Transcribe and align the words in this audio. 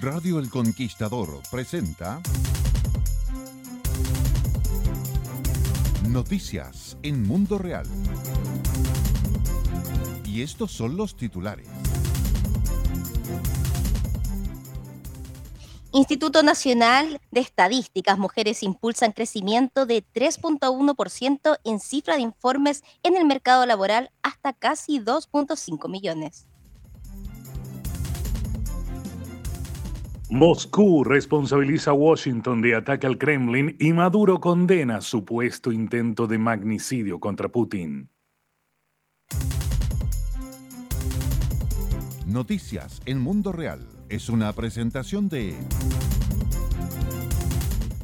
Radio 0.00 0.38
El 0.38 0.50
Conquistador 0.50 1.40
presenta 1.50 2.20
Noticias 6.08 6.96
en 7.02 7.22
Mundo 7.22 7.58
Real. 7.58 7.86
Y 10.24 10.42
estos 10.42 10.72
son 10.72 10.96
los 10.96 11.16
titulares. 11.16 11.68
Instituto 15.92 16.42
Nacional 16.42 17.20
de 17.30 17.40
Estadísticas, 17.40 18.18
mujeres 18.18 18.62
impulsan 18.62 19.12
crecimiento 19.12 19.84
de 19.84 20.02
3.1% 20.14 21.58
en 21.64 21.80
cifra 21.80 22.16
de 22.16 22.22
informes 22.22 22.82
en 23.02 23.16
el 23.16 23.26
mercado 23.26 23.66
laboral 23.66 24.10
hasta 24.22 24.54
casi 24.54 25.00
2.5 25.00 25.90
millones. 25.90 26.46
Moscú 30.32 31.04
responsabiliza 31.04 31.90
a 31.90 31.92
Washington 31.92 32.62
de 32.62 32.74
ataque 32.74 33.06
al 33.06 33.18
Kremlin 33.18 33.76
y 33.78 33.92
Maduro 33.92 34.40
condena 34.40 35.02
supuesto 35.02 35.70
intento 35.70 36.26
de 36.26 36.38
magnicidio 36.38 37.20
contra 37.20 37.50
Putin. 37.50 38.08
Noticias 42.24 43.02
en 43.04 43.20
Mundo 43.20 43.52
Real 43.52 43.86
es 44.08 44.30
una 44.30 44.54
presentación 44.54 45.28
de... 45.28 45.54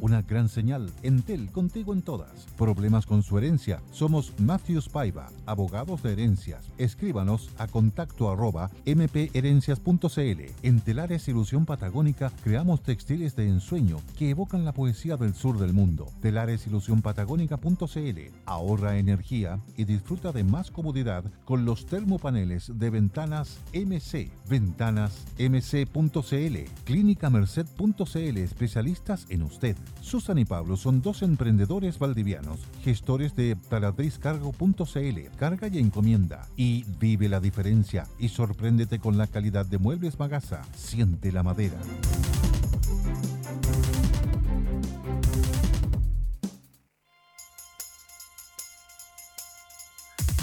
Una 0.01 0.21
gran 0.21 0.47
señal. 0.47 0.89
Entel, 1.03 1.51
contigo 1.51 1.91
en 1.93 2.01
todas. 2.01 2.47
Problemas 2.57 3.05
con 3.05 3.21
su 3.21 3.37
herencia. 3.37 3.81
Somos 3.91 4.33
Matthews 4.39 4.87
Paiva, 4.87 5.29
abogados 5.45 6.01
de 6.03 6.13
herencias. 6.13 6.71
Escríbanos 6.77 7.49
a 7.57 7.67
contacto 7.67 8.31
arroba 8.31 8.71
mperencias.cl. 8.85 10.41
En 10.63 10.79
Telares 10.79 11.27
Ilusión 11.27 11.65
Patagónica 11.65 12.31
creamos 12.43 12.81
textiles 12.81 13.35
de 13.35 13.49
ensueño 13.49 13.97
que 14.17 14.29
evocan 14.29 14.63
la 14.63 14.73
poesía 14.73 15.17
del 15.17 15.33
sur 15.33 15.59
del 15.59 15.73
mundo. 15.73 16.05
Telaresillusionpatagónica.cl. 16.21 18.19
Ahorra 18.45 18.97
energía 18.97 19.59
y 19.75 19.83
disfruta 19.83 20.31
de 20.31 20.45
más 20.45 20.71
comodidad 20.71 21.25
con 21.43 21.65
los 21.65 21.85
termopaneles 21.85 22.71
de 22.79 22.89
ventanas 22.89 23.59
MC. 23.73 24.31
Ventanasmc.cl. 24.47 26.57
Clínica 26.85 27.29
Merced.cl. 27.29 28.37
Especialistas 28.37 29.25
en 29.29 29.43
usted. 29.43 29.75
Susan 30.01 30.37
y 30.37 30.45
Pablo 30.45 30.77
son 30.77 31.01
dos 31.01 31.21
emprendedores 31.21 31.99
valdivianos, 31.99 32.59
gestores 32.83 33.35
de 33.35 33.55
taladriscargo.cl, 33.69 35.37
carga 35.37 35.67
y 35.67 35.79
encomienda. 35.79 36.47
Y 36.55 36.85
vive 36.99 37.29
la 37.29 37.39
diferencia 37.39 38.07
y 38.17 38.29
sorpréndete 38.29 38.99
con 38.99 39.17
la 39.17 39.27
calidad 39.27 39.65
de 39.65 39.77
muebles 39.77 40.19
Magasa. 40.19 40.61
Siente 40.75 41.31
la 41.31 41.43
madera. 41.43 41.77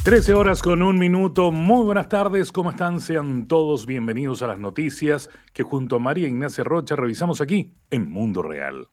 Trece 0.06 0.34
horas 0.34 0.62
con 0.62 0.82
un 0.82 1.00
minuto. 1.00 1.50
Muy 1.50 1.84
buenas 1.84 2.08
tardes, 2.08 2.52
¿cómo 2.52 2.70
están? 2.70 3.00
Sean 3.00 3.48
todos 3.48 3.86
bienvenidos 3.86 4.40
a 4.42 4.46
las 4.46 4.60
noticias 4.60 5.28
que 5.52 5.64
junto 5.64 5.96
a 5.96 5.98
María 5.98 6.28
Ignacia 6.28 6.62
Rocha 6.62 6.94
revisamos 6.94 7.40
aquí 7.40 7.74
en 7.90 8.08
Mundo 8.08 8.40
Real. 8.40 8.86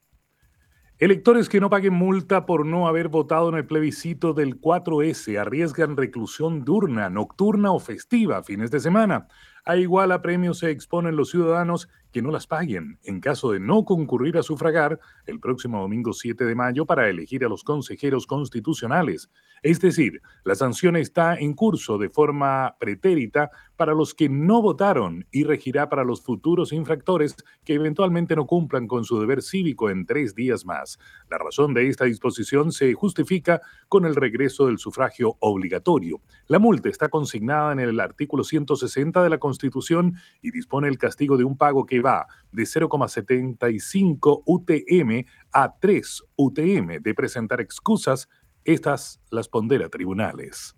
Electores 1.00 1.50
que 1.50 1.60
no 1.60 1.72
paguen 1.72 1.96
multa 1.96 2.46
por 2.46 2.68
no 2.68 2.88
haber 2.88 3.08
votado 3.08 3.50
en 3.50 3.56
el 3.56 3.66
plebiscito 3.66 4.34
del 4.34 4.62
4S 4.62 5.40
arriesgan 5.40 5.98
reclusión 5.98 6.64
diurna, 6.64 7.10
nocturna 7.10 7.72
o 7.72 7.80
festiva 7.80 8.44
fines 8.44 8.70
de 8.70 8.80
semana. 8.80 9.28
A 9.66 9.76
igual 9.76 10.12
a 10.12 10.22
premio 10.22 10.54
se 10.54 10.70
exponen 10.70 11.16
los 11.16 11.32
ciudadanos 11.32 11.90
que 12.14 12.22
no 12.22 12.32
las 12.32 12.48
paguen 12.48 13.00
en 13.04 13.20
caso 13.20 13.52
de 13.52 13.60
no 13.60 13.84
concurrir 13.84 14.38
a 14.38 14.44
sufragar 14.44 15.00
el 15.26 15.42
próximo 15.42 15.82
domingo 15.82 16.14
7 16.14 16.46
de 16.46 16.56
mayo 16.56 16.86
para 16.86 17.10
elegir 17.10 17.44
a 17.44 17.50
los 17.50 17.64
consejeros 17.64 18.28
constitucionales. 18.28 19.30
Es 19.64 19.80
decir, 19.80 20.22
la 20.44 20.56
sanción 20.56 20.98
está 20.98 21.36
en 21.36 21.54
curso 21.54 21.98
de 21.98 22.10
forma 22.10 22.76
pretérita 22.80 23.50
para 23.78 23.94
los 23.94 24.14
que 24.14 24.30
no 24.30 24.62
votaron 24.62 25.26
y 25.32 25.46
regirá 25.46 25.90
para 25.90 26.04
los 26.04 26.22
futuros 26.22 26.74
infractores 26.74 27.36
que 27.64 27.74
eventualmente 27.74 28.36
no 28.36 28.46
cumplan 28.46 28.88
con 28.88 29.06
su 29.06 29.20
deber 29.20 29.42
cívico 29.42 29.90
en 29.90 30.06
tres 30.06 30.36
días 30.36 30.66
más. 30.66 31.00
La 31.30 31.38
razón 31.38 31.74
de 31.74 31.88
esta 31.88 32.06
disposición 32.06 32.72
se 32.72 32.94
justifica 32.94 33.62
con 33.88 34.06
el 34.06 34.16
regreso 34.16 34.68
del 34.68 34.78
sufragio 34.78 35.38
obligatorio. 35.40 36.22
La 36.48 36.60
multa 36.60 36.90
está 36.90 37.10
consignada 37.10 37.72
en 37.72 37.80
el 37.80 38.00
artículo 38.00 38.44
160 38.44 39.24
de 39.24 39.30
la 39.30 39.38
Constitución 39.38 40.16
y 40.42 40.52
dispone 40.52 40.88
el 40.90 40.98
castigo 40.98 41.38
de 41.38 41.46
un 41.46 41.58
pago 41.58 41.86
que 41.86 42.02
va 42.04 42.28
de 42.52 42.64
0,75 42.64 44.44
UTM 44.46 45.26
a 45.52 45.80
3 45.80 46.24
UTM 46.36 47.02
de 47.02 47.14
presentar 47.14 47.62
excusas. 47.62 48.30
Estas 48.64 49.22
las 49.30 49.48
pondera 49.50 49.90
tribunales. 49.90 50.76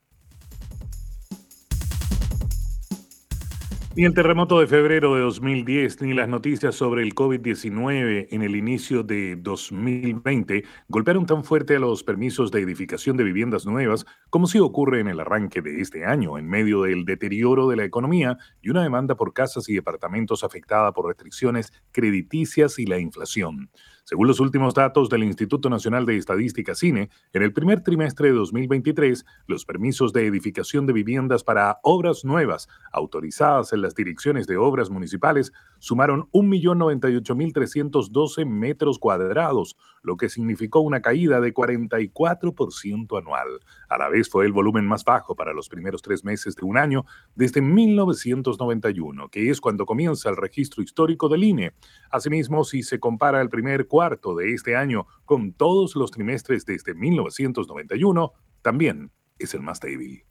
Ni 3.95 4.05
el 4.05 4.15
terremoto 4.15 4.59
de 4.59 4.65
febrero 4.65 5.13
de 5.13 5.21
2010 5.21 6.01
ni 6.01 6.13
las 6.15 6.27
noticias 6.27 6.73
sobre 6.73 7.03
el 7.03 7.13
COVID-19 7.13 8.27
en 8.31 8.41
el 8.41 8.55
inicio 8.55 9.03
de 9.03 9.35
2020 9.35 10.63
golpearon 10.87 11.27
tan 11.27 11.43
fuerte 11.43 11.75
a 11.75 11.79
los 11.79 12.03
permisos 12.03 12.49
de 12.49 12.61
edificación 12.61 13.17
de 13.17 13.23
viviendas 13.23 13.67
nuevas 13.67 14.07
como 14.31 14.47
si 14.47 14.57
ocurre 14.57 14.99
en 14.99 15.09
el 15.09 15.19
arranque 15.19 15.61
de 15.61 15.79
este 15.79 16.05
año, 16.05 16.39
en 16.39 16.49
medio 16.49 16.81
del 16.81 17.05
deterioro 17.05 17.69
de 17.69 17.75
la 17.75 17.85
economía 17.85 18.39
y 18.63 18.71
una 18.71 18.81
demanda 18.81 19.13
por 19.13 19.31
casas 19.31 19.69
y 19.69 19.75
departamentos 19.75 20.43
afectada 20.43 20.91
por 20.91 21.05
restricciones 21.05 21.71
crediticias 21.91 22.79
y 22.79 22.87
la 22.87 22.97
inflación. 22.97 23.69
Según 24.05 24.27
los 24.27 24.41
últimos 24.41 24.73
datos 24.73 25.09
del 25.09 25.23
Instituto 25.23 25.69
Nacional 25.69 26.05
de 26.05 26.17
Estadística 26.17 26.75
CINE, 26.75 27.09
en 27.31 27.41
el 27.41 27.53
primer 27.53 27.83
trimestre 27.83 28.27
de 28.27 28.33
2023, 28.33 29.25
los 29.47 29.63
permisos 29.63 30.11
de 30.11 30.27
edificación 30.27 30.85
de 30.85 30.91
viviendas 30.91 31.45
para 31.45 31.79
obras 31.83 32.25
nuevas 32.25 32.67
autorizadas 32.91 33.71
en 33.71 33.81
las 33.81 33.95
direcciones 33.95 34.45
de 34.45 34.57
obras 34.57 34.89
municipales 34.89 35.53
sumaron 35.83 36.29
1.098.312 36.31 38.45
metros 38.45 38.99
cuadrados, 38.99 39.75
lo 40.01 40.15
que 40.15 40.29
significó 40.29 40.79
una 40.79 41.01
caída 41.01 41.41
de 41.41 41.53
44% 41.53 43.19
anual. 43.19 43.59
A 43.89 43.97
la 43.97 44.07
vez 44.07 44.29
fue 44.29 44.45
el 44.45 44.53
volumen 44.53 44.87
más 44.87 45.03
bajo 45.03 45.35
para 45.35 45.51
los 45.51 45.67
primeros 45.67 46.01
tres 46.01 46.23
meses 46.23 46.55
de 46.55 46.65
un 46.65 46.77
año 46.77 47.03
desde 47.35 47.61
1991, 47.61 49.27
que 49.27 49.49
es 49.49 49.59
cuando 49.59 49.85
comienza 49.85 50.29
el 50.29 50.37
registro 50.37 50.81
histórico 50.81 51.27
del 51.27 51.43
INE. 51.43 51.73
Asimismo, 52.09 52.63
si 52.63 52.81
se 52.81 53.01
compara 53.01 53.41
el 53.41 53.49
primer 53.49 53.87
cuarto 53.87 54.35
de 54.35 54.53
este 54.53 54.77
año 54.77 55.05
con 55.25 55.51
todos 55.51 55.97
los 55.97 56.11
trimestres 56.11 56.65
desde 56.65 56.93
1991, 56.93 58.31
también 58.61 59.11
es 59.37 59.53
el 59.53 59.61
más 59.61 59.81
débil. 59.81 60.23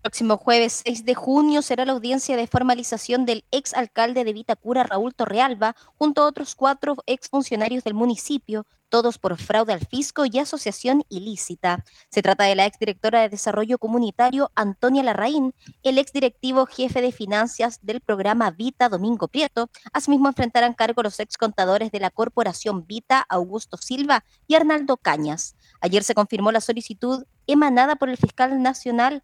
Próximo 0.00 0.38
jueves 0.38 0.82
6 0.84 1.04
de 1.04 1.14
junio 1.14 1.62
será 1.62 1.84
la 1.84 1.92
audiencia 1.92 2.36
de 2.36 2.46
formalización 2.46 3.26
del 3.26 3.44
ex 3.50 3.74
alcalde 3.74 4.24
de 4.24 4.32
Vitacura, 4.32 4.82
Raúl 4.82 5.14
Torrealba, 5.14 5.76
junto 5.96 6.22
a 6.22 6.26
otros 6.26 6.54
cuatro 6.54 6.96
exfuncionarios 7.06 7.84
del 7.84 7.94
municipio, 7.94 8.66
todos 8.88 9.18
por 9.18 9.36
fraude 9.38 9.72
al 9.72 9.86
fisco 9.86 10.24
y 10.24 10.38
asociación 10.38 11.04
ilícita. 11.10 11.84
Se 12.10 12.22
trata 12.22 12.44
de 12.44 12.54
la 12.54 12.66
exdirectora 12.66 13.20
de 13.20 13.28
Desarrollo 13.28 13.78
Comunitario, 13.78 14.50
Antonia 14.54 15.02
Larraín, 15.02 15.54
el 15.82 15.98
exdirectivo 15.98 16.66
jefe 16.66 17.02
de 17.02 17.12
finanzas 17.12 17.78
del 17.82 18.00
programa 18.00 18.50
Vita, 18.50 18.88
Domingo 18.88 19.28
Prieto. 19.28 19.70
Asimismo, 19.92 20.28
enfrentarán 20.28 20.74
cargo 20.74 21.02
los 21.02 21.20
excontadores 21.20 21.92
de 21.92 22.00
la 22.00 22.10
Corporación 22.10 22.86
Vita, 22.86 23.24
Augusto 23.28 23.76
Silva 23.76 24.24
y 24.48 24.54
Arnaldo 24.54 24.96
Cañas. 24.96 25.56
Ayer 25.80 26.02
se 26.02 26.14
confirmó 26.14 26.52
la 26.52 26.60
solicitud 26.60 27.24
emanada 27.46 27.96
por 27.96 28.08
el 28.08 28.16
fiscal 28.16 28.60
nacional 28.62 29.22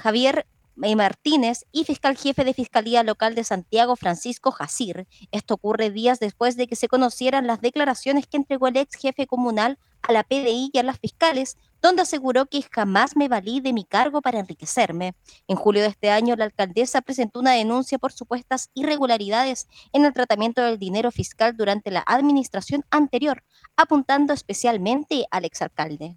Javier 0.00 0.46
Martínez 0.76 1.66
y 1.72 1.84
fiscal 1.84 2.16
jefe 2.16 2.42
de 2.42 2.54
Fiscalía 2.54 3.02
Local 3.02 3.34
de 3.34 3.44
Santiago, 3.44 3.96
Francisco 3.96 4.50
Jacir. 4.50 5.06
Esto 5.30 5.54
ocurre 5.54 5.90
días 5.90 6.20
después 6.20 6.56
de 6.56 6.66
que 6.66 6.74
se 6.74 6.88
conocieran 6.88 7.46
las 7.46 7.60
declaraciones 7.60 8.26
que 8.26 8.38
entregó 8.38 8.68
el 8.68 8.78
ex 8.78 8.96
jefe 8.96 9.26
comunal 9.26 9.78
a 10.00 10.12
la 10.12 10.22
PDI 10.22 10.70
y 10.72 10.78
a 10.78 10.82
las 10.82 10.98
fiscales, 10.98 11.58
donde 11.82 12.00
aseguró 12.00 12.46
que 12.46 12.62
jamás 12.62 13.14
me 13.14 13.28
valí 13.28 13.60
de 13.60 13.74
mi 13.74 13.84
cargo 13.84 14.22
para 14.22 14.40
enriquecerme. 14.40 15.14
En 15.48 15.56
julio 15.56 15.82
de 15.82 15.88
este 15.88 16.10
año, 16.10 16.34
la 16.34 16.46
alcaldesa 16.46 17.02
presentó 17.02 17.40
una 17.40 17.52
denuncia 17.52 17.98
por 17.98 18.12
supuestas 18.12 18.70
irregularidades 18.72 19.68
en 19.92 20.06
el 20.06 20.14
tratamiento 20.14 20.62
del 20.62 20.78
dinero 20.78 21.10
fiscal 21.10 21.54
durante 21.58 21.90
la 21.90 22.02
administración 22.06 22.86
anterior, 22.90 23.44
apuntando 23.76 24.32
especialmente 24.32 25.26
al 25.30 25.44
exalcalde. 25.44 26.16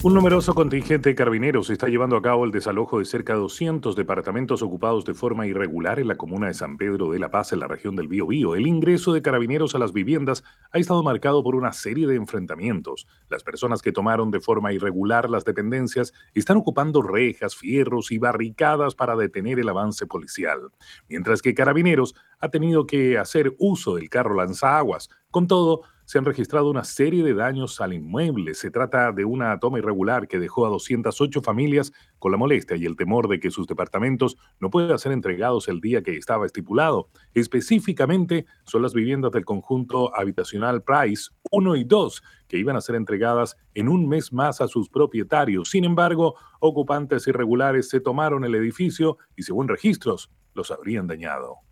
Un 0.00 0.14
numeroso 0.14 0.54
contingente 0.54 1.08
de 1.08 1.16
carabineros 1.16 1.70
está 1.70 1.88
llevando 1.88 2.16
a 2.16 2.22
cabo 2.22 2.44
el 2.44 2.52
desalojo 2.52 3.00
de 3.00 3.04
cerca 3.04 3.32
de 3.32 3.40
200 3.40 3.96
departamentos 3.96 4.62
ocupados 4.62 5.04
de 5.04 5.12
forma 5.12 5.48
irregular 5.48 5.98
en 5.98 6.06
la 6.06 6.14
comuna 6.14 6.46
de 6.46 6.54
San 6.54 6.76
Pedro 6.76 7.10
de 7.10 7.18
la 7.18 7.32
Paz, 7.32 7.52
en 7.52 7.58
la 7.58 7.66
región 7.66 7.96
del 7.96 8.06
Biobío. 8.06 8.54
El 8.54 8.68
ingreso 8.68 9.12
de 9.12 9.22
carabineros 9.22 9.74
a 9.74 9.80
las 9.80 9.92
viviendas 9.92 10.44
ha 10.70 10.78
estado 10.78 11.02
marcado 11.02 11.42
por 11.42 11.56
una 11.56 11.72
serie 11.72 12.06
de 12.06 12.14
enfrentamientos. 12.14 13.08
Las 13.28 13.42
personas 13.42 13.82
que 13.82 13.90
tomaron 13.90 14.30
de 14.30 14.38
forma 14.38 14.72
irregular 14.72 15.28
las 15.28 15.44
dependencias 15.44 16.12
están 16.32 16.58
ocupando 16.58 17.02
rejas, 17.02 17.56
fierros 17.56 18.12
y 18.12 18.18
barricadas 18.18 18.94
para 18.94 19.16
detener 19.16 19.58
el 19.58 19.68
avance 19.68 20.06
policial, 20.06 20.60
mientras 21.08 21.42
que 21.42 21.54
carabineros 21.54 22.14
ha 22.38 22.50
tenido 22.50 22.86
que 22.86 23.18
hacer 23.18 23.56
uso 23.58 23.96
del 23.96 24.08
carro 24.08 24.36
lanzaguas. 24.36 25.10
Con 25.32 25.48
todo, 25.48 25.82
se 26.08 26.16
han 26.16 26.24
registrado 26.24 26.70
una 26.70 26.84
serie 26.84 27.22
de 27.22 27.34
daños 27.34 27.82
al 27.82 27.92
inmueble. 27.92 28.54
Se 28.54 28.70
trata 28.70 29.12
de 29.12 29.26
una 29.26 29.60
toma 29.60 29.78
irregular 29.78 30.26
que 30.26 30.38
dejó 30.38 30.64
a 30.64 30.70
208 30.70 31.42
familias 31.42 31.92
con 32.18 32.32
la 32.32 32.38
molestia 32.38 32.78
y 32.78 32.86
el 32.86 32.96
temor 32.96 33.28
de 33.28 33.38
que 33.38 33.50
sus 33.50 33.66
departamentos 33.66 34.38
no 34.58 34.70
puedan 34.70 34.98
ser 34.98 35.12
entregados 35.12 35.68
el 35.68 35.82
día 35.82 36.02
que 36.02 36.16
estaba 36.16 36.46
estipulado. 36.46 37.10
Específicamente 37.34 38.46
son 38.64 38.80
las 38.80 38.94
viviendas 38.94 39.32
del 39.32 39.44
conjunto 39.44 40.16
habitacional 40.16 40.82
Price 40.82 41.28
1 41.50 41.76
y 41.76 41.84
2 41.84 42.22
que 42.48 42.56
iban 42.56 42.76
a 42.76 42.80
ser 42.80 42.94
entregadas 42.94 43.58
en 43.74 43.90
un 43.90 44.08
mes 44.08 44.32
más 44.32 44.62
a 44.62 44.68
sus 44.68 44.88
propietarios. 44.88 45.68
Sin 45.68 45.84
embargo, 45.84 46.36
ocupantes 46.60 47.28
irregulares 47.28 47.90
se 47.90 48.00
tomaron 48.00 48.46
el 48.46 48.54
edificio 48.54 49.18
y 49.36 49.42
según 49.42 49.68
registros 49.68 50.30
los 50.54 50.70
habrían 50.70 51.06
dañado. 51.06 51.67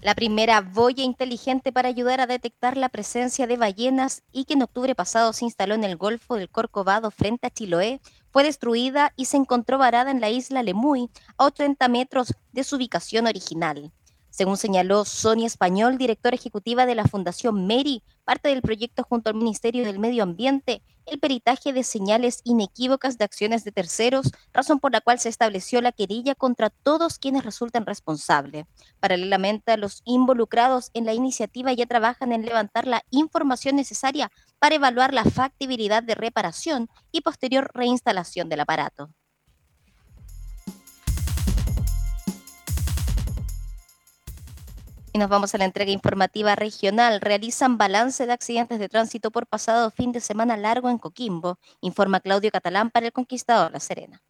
La 0.00 0.14
primera 0.14 0.60
boya 0.60 1.02
inteligente 1.04 1.72
para 1.72 1.88
ayudar 1.88 2.20
a 2.20 2.26
detectar 2.26 2.76
la 2.76 2.88
presencia 2.88 3.46
de 3.46 3.56
ballenas 3.56 4.22
y 4.32 4.44
que 4.44 4.54
en 4.54 4.62
octubre 4.62 4.94
pasado 4.94 5.32
se 5.32 5.44
instaló 5.44 5.74
en 5.74 5.84
el 5.84 5.96
Golfo 5.96 6.36
del 6.36 6.50
Corcovado 6.50 7.10
frente 7.10 7.46
a 7.46 7.50
Chiloé, 7.50 8.00
fue 8.30 8.44
destruida 8.44 9.12
y 9.16 9.24
se 9.24 9.36
encontró 9.36 9.78
varada 9.78 10.10
en 10.10 10.20
la 10.20 10.30
isla 10.30 10.62
Lemuy, 10.62 11.10
a 11.38 11.46
80 11.46 11.88
metros 11.88 12.34
de 12.52 12.64
su 12.64 12.76
ubicación 12.76 13.26
original. 13.26 13.92
Según 14.36 14.58
señaló 14.58 15.06
Sonia 15.06 15.46
Español, 15.46 15.96
directora 15.96 16.36
ejecutiva 16.36 16.84
de 16.84 16.94
la 16.94 17.06
Fundación 17.06 17.66
Mary, 17.66 18.02
parte 18.22 18.50
del 18.50 18.60
proyecto 18.60 19.02
junto 19.02 19.30
al 19.30 19.34
Ministerio 19.34 19.82
del 19.82 19.98
Medio 19.98 20.22
Ambiente, 20.22 20.82
el 21.06 21.18
peritaje 21.18 21.72
de 21.72 21.82
señales 21.82 22.42
inequívocas 22.44 23.16
de 23.16 23.24
acciones 23.24 23.64
de 23.64 23.72
terceros, 23.72 24.32
razón 24.52 24.78
por 24.78 24.92
la 24.92 25.00
cual 25.00 25.18
se 25.20 25.30
estableció 25.30 25.80
la 25.80 25.90
querella 25.90 26.34
contra 26.34 26.68
todos 26.68 27.18
quienes 27.18 27.46
resultan 27.46 27.86
responsables. 27.86 28.66
Paralelamente, 29.00 29.74
los 29.78 30.02
involucrados 30.04 30.90
en 30.92 31.06
la 31.06 31.14
iniciativa 31.14 31.72
ya 31.72 31.86
trabajan 31.86 32.30
en 32.32 32.44
levantar 32.44 32.86
la 32.86 33.02
información 33.08 33.76
necesaria 33.76 34.30
para 34.58 34.74
evaluar 34.74 35.14
la 35.14 35.24
factibilidad 35.24 36.02
de 36.02 36.14
reparación 36.14 36.90
y 37.10 37.22
posterior 37.22 37.70
reinstalación 37.72 38.50
del 38.50 38.60
aparato. 38.60 39.15
Y 45.16 45.18
nos 45.18 45.30
vamos 45.30 45.54
a 45.54 45.58
la 45.58 45.64
entrega 45.64 45.90
informativa 45.90 46.54
regional. 46.56 47.22
Realizan 47.22 47.78
balance 47.78 48.26
de 48.26 48.34
accidentes 48.34 48.78
de 48.78 48.90
tránsito 48.90 49.30
por 49.30 49.46
pasado 49.46 49.90
fin 49.90 50.12
de 50.12 50.20
semana 50.20 50.58
largo 50.58 50.90
en 50.90 50.98
Coquimbo, 50.98 51.58
informa 51.80 52.20
Claudio 52.20 52.50
Catalán 52.50 52.90
para 52.90 53.06
el 53.06 53.12
Conquistador 53.12 53.72
La 53.72 53.80
Serena. 53.80 54.22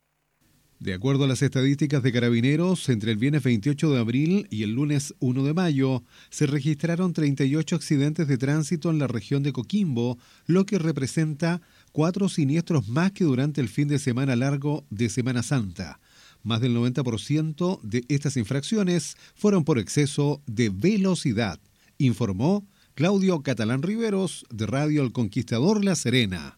De 0.78 0.94
acuerdo 0.94 1.24
a 1.24 1.26
las 1.26 1.42
estadísticas 1.42 2.04
de 2.04 2.12
carabineros, 2.12 2.88
entre 2.88 3.10
el 3.10 3.16
viernes 3.16 3.42
28 3.42 3.90
de 3.90 3.98
abril 3.98 4.46
y 4.48 4.62
el 4.62 4.76
lunes 4.76 5.12
1 5.18 5.42
de 5.42 5.54
mayo 5.54 6.04
se 6.30 6.46
registraron 6.46 7.12
38 7.12 7.74
accidentes 7.74 8.28
de 8.28 8.38
tránsito 8.38 8.88
en 8.88 9.00
la 9.00 9.08
región 9.08 9.42
de 9.42 9.52
Coquimbo, 9.52 10.18
lo 10.44 10.66
que 10.66 10.78
representa 10.78 11.62
cuatro 11.90 12.28
siniestros 12.28 12.86
más 12.86 13.10
que 13.10 13.24
durante 13.24 13.60
el 13.60 13.68
fin 13.68 13.88
de 13.88 13.98
semana 13.98 14.36
largo 14.36 14.84
de 14.90 15.08
Semana 15.08 15.42
Santa. 15.42 15.98
Más 16.46 16.60
del 16.60 16.76
90% 16.76 17.80
de 17.82 18.04
estas 18.08 18.36
infracciones 18.36 19.16
fueron 19.34 19.64
por 19.64 19.80
exceso 19.80 20.42
de 20.46 20.70
velocidad, 20.70 21.58
informó 21.98 22.64
Claudio 22.94 23.42
Catalán 23.42 23.82
Riveros 23.82 24.46
de 24.50 24.66
Radio 24.66 25.02
El 25.02 25.10
Conquistador 25.10 25.84
La 25.84 25.96
Serena. 25.96 26.56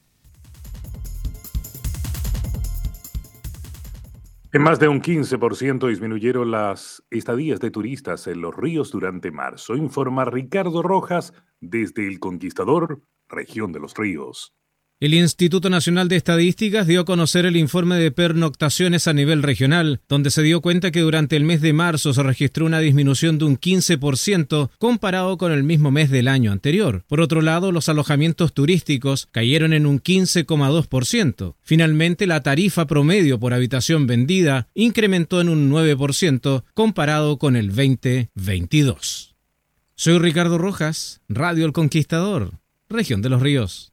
En 4.52 4.60
más 4.60 4.78
de 4.78 4.88
un 4.88 5.00
15% 5.00 5.88
disminuyeron 5.88 6.50
las 6.50 7.02
estadías 7.08 7.58
de 7.58 7.70
turistas 7.70 8.26
en 8.26 8.42
los 8.42 8.54
ríos 8.54 8.90
durante 8.90 9.30
marzo, 9.30 9.74
informa 9.74 10.26
Ricardo 10.26 10.82
Rojas 10.82 11.32
desde 11.62 12.06
El 12.06 12.20
Conquistador, 12.20 13.00
región 13.26 13.72
de 13.72 13.80
los 13.80 13.94
ríos. 13.94 14.52
El 15.00 15.14
Instituto 15.14 15.70
Nacional 15.70 16.08
de 16.08 16.16
Estadísticas 16.16 16.88
dio 16.88 17.02
a 17.02 17.04
conocer 17.04 17.46
el 17.46 17.56
informe 17.56 17.94
de 17.98 18.10
pernoctaciones 18.10 19.06
a 19.06 19.12
nivel 19.12 19.44
regional, 19.44 20.00
donde 20.08 20.32
se 20.32 20.42
dio 20.42 20.60
cuenta 20.60 20.90
que 20.90 21.02
durante 21.02 21.36
el 21.36 21.44
mes 21.44 21.60
de 21.60 21.72
marzo 21.72 22.12
se 22.12 22.20
registró 22.24 22.66
una 22.66 22.80
disminución 22.80 23.38
de 23.38 23.44
un 23.44 23.60
15% 23.60 24.70
comparado 24.78 25.38
con 25.38 25.52
el 25.52 25.62
mismo 25.62 25.92
mes 25.92 26.10
del 26.10 26.26
año 26.26 26.50
anterior. 26.50 27.04
Por 27.06 27.20
otro 27.20 27.42
lado, 27.42 27.70
los 27.70 27.88
alojamientos 27.88 28.52
turísticos 28.52 29.28
cayeron 29.30 29.72
en 29.72 29.86
un 29.86 30.02
15,2%. 30.02 31.54
Finalmente, 31.62 32.26
la 32.26 32.42
tarifa 32.42 32.88
promedio 32.88 33.38
por 33.38 33.54
habitación 33.54 34.08
vendida 34.08 34.66
incrementó 34.74 35.40
en 35.40 35.48
un 35.48 35.70
9% 35.70 36.64
comparado 36.74 37.38
con 37.38 37.54
el 37.54 37.68
2022. 37.68 39.36
Soy 39.94 40.18
Ricardo 40.18 40.58
Rojas, 40.58 41.20
Radio 41.28 41.66
El 41.66 41.72
Conquistador, 41.72 42.54
región 42.88 43.22
de 43.22 43.28
los 43.28 43.40
ríos. 43.40 43.92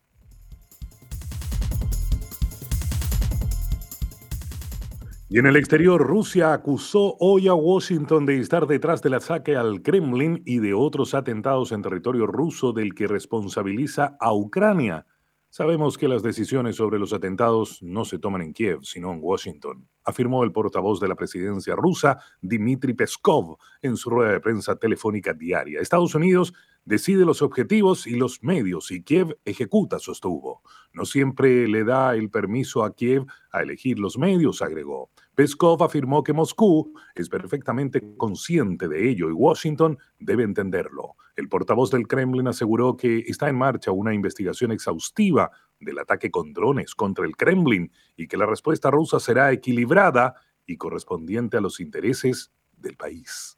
Y 5.36 5.40
en 5.40 5.48
el 5.48 5.58
exterior, 5.58 6.02
Rusia 6.02 6.54
acusó 6.54 7.18
hoy 7.20 7.50
a 7.50 7.54
Washington 7.54 8.26
de 8.26 8.40
estar 8.40 8.68
detrás 8.68 9.02
del 9.02 9.16
ataque 9.16 9.58
al 9.58 9.82
Kremlin 9.82 10.42
y 10.46 10.60
de 10.60 10.74
otros 10.74 11.14
atentados 11.14 11.74
en 11.74 11.82
territorio 11.82 12.26
ruso 12.26 12.72
del 12.72 12.96
que 12.96 13.06
responsabiliza 13.06 14.16
a 14.22 14.34
Ucrania. 14.34 15.06
Sabemos 15.50 15.98
que 15.98 16.08
las 16.08 16.24
decisiones 16.24 16.78
sobre 16.78 17.00
los 17.00 17.12
atentados 17.12 17.84
no 17.84 18.06
se 18.06 18.18
toman 18.18 18.44
en 18.44 18.54
Kiev, 18.54 18.80
sino 18.84 19.12
en 19.12 19.20
Washington, 19.22 19.86
afirmó 20.06 20.44
el 20.46 20.54
portavoz 20.54 21.02
de 21.02 21.10
la 21.10 21.16
presidencia 21.16 21.76
rusa, 21.76 22.18
Dmitry 22.42 22.94
Peskov, 22.94 23.58
en 23.82 23.98
su 23.98 24.10
rueda 24.10 24.32
de 24.32 24.40
prensa 24.40 24.78
telefónica 24.78 25.34
diaria. 25.34 25.82
Estados 25.82 26.16
Unidos 26.16 26.54
decide 26.86 27.26
los 27.26 27.42
objetivos 27.42 28.08
y 28.08 28.16
los 28.16 28.42
medios 28.42 28.92
y 28.92 29.04
Kiev 29.04 29.38
ejecuta, 29.44 30.00
sostuvo. 30.00 30.62
No 30.94 31.04
siempre 31.04 31.68
le 31.68 31.84
da 31.84 32.16
el 32.16 32.30
permiso 32.30 32.86
a 32.86 32.96
Kiev 32.96 33.26
a 33.52 33.62
elegir 33.64 34.00
los 34.00 34.18
medios, 34.18 34.62
agregó. 34.62 35.10
Peskov 35.36 35.84
afirmó 35.84 36.24
que 36.24 36.34
Moscú 36.34 36.94
es 37.14 37.30
perfectamente 37.30 38.02
consciente 38.18 38.88
de 38.88 39.10
ello 39.10 39.30
y 39.30 39.34
Washington 39.34 39.98
debe 40.20 40.44
entenderlo. 40.44 41.16
El 41.36 41.50
portavoz 41.50 41.92
del 41.92 42.08
Kremlin 42.08 42.48
aseguró 42.48 42.96
que 42.96 43.20
está 43.28 43.50
en 43.50 43.58
marcha 43.58 43.92
una 43.92 44.14
investigación 44.14 44.72
exhaustiva 44.72 45.52
del 45.80 46.00
ataque 46.00 46.32
con 46.32 46.54
drones 46.54 46.96
contra 46.96 47.26
el 47.26 47.36
Kremlin 47.36 47.92
y 48.16 48.28
que 48.28 48.38
la 48.38 48.46
respuesta 48.46 48.90
rusa 48.90 49.20
será 49.20 49.52
equilibrada 49.52 50.36
y 50.66 50.78
correspondiente 50.78 51.58
a 51.58 51.62
los 51.62 51.80
intereses 51.82 52.54
del 52.78 52.96
país. 52.96 53.55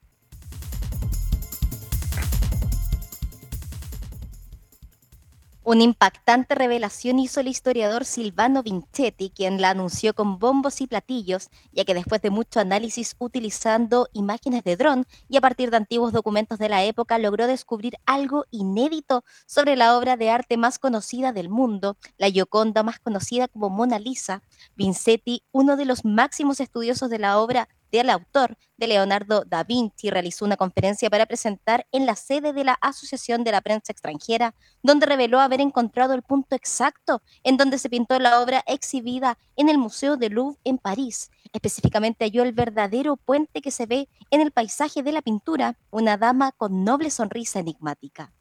Una 5.68 5.84
impactante 5.84 6.56
revelación 6.56 7.20
hizo 7.20 7.42
el 7.42 7.50
historiador 7.50 8.06
Silvano 8.06 8.64
Vincetti, 8.64 9.32
quien 9.32 9.60
la 9.60 9.72
anunció 9.72 10.14
con 10.14 10.40
bombos 10.40 10.80
y 10.80 10.88
platillos, 10.88 11.50
ya 11.74 11.84
que 11.84 11.94
después 11.94 12.22
de 12.22 12.30
mucho 12.30 12.62
análisis 12.62 13.18
utilizando 13.20 14.08
imágenes 14.14 14.64
de 14.64 14.78
dron 14.78 15.06
y 15.28 15.36
a 15.36 15.42
partir 15.42 15.70
de 15.70 15.76
antiguos 15.76 16.14
documentos 16.14 16.58
de 16.58 16.70
la 16.70 16.86
época, 16.86 17.18
logró 17.18 17.48
descubrir 17.48 17.98
algo 18.06 18.46
inédito 18.50 19.26
sobre 19.46 19.76
la 19.76 19.98
obra 19.98 20.16
de 20.16 20.30
arte 20.30 20.56
más 20.56 20.80
conocida 20.80 21.34
del 21.34 21.50
mundo, 21.50 21.98
la 22.16 22.30
Gioconda 22.30 22.82
más 22.82 23.00
conocida 23.00 23.50
como 23.50 23.70
Mona 23.70 24.00
Lisa. 24.00 24.44
Vincetti, 24.78 25.44
uno 25.52 25.76
de 25.76 25.84
los 25.84 26.06
máximos 26.06 26.62
estudiosos 26.62 27.10
de 27.10 27.20
la 27.20 27.40
obra, 27.40 27.68
del 27.92 28.10
autor 28.10 28.58
de 28.78 28.88
Leonardo 28.88 29.44
da 29.46 29.64
Vinci 29.64 30.10
realizó 30.10 30.46
una 30.46 30.58
conferencia 30.58 31.10
para 31.10 31.26
presentar 31.26 31.88
en 31.92 32.06
la 32.06 32.16
sede 32.16 32.54
de 32.54 32.64
la 32.64 32.78
Asociación 32.82 33.44
de 33.44 33.52
la 33.52 33.62
Prensa 33.62 33.92
Extranjera, 33.92 34.54
donde 34.84 35.06
reveló 35.06 35.40
haber 35.40 35.62
encontrado 35.62 36.14
el 36.14 36.22
punto 36.22 36.56
exacto 36.56 37.22
en 37.44 37.58
donde 37.58 37.78
se 37.78 37.90
pintó 37.90 38.20
la 38.20 38.42
obra 38.42 38.64
exhibida 38.68 39.38
en 39.56 39.70
el 39.70 39.78
Museo 39.78 40.18
de 40.18 40.30
Louvre 40.30 40.60
en 40.64 40.78
París. 40.78 41.32
Específicamente 41.54 42.26
halló 42.26 42.44
el 42.44 42.54
verdadero 42.54 43.18
puente 43.18 43.62
que 43.62 43.72
se 43.72 43.86
ve 43.86 44.10
en 44.32 44.42
el 44.42 44.52
paisaje 44.52 45.04
de 45.04 45.12
la 45.12 45.22
pintura, 45.22 45.78
una 45.90 46.18
dama 46.18 46.52
con 46.52 46.84
noble 46.84 47.10
sonrisa 47.10 47.60
enigmática. 47.60 48.32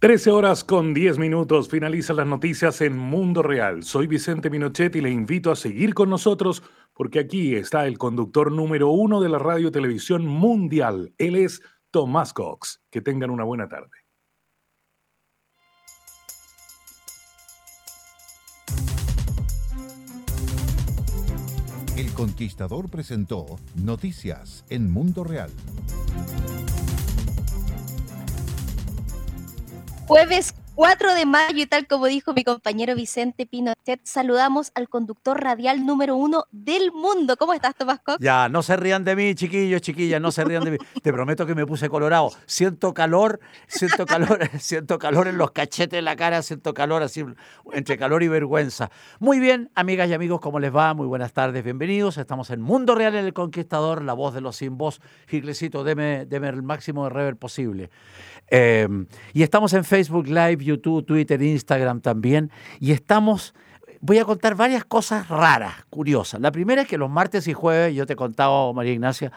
13 0.00 0.30
horas 0.30 0.64
con 0.64 0.94
10 0.94 1.18
minutos 1.18 1.68
finalizan 1.68 2.16
las 2.16 2.26
noticias 2.26 2.80
en 2.80 2.96
Mundo 2.96 3.42
Real. 3.42 3.82
Soy 3.82 4.06
Vicente 4.06 4.48
Minochet 4.48 4.96
y 4.96 5.02
le 5.02 5.10
invito 5.10 5.52
a 5.52 5.56
seguir 5.56 5.92
con 5.92 6.08
nosotros 6.08 6.62
porque 6.94 7.18
aquí 7.18 7.54
está 7.54 7.86
el 7.86 7.98
conductor 7.98 8.50
número 8.50 8.88
uno 8.88 9.20
de 9.20 9.28
la 9.28 9.38
radio 9.38 9.70
televisión 9.70 10.26
mundial. 10.26 11.12
Él 11.18 11.36
es 11.36 11.60
Tomás 11.90 12.32
Cox. 12.32 12.80
Que 12.90 13.02
tengan 13.02 13.28
una 13.28 13.44
buena 13.44 13.68
tarde. 13.68 13.90
El 21.98 22.10
Conquistador 22.14 22.88
presentó 22.88 23.44
Noticias 23.74 24.64
en 24.70 24.90
Mundo 24.90 25.24
Real. 25.24 25.50
Jueves 30.10 30.54
4 30.80 31.12
de 31.12 31.26
mayo 31.26 31.62
y 31.62 31.66
tal 31.66 31.86
como 31.86 32.06
dijo 32.06 32.32
mi 32.32 32.42
compañero 32.42 32.94
Vicente 32.94 33.44
Pinochet, 33.44 34.00
saludamos 34.02 34.72
al 34.74 34.88
conductor 34.88 35.38
radial 35.38 35.84
número 35.84 36.16
uno 36.16 36.46
del 36.52 36.90
mundo. 36.90 37.36
¿Cómo 37.36 37.52
estás, 37.52 37.74
Tomás 37.74 38.00
Cox? 38.00 38.16
Ya, 38.18 38.48
no 38.48 38.62
se 38.62 38.78
rían 38.78 39.04
de 39.04 39.14
mí, 39.14 39.34
chiquillos, 39.34 39.82
chiquillas, 39.82 40.22
no 40.22 40.32
se 40.32 40.42
rían 40.42 40.64
de 40.64 40.70
mí. 40.70 40.78
Te 41.02 41.12
prometo 41.12 41.44
que 41.44 41.54
me 41.54 41.66
puse 41.66 41.90
colorado. 41.90 42.30
Siento 42.46 42.94
calor, 42.94 43.40
siento 43.66 44.06
calor, 44.06 44.48
siento 44.58 44.98
calor 44.98 45.28
en 45.28 45.36
los 45.36 45.50
cachetes 45.50 45.98
de 45.98 46.00
la 46.00 46.16
cara, 46.16 46.40
siento 46.40 46.72
calor 46.72 47.02
así, 47.02 47.26
entre 47.74 47.98
calor 47.98 48.22
y 48.22 48.28
vergüenza. 48.28 48.90
Muy 49.18 49.38
bien, 49.38 49.70
amigas 49.74 50.08
y 50.08 50.14
amigos, 50.14 50.40
¿cómo 50.40 50.60
les 50.60 50.74
va? 50.74 50.94
Muy 50.94 51.06
buenas 51.06 51.34
tardes, 51.34 51.62
bienvenidos. 51.62 52.16
Estamos 52.16 52.48
en 52.48 52.62
Mundo 52.62 52.94
Real 52.94 53.14
en 53.16 53.26
el 53.26 53.34
Conquistador, 53.34 54.02
la 54.02 54.14
voz 54.14 54.32
de 54.32 54.40
los 54.40 54.56
sin 54.56 54.78
voz. 54.78 55.02
Giglecito, 55.28 55.84
deme, 55.84 56.24
deme 56.24 56.48
el 56.48 56.62
máximo 56.62 57.04
de 57.04 57.10
rever 57.10 57.36
posible. 57.36 57.90
Em, 58.46 59.06
y 59.34 59.42
estamos 59.42 59.74
en 59.74 59.84
Facebook 59.84 60.26
Live, 60.26 60.69
YouTube, 60.70 61.04
Twitter, 61.04 61.40
Instagram 61.42 62.00
también. 62.00 62.50
Y 62.78 62.92
estamos, 62.92 63.54
voy 64.00 64.18
a 64.18 64.24
contar 64.24 64.54
varias 64.54 64.84
cosas 64.84 65.28
raras, 65.28 65.74
curiosas. 65.90 66.40
La 66.40 66.50
primera 66.52 66.82
es 66.82 66.88
que 66.88 66.98
los 66.98 67.10
martes 67.10 67.46
y 67.48 67.52
jueves, 67.52 67.94
yo 67.94 68.06
te 68.06 68.14
he 68.14 68.16
contado, 68.16 68.72
María 68.72 68.92
Ignacia, 68.92 69.32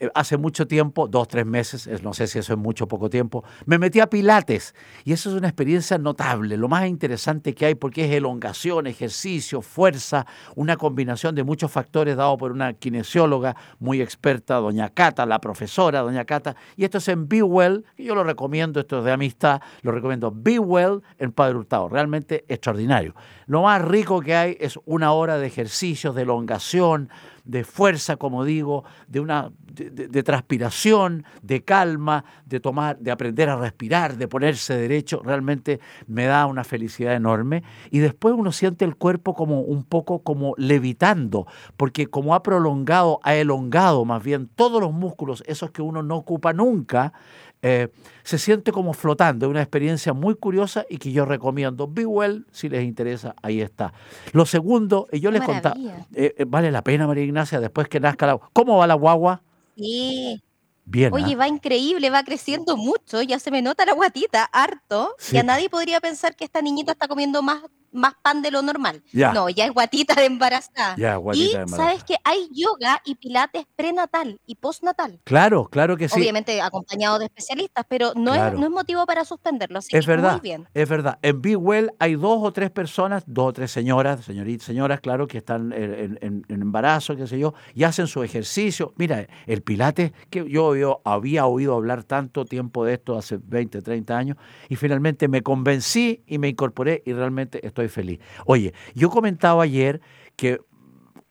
eh, 0.00 0.08
hace 0.14 0.36
mucho 0.36 0.66
tiempo, 0.66 1.08
dos, 1.08 1.28
tres 1.28 1.44
meses, 1.44 2.02
no 2.02 2.14
sé 2.14 2.26
si 2.26 2.38
eso 2.38 2.52
es 2.52 2.58
mucho 2.58 2.84
o 2.84 2.88
poco 2.88 3.10
tiempo, 3.10 3.44
me 3.66 3.78
metí 3.78 4.00
a 4.00 4.08
Pilates. 4.08 4.74
Y 5.04 5.12
eso 5.12 5.30
es 5.30 5.36
una 5.36 5.48
experiencia 5.48 5.98
notable, 5.98 6.56
lo 6.56 6.68
más 6.68 6.86
interesante 6.86 7.54
que 7.54 7.66
hay 7.66 7.74
porque 7.74 8.04
es 8.04 8.12
elongación, 8.12 8.86
ejercicio, 8.86 9.62
fuerza, 9.62 10.26
una 10.54 10.76
combinación 10.76 11.34
de 11.34 11.42
muchos 11.44 11.70
factores 11.70 12.16
dado 12.16 12.36
por 12.38 12.52
una 12.52 12.74
kinesióloga 12.74 13.56
muy 13.78 14.00
experta, 14.00 14.56
doña 14.56 14.88
Cata, 14.90 15.26
la 15.26 15.40
profesora, 15.40 16.00
doña 16.00 16.24
Cata, 16.24 16.54
y 16.76 16.84
esto 16.84 16.98
es 16.98 17.08
en 17.08 17.28
Be 17.28 17.42
Well, 17.42 17.84
yo 17.96 18.14
lo 18.14 18.24
recomiendo, 18.24 18.80
esto 18.80 18.98
es 18.98 19.04
de 19.04 19.12
amistad, 19.12 19.60
lo 19.82 19.92
recomiendo, 19.92 20.32
Be 20.34 20.58
Well 20.58 21.02
en 21.18 21.32
Padre 21.32 21.56
Hurtado, 21.56 21.88
realmente 21.88 22.44
extraordinario. 22.48 23.14
Lo 23.46 23.62
más 23.62 23.82
rico 23.82 24.20
que 24.20 24.34
hay 24.34 24.56
es 24.60 24.78
una 24.84 25.12
hora 25.12 25.38
de 25.38 25.46
ejercicios, 25.46 26.14
de 26.14 26.22
elongación, 26.22 27.08
de 27.48 27.64
fuerza, 27.64 28.16
como 28.16 28.44
digo, 28.44 28.84
de 29.08 29.20
una 29.20 29.50
de, 29.72 30.22
transpiración, 30.22 31.24
de 31.42 31.64
calma, 31.64 32.24
de 32.44 32.60
tomar, 32.60 32.98
de 32.98 33.10
aprender 33.10 33.48
a 33.48 33.56
respirar, 33.56 34.18
de 34.18 34.28
ponerse 34.28 34.76
derecho, 34.76 35.22
realmente 35.24 35.80
me 36.06 36.26
da 36.26 36.46
una 36.46 36.62
felicidad 36.62 37.14
enorme. 37.14 37.64
Y 37.90 38.00
después 38.00 38.34
uno 38.36 38.52
siente 38.52 38.84
el 38.84 38.96
cuerpo 38.96 39.34
como 39.34 39.62
un 39.62 39.82
poco 39.82 40.22
como 40.22 40.54
levitando, 40.58 41.46
porque 41.78 42.06
como 42.06 42.34
ha 42.34 42.42
prolongado, 42.42 43.18
ha 43.22 43.34
elongado 43.34 44.04
más 44.04 44.22
bien 44.22 44.48
todos 44.54 44.80
los 44.82 44.92
músculos, 44.92 45.42
esos 45.46 45.70
que 45.70 45.80
uno 45.80 46.02
no 46.02 46.16
ocupa 46.16 46.52
nunca, 46.52 47.14
eh, 47.62 47.88
se 48.22 48.38
siente 48.38 48.72
como 48.72 48.92
flotando. 48.92 49.46
Es 49.46 49.50
una 49.50 49.62
experiencia 49.62 50.12
muy 50.12 50.34
curiosa 50.34 50.84
y 50.88 50.98
que 50.98 51.12
yo 51.12 51.24
recomiendo. 51.24 51.88
Be 51.88 52.06
Well, 52.06 52.46
si 52.52 52.68
les 52.68 52.84
interesa, 52.84 53.34
ahí 53.42 53.60
está. 53.60 53.92
Lo 54.32 54.46
segundo, 54.46 55.08
yo 55.12 55.30
les 55.30 55.42
contaba, 55.42 55.76
eh, 56.14 56.34
eh, 56.36 56.44
vale 56.46 56.70
la 56.70 56.82
pena, 56.82 57.06
María 57.06 57.24
Ignacia, 57.24 57.60
después 57.60 57.88
que 57.88 58.00
nazca 58.00 58.26
la... 58.26 58.38
¿Cómo 58.52 58.78
va 58.78 58.86
la 58.86 58.94
guagua? 58.94 59.42
Sí. 59.76 60.42
Bien. 60.84 61.12
Oye, 61.12 61.34
¿ah? 61.34 61.36
va 61.36 61.48
increíble, 61.48 62.08
va 62.08 62.22
creciendo 62.22 62.76
mucho, 62.76 63.20
ya 63.20 63.38
se 63.38 63.50
me 63.50 63.60
nota 63.60 63.84
la 63.84 63.92
guatita, 63.92 64.44
harto. 64.44 65.14
Y 65.30 65.36
a 65.36 65.42
nadie 65.42 65.68
podría 65.68 66.00
pensar 66.00 66.34
que 66.34 66.44
esta 66.44 66.62
niñita 66.62 66.92
está 66.92 67.08
comiendo 67.08 67.42
más 67.42 67.62
más 67.92 68.14
pan 68.22 68.42
de 68.42 68.50
lo 68.50 68.62
normal. 68.62 69.02
No, 69.12 69.48
ya 69.48 69.66
es 69.66 69.72
guatita 69.72 70.14
de 70.14 70.26
embarazada. 70.26 70.96
y 71.34 71.52
sabes 71.66 72.04
que 72.04 72.16
hay 72.24 72.48
yoga 72.52 73.00
y 73.04 73.14
pilates 73.14 73.66
prenatal 73.76 74.40
y 74.46 74.56
postnatal. 74.56 75.20
Claro, 75.24 75.66
claro 75.66 75.96
que 75.96 76.08
sí. 76.08 76.20
Obviamente 76.20 76.60
acompañado 76.60 77.18
de 77.18 77.26
especialistas, 77.26 77.84
pero 77.88 78.12
no, 78.14 78.34
es, 78.34 78.52
no 78.54 78.64
es 78.64 78.70
motivo 78.70 79.06
para 79.06 79.24
suspenderlo. 79.24 79.80
es 79.88 80.06
verdad, 80.06 80.32
muy 80.32 80.40
bien. 80.40 80.68
es 80.74 80.88
verdad. 80.88 81.18
En 81.22 81.40
Be 81.40 81.56
Well 81.56 81.92
hay 81.98 82.14
dos 82.14 82.38
o 82.42 82.52
tres 82.52 82.70
personas, 82.70 83.24
dos 83.26 83.48
o 83.48 83.52
tres 83.52 83.70
señoras, 83.70 84.24
señoritas, 84.24 84.66
señoras, 84.66 85.00
claro, 85.00 85.26
que 85.26 85.38
están 85.38 85.72
en, 85.72 86.44
embarazo, 86.48 87.16
qué 87.16 87.26
sé 87.26 87.38
yo, 87.38 87.54
y 87.74 87.84
hacen 87.84 88.06
su 88.06 88.22
ejercicio. 88.22 88.92
Mira, 88.96 89.26
el 89.46 89.62
pilates, 89.62 90.12
que 90.30 90.48
yo, 90.48 90.76
yo 90.76 91.00
había 91.04 91.46
oído 91.46 91.74
hablar 91.74 92.04
tanto 92.04 92.44
tiempo 92.44 92.84
de 92.84 92.94
esto, 92.94 93.16
hace 93.16 93.38
20, 93.42 93.82
30 93.82 94.16
años, 94.16 94.36
y 94.68 94.76
finalmente 94.76 95.28
me 95.28 95.42
convencí 95.42 96.22
y 96.26 96.38
me 96.38 96.48
incorporé 96.48 97.02
y 97.04 97.12
realmente 97.12 97.64
estoy 97.66 97.77
feliz. 97.86 98.18
Oye, 98.46 98.74
yo 98.96 99.10
comentaba 99.10 99.62
ayer 99.62 100.00
que 100.34 100.60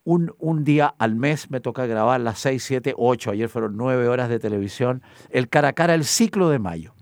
un, 0.06 0.34
un, 0.39 0.63
día 0.63 0.96
al 0.98 1.16
mes 1.16 1.51
me 1.51 1.60
toca 1.60 1.86
grabar 1.86 2.22
las 2.22 2.39
6, 2.39 2.63
7, 2.63 2.94
8, 2.96 3.32
ayer 3.32 3.50
fueron 3.50 3.75
9 3.75 4.08
horas 4.08 4.30
de 4.30 4.39
televisión, 4.39 5.04
el 5.30 5.50
cara 5.50 5.68
a 5.68 5.74
cara, 5.74 5.94
el 5.94 6.06
ciclo 6.06 6.48
de 6.50 6.60
mayo. 6.60 6.94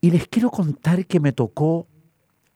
Y 0.00 0.12
les 0.12 0.28
quiero 0.28 0.50
contar 0.50 1.06
que 1.06 1.18
me 1.18 1.32
tocó 1.32 1.88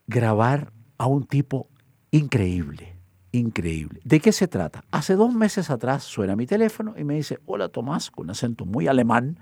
grabar 0.07 0.73
a 0.99 1.07
un 1.07 1.25
tipo 1.25 1.69
increíble, 2.11 2.97
increíble. 3.33 4.00
¿De 4.05 4.21
qué 4.21 4.33
se 4.33 4.49
trata? 4.49 4.85
Hace 4.90 5.14
dos 5.14 5.35
meses 5.35 5.71
atrás 5.71 6.05
suena 6.05 6.37
mi 6.37 6.47
teléfono 6.47 6.95
y 6.97 7.05
me 7.05 7.14
dice, 7.14 7.38
hola 7.47 7.69
Tomás, 7.69 8.11
con 8.11 8.26
un 8.26 8.31
acento 8.31 8.64
muy 8.64 8.88
alemán. 8.88 9.38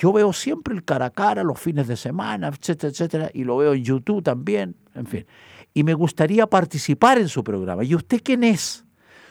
Yo 0.00 0.12
veo 0.12 0.32
siempre 0.32 0.74
el 0.74 0.84
cara 0.84 1.06
a 1.06 1.10
cara 1.10 1.42
los 1.42 1.58
fines 1.58 1.88
de 1.88 1.96
semana, 1.96 2.48
etcétera, 2.48 2.90
etcétera, 2.90 3.30
y 3.32 3.44
lo 3.44 3.56
veo 3.56 3.74
en 3.74 3.82
YouTube 3.82 4.22
también, 4.22 4.76
en 4.98 5.06
fin. 5.06 5.26
Y 5.74 5.84
me 5.84 5.94
gustaría 5.94 6.46
participar 6.46 7.18
en 7.18 7.28
su 7.28 7.44
programa. 7.44 7.84
¿Y 7.84 7.94
usted 7.94 8.20
quién 8.22 8.44
es? 8.44 8.84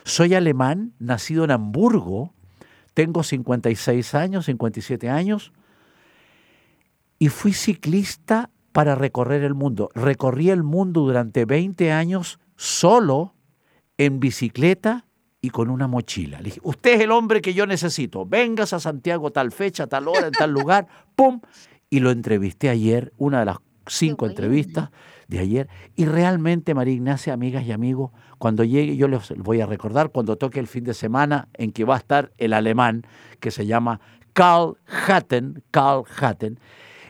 Soy 0.04 0.34
alemán, 0.34 0.94
nacido 1.00 1.44
en 1.44 1.52
Hamburgo, 1.52 2.34
tengo 2.94 3.24
56 3.24 4.16
años, 4.16 4.46
57 4.46 5.10
años, 5.10 5.52
y 7.20 7.30
fui 7.30 7.54
ciclista 7.54 8.50
para 8.72 8.96
recorrer 8.96 9.44
el 9.44 9.54
mundo. 9.54 9.90
Recorrí 9.94 10.50
el 10.50 10.64
mundo 10.64 11.02
durante 11.02 11.46
20 11.46 11.92
años 11.92 12.40
solo, 12.56 13.34
en 13.98 14.20
bicicleta 14.20 15.06
y 15.42 15.50
con 15.50 15.70
una 15.70 15.88
mochila. 15.88 16.38
Le 16.40 16.46
dije, 16.46 16.60
usted 16.64 16.96
es 16.96 17.02
el 17.02 17.12
hombre 17.12 17.42
que 17.42 17.54
yo 17.54 17.66
necesito. 17.66 18.26
Vengas 18.26 18.74
a 18.74 18.80
Santiago 18.80 19.32
tal 19.32 19.52
fecha, 19.52 19.88
tal 19.88 20.08
hora, 20.08 20.28
en 20.28 20.34
tal 20.34 20.52
lugar, 20.52 20.88
¡pum! 21.16 21.42
Y 21.90 22.00
lo 22.00 22.12
entrevisté 22.12 22.70
ayer, 22.70 23.14
una 23.18 23.40
de 23.40 23.46
las 23.46 23.58
cinco 23.88 24.26
entrevistas 24.28 24.90
de 25.28 25.40
ayer. 25.40 25.70
Y 25.96 26.06
realmente, 26.06 26.74
María 26.74 26.94
Ignacia, 26.94 27.34
amigas 27.34 27.66
y 27.66 27.72
amigos, 27.72 28.12
cuando 28.38 28.64
llegue, 28.64 28.96
yo 28.96 29.08
les 29.08 29.30
voy 29.38 29.62
a 29.62 29.66
recordar, 29.66 30.12
cuando 30.12 30.38
toque 30.38 30.60
el 30.60 30.68
fin 30.68 30.84
de 30.84 30.94
semana 30.94 31.48
en 31.54 31.72
que 31.72 31.84
va 31.84 31.96
a 31.96 32.00
estar 32.00 32.32
el 32.38 32.54
alemán 32.54 33.04
que 33.40 33.52
se 33.52 33.66
llama 33.66 34.00
Karl 34.34 34.78
Hatten, 34.86 35.64
Karl 35.72 36.04
Hatten, 36.20 36.60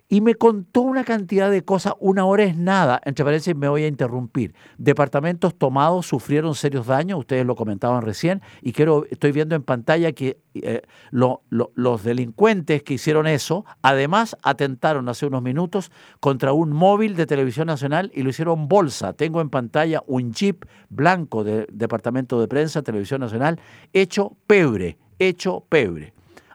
y 0.09 0.21
me 0.21 0.35
contó 0.35 0.81
una 0.81 1.03
cantidad 1.03 1.51
de 1.51 1.63
cosas. 1.63 1.93
Una 1.99 2.25
hora 2.25 2.43
es 2.43 2.55
nada, 2.55 3.01
entre 3.03 3.25
paréntesis 3.25 3.55
me 3.55 3.67
voy 3.67 3.83
a 3.83 3.87
interrumpir. 3.87 4.55
Departamentos 4.77 5.55
tomados 5.55 6.07
sufrieron 6.07 6.55
serios 6.55 6.87
daños, 6.87 7.19
ustedes 7.19 7.45
lo 7.45 7.55
comentaban 7.55 8.01
recién, 8.01 8.41
y 8.61 8.71
quiero, 8.71 9.05
estoy 9.09 9.31
viendo 9.31 9.55
en 9.55 9.63
pantalla 9.63 10.13
que 10.13 10.39
eh, 10.53 10.81
los 11.11 12.03
delincuentes 12.03 12.83
que 12.83 12.93
hicieron 12.93 13.27
eso, 13.27 13.65
además 13.81 14.37
atentaron 14.43 15.09
hace 15.09 15.25
unos 15.25 15.41
minutos 15.41 15.91
contra 16.19 16.53
un 16.53 16.71
móvil 16.71 17.15
de 17.15 17.25
televisión 17.25 17.67
nacional 17.67 18.11
y 18.13 18.23
lo 18.23 18.29
hicieron 18.29 18.67
bolsa. 18.67 19.13
Tengo 19.13 19.41
en 19.41 19.49
pantalla 19.49 20.03
un 20.07 20.33
jeep 20.33 20.65
blanco 20.89 21.43
de 21.43 21.67
Departamento 21.71 22.39
de 22.39 22.47
Prensa, 22.47 22.81
Televisión 22.81 23.21
Nacional, 23.21 23.59
hecho 23.91 24.37
pebre, 24.47 24.97
hecho 25.19 25.65
pebre. 25.67 26.13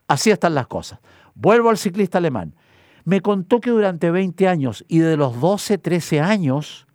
Así 0.09 0.31
están 0.31 0.55
las 0.55 0.67
cosas. 0.67 1.01
Vuelvo 1.35 1.71
al 1.71 1.79
ciclista 1.79 2.19
alemán 2.19 2.55
me 3.05 3.21
contó 3.21 3.61
que 3.61 3.71
durante 3.71 4.11
20 4.11 4.49
años 4.49 4.85
y 4.89 4.99
de 4.99 5.17
los 5.17 5.41
12, 5.41 5.79
13 5.79 6.21
años, 6.21 6.87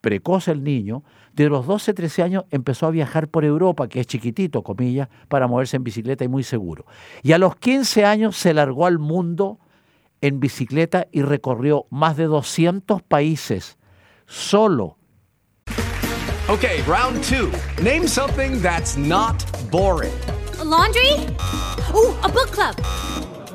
precoz 0.00 0.48
el 0.48 0.62
niño, 0.64 1.02
de 1.32 1.48
los 1.48 1.66
12, 1.66 1.92
13 1.92 2.22
años 2.22 2.44
empezó 2.50 2.86
a 2.86 2.90
viajar 2.90 3.28
por 3.28 3.44
Europa, 3.44 3.88
que 3.88 4.00
es 4.00 4.06
chiquitito, 4.06 4.62
comillas, 4.62 5.08
para 5.28 5.46
moverse 5.46 5.76
en 5.76 5.84
bicicleta 5.84 6.24
y 6.24 6.28
muy 6.28 6.42
seguro. 6.42 6.86
Y 7.22 7.32
a 7.32 7.38
los 7.38 7.56
15 7.56 8.04
años 8.04 8.36
se 8.36 8.54
largó 8.54 8.86
al 8.86 8.98
mundo 8.98 9.58
en 10.20 10.40
bicicleta 10.40 11.06
y 11.12 11.22
recorrió 11.22 11.86
más 11.90 12.16
de 12.16 12.24
200 12.24 13.02
países 13.02 13.76
solo. 14.26 14.96
Okay, 16.48 16.80
round 16.86 17.22
two. 17.24 17.50
Name 17.82 18.06
something 18.06 18.62
that's 18.62 18.96
not 18.96 19.44
boring. 19.70 20.12
laundry? 20.64 21.12
Uh, 21.92 22.14
a 22.22 22.28
book 22.28 22.50
club. 22.50 23.25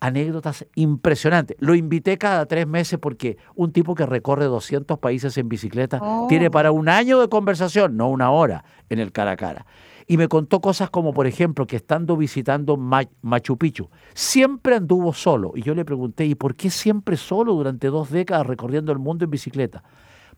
anécdotas 0.00 0.66
impresionantes. 0.74 1.56
Lo 1.60 1.74
invité 1.74 2.18
cada 2.18 2.46
tres 2.46 2.66
meses 2.66 2.98
porque 2.98 3.36
un 3.54 3.72
tipo 3.72 3.94
que 3.94 4.06
recorre 4.06 4.44
200 4.44 4.98
países 4.98 5.36
en 5.38 5.48
bicicleta 5.48 6.00
tiene 6.28 6.50
para 6.50 6.70
un 6.70 6.88
año 6.88 7.20
de 7.20 7.28
conversación, 7.28 7.96
no 7.96 8.08
una 8.08 8.30
hora, 8.30 8.64
en 8.88 8.98
el 9.00 9.12
cara 9.12 9.32
a 9.32 9.36
cara. 9.36 9.66
Y 10.10 10.16
me 10.16 10.28
contó 10.28 10.60
cosas 10.60 10.88
como, 10.88 11.12
por 11.12 11.26
ejemplo, 11.26 11.66
que 11.66 11.76
estando 11.76 12.16
visitando 12.16 12.78
Machu 12.78 13.58
Picchu, 13.58 13.90
siempre 14.14 14.76
anduvo 14.76 15.12
solo. 15.12 15.52
Y 15.54 15.62
yo 15.62 15.74
le 15.74 15.84
pregunté, 15.84 16.24
¿y 16.24 16.34
por 16.34 16.54
qué 16.54 16.70
siempre 16.70 17.18
solo 17.18 17.52
durante 17.52 17.88
dos 17.88 18.10
décadas 18.10 18.46
recorriendo 18.46 18.90
el 18.90 18.98
mundo 18.98 19.26
en 19.26 19.30
bicicleta? 19.30 19.84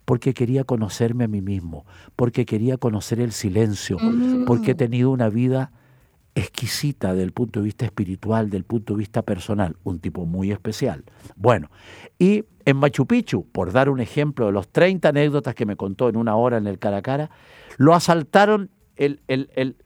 Porque 0.05 0.35
quería 0.35 0.65
conocerme 0.65 1.25
a 1.25 1.29
mí 1.29 1.41
mismo, 1.41 1.87
porque 2.17 2.47
quería 2.47 2.79
conocer 2.79 3.21
el 3.21 3.31
silencio, 3.31 3.97
porque 4.45 4.73
he 4.73 4.75
tenido 4.75 5.11
una 5.11 5.29
vida 5.29 5.71
exquisita 6.35 7.15
del 7.15 7.33
punto 7.33 7.61
de 7.61 7.65
vista 7.65 7.85
espiritual, 7.85 8.51
del 8.51 8.65
punto 8.65 8.95
de 8.95 8.99
vista 8.99 9.23
personal, 9.23 9.77
un 9.85 9.99
tipo 9.99 10.27
muy 10.27 10.53
especial. 10.53 11.05
Bueno, 11.37 11.71
y 12.19 12.45
en 12.65 12.77
Machu 12.77 13.07
Picchu, 13.07 13.47
por 13.51 13.73
dar 13.73 13.89
un 13.89 14.01
ejemplo 14.01 14.47
de 14.47 14.53
los 14.53 14.69
30 14.69 15.09
anécdotas 15.09 15.55
que 15.55 15.67
me 15.67 15.77
contó 15.77 16.09
en 16.09 16.17
una 16.17 16.37
hora 16.37 16.59
en 16.59 16.67
el 16.67 16.79
cara 16.79 16.99
a 16.99 17.03
cara, 17.03 17.31
lo 17.77 17.95
asaltaron 17.95 18.71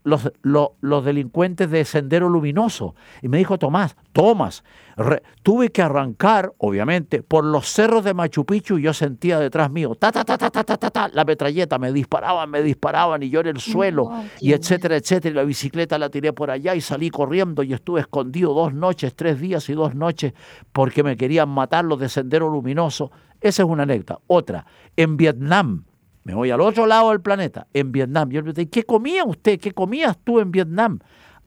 los, 0.03 1.05
delincuentes 1.05 1.71
de 1.71 1.85
Sendero 1.85 2.29
Luminoso. 2.29 2.95
Y 3.23 3.29
me 3.29 3.39
dijo, 3.39 3.59
Tomás, 3.59 3.97
Tomás, 4.13 4.65
tuve 5.43 5.71
que 5.71 5.83
arrancar, 5.83 6.53
obviamente, 6.59 7.23
por 7.23 7.45
los 7.45 7.69
cerros 7.69 8.05
de 8.05 8.15
Machu 8.15 8.45
Picchu 8.45 8.79
y 8.79 8.83
yo 8.83 8.93
sentía 8.93 9.39
detrás 9.39 9.71
mío, 9.71 9.95
ta, 9.95 10.11
ta, 10.11 10.25
ta, 10.25 10.39
ta, 10.39 10.51
ta, 10.51 10.65
ta, 10.65 10.77
ta, 10.77 10.91
ta 10.91 11.09
la 11.09 11.25
metralleta, 11.25 11.79
me 11.79 11.93
disparaban, 11.93 12.51
me 12.51 12.63
disparaban 12.63 13.23
y 13.23 13.31
yo 13.31 13.41
en 13.41 13.49
el 13.49 13.61
suelo, 13.61 14.11
y 14.41 14.53
etcétera, 14.53 14.97
etcétera. 14.97 15.33
Y 15.33 15.37
la 15.37 15.45
bicicleta 15.45 15.99
la 15.99 16.09
tiré 16.09 16.33
por 16.33 16.51
allá 16.51 16.75
y 16.75 16.81
salí 16.81 17.11
corriendo 17.11 17.63
y 17.63 17.73
estuve 17.73 18.01
escondido 18.01 18.53
dos 18.53 18.75
noches, 18.75 19.15
tres 19.15 19.41
días 19.41 19.69
y 19.69 19.75
dos 19.75 19.95
noches 19.95 20.33
porque 20.73 21.03
me 21.03 21.17
querían 21.17 21.49
matar 21.49 21.85
los 21.85 21.99
de 22.01 22.09
Sendero 22.09 22.49
Luminoso. 22.49 23.11
Esa 23.41 23.63
es 23.63 23.69
una 23.69 23.83
anécdota. 23.83 24.21
Otra, 24.27 24.67
en 24.97 25.17
Vietnam, 25.17 25.85
me 26.25 26.35
voy 26.35 26.51
al 26.51 26.61
otro 26.61 26.87
lado 26.87 27.11
del 27.11 27.21
planeta, 27.21 27.67
en 27.75 27.93
Vietnam. 27.93 28.31
Yo 28.31 28.41
le 28.41 28.45
pregunté, 28.45 28.69
¿qué 28.69 28.85
comía 28.85 29.25
usted? 29.25 29.61
¿Qué 29.61 29.73
comías 29.73 30.19
tú 30.25 30.41
en 30.41 30.51
Vietnam? 30.51 30.99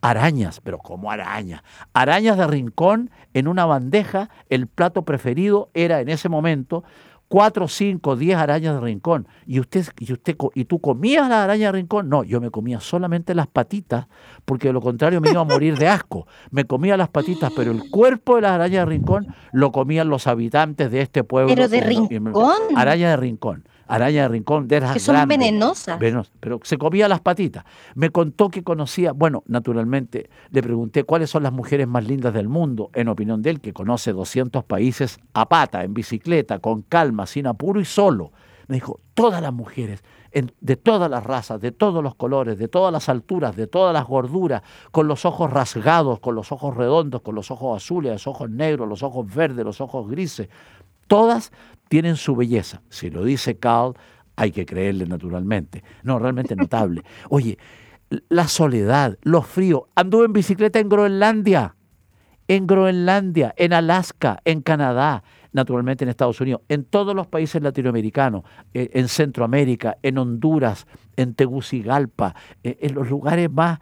Arañas, 0.02 0.62
pero 0.62 0.78
¿cómo 0.78 1.10
arañas? 1.10 1.64
Arañas 1.94 2.38
de 2.38 2.46
rincón 2.46 3.10
en 3.34 3.48
una 3.48 3.66
bandeja. 3.66 4.30
El 4.50 4.68
plato 4.68 5.02
preferido 5.02 5.72
era 5.74 6.00
en 6.00 6.10
ese 6.10 6.30
momento 6.30 6.84
cuatro, 7.28 7.68
cinco, 7.68 8.16
diez 8.16 8.38
arañas 8.38 8.76
de 8.76 8.82
rincón. 8.82 9.28
¿Y 9.48 9.60
usted, 9.60 9.88
y 9.98 10.14
usted 10.14 10.38
y 10.54 10.66
tú 10.66 10.80
comías 10.80 11.28
la 11.28 11.44
araña 11.44 11.72
de 11.72 11.80
rincón? 11.80 12.08
No, 12.10 12.24
yo 12.24 12.40
me 12.40 12.52
comía 12.52 12.80
solamente 12.80 13.34
las 13.34 13.48
patitas, 13.48 14.06
porque 14.46 14.68
de 14.68 14.74
lo 14.74 14.82
contrario 14.82 15.20
me 15.20 15.32
iba 15.32 15.42
a 15.42 15.46
morir 15.46 15.76
de 15.76 15.88
asco. 15.88 16.28
Me 16.52 16.66
comía 16.66 16.96
las 16.96 17.10
patitas, 17.10 17.52
pero 17.56 17.72
el 17.72 17.90
cuerpo 17.90 18.36
de 18.36 18.44
las 18.44 18.52
arañas 18.52 18.82
de 18.82 18.86
rincón 18.86 19.28
lo 19.52 19.72
comían 19.72 20.08
los 20.08 20.28
habitantes 20.28 20.92
de 20.92 21.02
este 21.02 21.24
pueblo. 21.24 21.54
Pero 21.54 21.68
de 21.68 21.82
rincón. 21.82 22.62
Araña 22.76 23.10
de 23.10 23.18
rincón 23.18 23.64
araña 23.88 24.24
de 24.24 24.28
rincón, 24.30 24.68
de 24.68 24.82
las 24.82 24.94
que 24.94 25.00
son 25.00 25.28
venenosas. 25.28 25.98
pero 26.40 26.60
se 26.64 26.78
comía 26.78 27.08
las 27.08 27.22
patitas. 27.22 27.64
Me 27.96 28.10
contó 28.10 28.50
que 28.50 28.64
conocía, 28.64 29.12
bueno, 29.12 29.44
naturalmente 29.48 30.30
le 30.52 30.62
pregunté 30.62 31.04
cuáles 31.04 31.30
son 31.30 31.44
las 31.44 31.54
mujeres 31.54 31.88
más 31.88 32.06
lindas 32.06 32.34
del 32.34 32.50
mundo, 32.50 32.90
en 32.94 33.08
opinión 33.08 33.42
de 33.42 33.52
él, 33.52 33.62
que 33.62 33.74
conoce 33.74 34.14
200 34.14 34.64
países 34.64 35.20
a 35.34 35.48
pata, 35.48 35.84
en 35.84 35.94
bicicleta, 35.94 36.60
con 36.60 36.82
calma, 36.82 37.26
sin 37.26 37.48
apuro 37.48 37.80
y 37.80 37.86
solo. 37.86 38.32
Me 38.68 38.76
dijo, 38.76 39.00
todas 39.14 39.42
las 39.42 39.54
mujeres, 39.54 40.04
de 40.60 40.76
todas 40.76 41.10
las 41.10 41.24
razas, 41.24 41.60
de 41.62 41.72
todos 41.72 42.04
los 42.04 42.16
colores, 42.16 42.58
de 42.58 42.68
todas 42.68 42.92
las 42.92 43.10
alturas, 43.10 43.56
de 43.56 43.66
todas 43.66 43.94
las 43.94 44.06
gorduras, 44.06 44.62
con 44.92 45.08
los 45.08 45.26
ojos 45.26 45.52
rasgados, 45.52 46.20
con 46.20 46.36
los 46.36 46.52
ojos 46.52 46.76
redondos, 46.76 47.22
con 47.22 47.34
los 47.34 47.50
ojos 47.50 47.82
azules, 47.82 48.12
los 48.12 48.28
ojos 48.28 48.50
negros, 48.50 48.88
los 48.88 49.04
ojos 49.04 49.34
verdes, 49.34 49.66
los 49.66 49.82
ojos 49.82 50.10
grises, 50.10 50.50
todas 51.08 51.52
tienen 51.90 52.18
su 52.18 52.36
belleza. 52.36 52.82
Si 52.90 53.10
lo 53.10 53.24
dice 53.24 53.58
Carl, 53.58 53.94
hay 54.36 54.52
que 54.52 54.66
creerle 54.66 55.06
naturalmente. 55.06 55.84
No, 56.04 56.20
realmente 56.20 56.56
notable. 56.56 57.04
Oye, 57.30 57.58
la 58.30 58.48
soledad, 58.48 59.18
los 59.22 59.48
fríos. 59.48 59.84
Anduve 59.96 60.26
en 60.26 60.34
bicicleta 60.34 60.80
en 60.80 60.90
Groenlandia 60.90 61.77
en 62.48 62.68
Groenlandia, 62.68 63.54
en 63.58 63.74
Alaska, 63.74 64.40
en 64.46 64.62
Canadá, 64.62 65.24
naturalmente 65.52 66.04
en 66.04 66.10
Estados 66.10 66.40
Unidos, 66.40 66.62
en 66.70 66.86
todos 66.86 67.16
los 67.16 67.28
países 67.28 67.62
latinoamericanos, 67.62 68.44
eh, 68.74 68.90
en 68.94 69.08
Centroamérica, 69.08 69.98
en 70.04 70.18
Honduras, 70.18 70.86
en 71.16 71.34
Tegucigalpa, 71.34 72.36
eh, 72.64 72.78
en 72.82 72.94
los 72.94 73.10
lugares 73.10 73.52
más, 73.52 73.80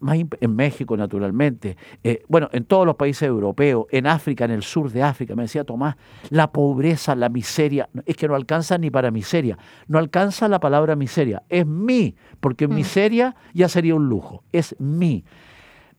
más, 0.00 0.18
en 0.18 0.54
México 0.54 0.96
naturalmente, 0.96 1.76
eh, 2.02 2.22
bueno, 2.28 2.48
en 2.52 2.64
todos 2.64 2.86
los 2.86 2.96
países 2.96 3.26
europeos, 3.26 3.86
en 3.90 4.06
África, 4.06 4.44
en 4.44 4.50
el 4.50 4.62
sur 4.62 4.90
de 4.90 5.02
África, 5.02 5.34
me 5.34 5.44
decía 5.44 5.64
Tomás, 5.64 5.96
la 6.30 6.52
pobreza, 6.52 7.14
la 7.14 7.28
miseria, 7.28 7.88
es 8.04 8.16
que 8.16 8.28
no 8.28 8.34
alcanza 8.34 8.76
ni 8.78 8.90
para 8.90 9.10
miseria, 9.10 9.58
no 9.88 9.98
alcanza 9.98 10.46
la 10.48 10.60
palabra 10.60 10.94
miseria, 10.94 11.42
es 11.48 11.66
mi, 11.66 12.14
porque 12.40 12.68
mm. 12.68 12.74
miseria 12.74 13.34
ya 13.54 13.68
sería 13.68 13.94
un 13.94 14.08
lujo, 14.08 14.44
es 14.52 14.76
mi 14.78 15.24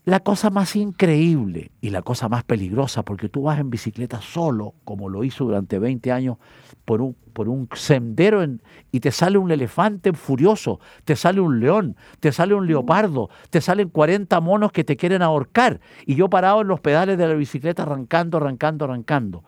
la 0.05 0.19
cosa 0.19 0.51
más 0.51 0.75
increíble 0.75 1.71
y 1.81 1.89
la 1.89 2.03
cosa 2.03 2.29
más 2.29 2.43
peligrosa, 2.43 3.03
porque 3.03 3.27
tú 3.27 3.43
vas 3.43 3.59
en 3.59 3.71
bicicleta 3.71 4.21
solo, 4.21 4.75
como 4.83 5.09
lo 5.09 5.23
hizo 5.23 5.45
durante 5.45 5.79
20 5.79 6.11
años, 6.11 6.37
por 6.85 7.01
un, 7.01 7.15
por 7.33 7.49
un 7.49 7.67
sendero 7.73 8.45
y 8.91 8.99
te 8.99 9.11
sale 9.11 9.39
un 9.39 9.49
elefante 9.49 10.13
furioso, 10.13 10.79
te 11.05 11.15
sale 11.15 11.41
un 11.41 11.59
león, 11.59 11.95
te 12.19 12.31
sale 12.31 12.53
un 12.53 12.67
leopardo, 12.67 13.31
te 13.49 13.61
salen 13.61 13.89
40 13.89 14.39
monos 14.41 14.71
que 14.71 14.83
te 14.83 14.95
quieren 14.95 15.23
ahorcar, 15.23 15.81
y 16.05 16.13
yo 16.13 16.29
parado 16.29 16.61
en 16.61 16.67
los 16.67 16.79
pedales 16.81 17.17
de 17.17 17.27
la 17.27 17.33
bicicleta 17.33 17.81
arrancando, 17.81 18.37
arrancando, 18.37 18.85
arrancando. 18.85 19.43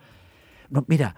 No, 0.71 0.83
mira, 0.87 1.15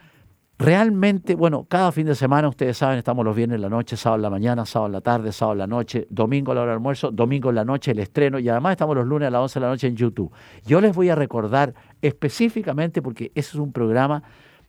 Realmente, 0.61 1.35
bueno, 1.35 1.65
cada 1.69 1.89
fin 1.93 2.05
de 2.05 2.15
semana, 2.15 2.49
ustedes 2.49 2.75
saben, 2.75 2.97
estamos 2.97 3.23
los 3.23 3.33
viernes 3.33 3.55
en 3.55 3.61
la 3.61 3.69
noche, 3.69 3.95
sábado 3.95 4.17
en 4.17 4.23
la 4.23 4.29
mañana, 4.29 4.65
sábado 4.65 4.87
en 4.87 4.91
la 4.91 4.99
tarde, 4.99 5.31
sábado 5.31 5.53
en 5.53 5.59
la 5.59 5.67
noche, 5.67 6.05
domingo 6.09 6.51
a 6.51 6.55
la 6.55 6.61
hora 6.61 6.71
del 6.71 6.79
almuerzo, 6.79 7.11
domingo 7.11 7.47
en 7.47 7.55
la 7.55 7.63
noche 7.63 7.91
el 7.91 7.99
estreno 7.99 8.39
y 8.39 8.49
además 8.49 8.71
estamos 8.71 8.93
los 8.93 9.05
lunes 9.05 9.27
a 9.27 9.31
las 9.31 9.39
11 9.39 9.57
de 9.57 9.65
la 9.65 9.71
noche 9.71 9.87
en 9.87 9.95
YouTube. 9.95 10.33
Yo 10.65 10.81
les 10.81 10.93
voy 10.93 11.07
a 11.07 11.15
recordar 11.15 11.73
específicamente 12.01 13.01
porque 13.01 13.31
ese 13.35 13.51
es 13.51 13.55
un 13.55 13.71
programa 13.71 14.21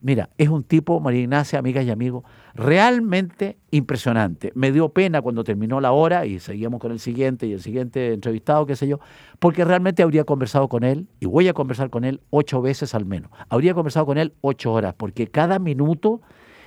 Mira, 0.02 0.30
es 0.38 0.48
un 0.48 0.64
tipo, 0.64 0.98
María 0.98 1.20
Ignacia, 1.20 1.58
amigas 1.58 1.84
y 1.84 1.90
amigos, 1.90 2.24
realmente 2.54 3.58
impresionante. 3.70 4.50
Me 4.54 4.72
dio 4.72 4.88
pena 4.88 5.20
cuando 5.20 5.44
terminó 5.44 5.78
la 5.78 5.92
hora 5.92 6.24
y 6.24 6.40
seguíamos 6.40 6.80
con 6.80 6.90
el 6.90 7.00
siguiente 7.00 7.46
y 7.46 7.52
el 7.52 7.60
siguiente 7.60 8.14
entrevistado, 8.14 8.64
qué 8.64 8.76
sé 8.76 8.88
yo, 8.88 8.98
porque 9.38 9.62
realmente 9.62 10.02
habría 10.02 10.24
conversado 10.24 10.68
con 10.68 10.84
él, 10.84 11.06
y 11.20 11.26
voy 11.26 11.48
a 11.48 11.52
conversar 11.52 11.90
con 11.90 12.04
él 12.04 12.22
ocho 12.30 12.62
veces 12.62 12.94
al 12.94 13.04
menos. 13.04 13.30
Habría 13.50 13.74
conversado 13.74 14.06
con 14.06 14.16
él 14.16 14.32
ocho 14.40 14.72
horas, 14.72 14.94
porque 14.96 15.26
cada 15.26 15.58
minuto 15.58 16.22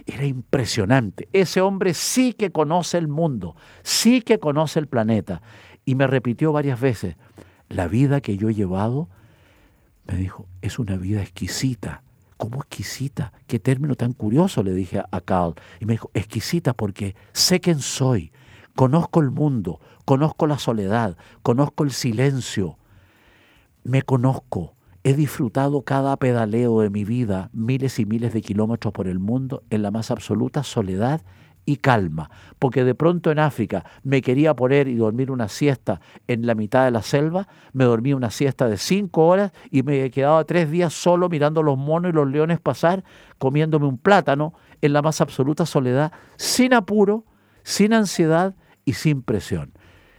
era 0.05 0.25
impresionante. 0.25 1.27
Ese 1.33 1.59
hombre 1.59 1.95
sí 1.95 2.33
que 2.33 2.51
conoce 2.51 2.99
el 2.99 3.07
mundo, 3.07 3.55
sí 3.81 4.21
que 4.21 4.37
conoce 4.37 4.79
el 4.79 4.85
planeta. 4.85 5.41
Y 5.85 5.95
me 5.95 6.05
repitió 6.05 6.51
varias 6.51 6.79
veces, 6.79 7.15
la 7.67 7.87
vida 7.87 8.21
que 8.21 8.37
yo 8.37 8.49
he 8.49 8.53
llevado, 8.53 9.09
me 10.05 10.17
dijo, 10.17 10.45
es 10.61 10.77
una 10.77 10.97
vida 10.97 11.23
exquisita 11.23 12.03
¿Cómo 12.43 12.59
exquisita? 12.59 13.31
¿Qué 13.47 13.57
término 13.57 13.95
tan 13.95 14.11
curioso? 14.11 14.63
Le 14.63 14.73
dije 14.73 15.01
a 15.09 15.21
Carl. 15.21 15.53
Y 15.79 15.85
me 15.85 15.93
dijo, 15.93 16.11
exquisita 16.13 16.73
porque 16.73 17.15
sé 17.31 17.61
quién 17.61 17.79
soy, 17.79 18.33
conozco 18.75 19.21
el 19.21 19.31
mundo, 19.31 19.79
conozco 20.03 20.45
la 20.45 20.59
soledad, 20.59 21.15
conozco 21.41 21.85
el 21.85 21.91
silencio, 21.91 22.77
me 23.85 24.01
conozco. 24.01 24.75
He 25.05 25.13
disfrutado 25.13 25.83
cada 25.83 26.17
pedaleo 26.17 26.81
de 26.81 26.89
mi 26.89 27.05
vida, 27.05 27.49
miles 27.53 27.97
y 27.97 28.05
miles 28.05 28.33
de 28.33 28.41
kilómetros 28.41 28.93
por 28.93 29.07
el 29.07 29.19
mundo, 29.19 29.63
en 29.69 29.81
la 29.81 29.91
más 29.91 30.11
absoluta 30.11 30.63
soledad 30.63 31.21
y 31.65 31.77
calma, 31.77 32.29
porque 32.59 32.83
de 32.83 32.95
pronto 32.95 33.31
en 33.31 33.39
África 33.39 33.85
me 34.03 34.21
quería 34.21 34.53
poner 34.53 34.87
y 34.87 34.95
dormir 34.95 35.31
una 35.31 35.47
siesta 35.47 36.01
en 36.27 36.45
la 36.45 36.55
mitad 36.55 36.85
de 36.85 36.91
la 36.91 37.01
selva, 37.01 37.47
me 37.71 37.85
dormí 37.85 38.13
una 38.13 38.29
siesta 38.29 38.67
de 38.67 38.77
cinco 38.77 39.27
horas 39.27 39.51
y 39.71 39.83
me 39.83 40.09
quedaba 40.11 40.43
tres 40.43 40.69
días 40.69 40.93
solo 40.93 41.29
mirando 41.29 41.63
los 41.63 41.77
monos 41.77 42.11
y 42.11 42.15
los 42.15 42.27
leones 42.27 42.59
pasar, 42.59 43.03
comiéndome 43.37 43.85
un 43.85 43.97
plátano 43.97 44.53
en 44.81 44.93
la 44.93 45.01
más 45.01 45.21
absoluta 45.21 45.65
soledad, 45.65 46.11
sin 46.37 46.73
apuro, 46.73 47.25
sin 47.63 47.93
ansiedad 47.93 48.55
y 48.85 48.93
sin 48.93 49.21
presión. 49.21 49.73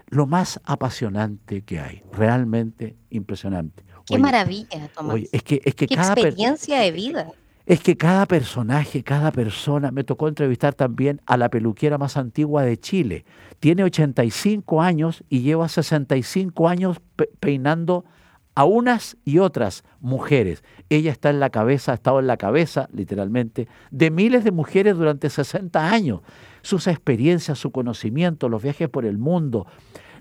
Lo 0.07 0.27
más 0.27 0.61
apasionante 0.65 1.63
que 1.63 1.81
hay, 1.81 2.03
realmente 2.13 2.97
impresionante. 3.11 3.85
Qué 4.07 4.19
maravilla, 4.19 4.89
Tomás. 4.95 5.21
es 5.33 5.43
que, 5.43 5.61
es 5.65 5.75
que 5.75 5.87
Qué 5.87 5.95
experiencia 5.95 6.79
de 6.81 6.93
vida 6.93 7.33
es 7.67 7.81
que 7.81 7.97
cada 7.97 8.27
personaje, 8.27 9.03
cada 9.03 9.33
persona, 9.33 9.91
me 9.91 10.05
tocó 10.05 10.29
entrevistar 10.29 10.75
también 10.75 11.23
a 11.27 11.37
la 11.37 11.49
peluquera 11.49 11.97
más 11.97 12.17
antigua 12.17 12.63
de 12.63 12.79
Chile. 12.79 13.25
Tiene 13.59 13.85
85 13.85 14.83
años 14.83 15.25
y 15.31 15.41
lleva 15.41 15.69
65 15.69 16.69
años 16.69 17.01
peinando 17.41 18.05
a 18.55 18.65
unas 18.65 19.17
y 19.25 19.39
otras 19.39 19.83
mujeres. 20.01 20.63
Ella 20.91 21.11
está 21.11 21.31
en 21.31 21.41
la 21.41 21.51
cabeza, 21.51 21.93
ha 21.93 21.95
estado 21.95 22.21
en 22.21 22.27
la 22.27 22.37
cabeza, 22.37 22.89
literalmente, 22.93 23.67
de 23.91 24.11
miles 24.11 24.45
de 24.45 24.53
mujeres 24.53 24.97
durante 24.97 25.31
60 25.31 25.91
años. 25.91 26.21
Sus 26.63 26.87
experiencias, 26.87 27.59
su 27.59 27.73
conocimiento, 27.73 28.49
los 28.49 28.63
viajes 28.63 28.89
por 28.89 29.07
el 29.07 29.19
mundo, 29.19 29.67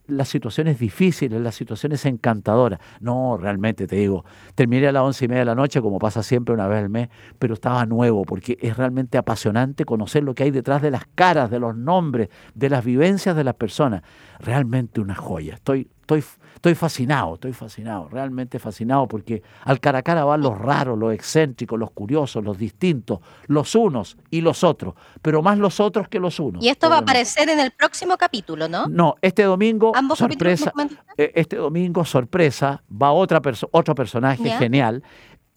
las 0.07 0.29
situaciones 0.29 0.79
difíciles, 0.79 1.39
las 1.41 1.55
situaciones 1.55 2.05
encantadoras. 2.05 2.79
No, 2.99 3.37
realmente 3.37 3.87
te 3.87 3.95
digo, 3.95 4.25
terminé 4.55 4.87
a 4.87 4.91
las 4.91 5.03
once 5.03 5.25
y 5.25 5.27
media 5.27 5.41
de 5.41 5.45
la 5.45 5.55
noche, 5.55 5.81
como 5.81 5.99
pasa 5.99 6.23
siempre 6.23 6.53
una 6.53 6.67
vez 6.67 6.79
al 6.79 6.89
mes, 6.89 7.09
pero 7.39 7.53
estaba 7.53 7.85
nuevo, 7.85 8.23
porque 8.23 8.57
es 8.61 8.77
realmente 8.77 9.17
apasionante 9.17 9.85
conocer 9.85 10.23
lo 10.23 10.35
que 10.35 10.43
hay 10.43 10.51
detrás 10.51 10.81
de 10.81 10.91
las 10.91 11.05
caras, 11.15 11.49
de 11.49 11.59
los 11.59 11.75
nombres, 11.75 12.29
de 12.53 12.69
las 12.69 12.83
vivencias 12.83 13.35
de 13.35 13.43
las 13.43 13.55
personas. 13.55 14.01
Realmente 14.39 14.99
una 14.99 15.15
joya. 15.15 15.55
Estoy, 15.55 15.89
estoy 16.03 16.23
estoy 16.55 16.75
fascinado, 16.75 17.33
estoy 17.33 17.51
fascinado, 17.51 18.07
realmente 18.09 18.57
fascinado, 18.57 19.05
porque 19.07 19.43
al 19.65 19.81
cara 19.81 19.99
a 19.99 20.01
cara 20.01 20.23
van 20.23 20.39
los 20.39 20.57
raros, 20.57 20.97
los 20.97 21.13
excéntricos, 21.13 21.77
los 21.77 21.91
curiosos, 21.91 22.41
los 22.41 22.57
distintos, 22.57 23.19
los 23.47 23.75
unos 23.75 24.17
y 24.29 24.39
los 24.39 24.63
otros, 24.63 24.93
pero 25.21 25.41
más 25.41 25.57
los 25.57 25.81
otros 25.81 26.07
que 26.07 26.19
los 26.19 26.39
unos. 26.39 26.63
Y 26.63 26.69
esto 26.69 26.89
va 26.89 26.97
a 26.97 26.99
aparecer 26.99 27.49
en 27.49 27.59
el 27.59 27.71
próximo 27.71 28.15
capítulo, 28.15 28.69
¿no? 28.69 28.87
No, 28.87 29.15
este 29.21 29.43
domingo, 29.43 29.91
sorpresa, 30.15 30.71
eh, 31.17 31.33
este 31.35 31.57
domingo, 31.57 32.05
sorpresa, 32.05 32.81
va 32.89 33.11
otra 33.11 33.41
otro 33.71 33.95
personaje 33.95 34.49
genial. 34.51 35.03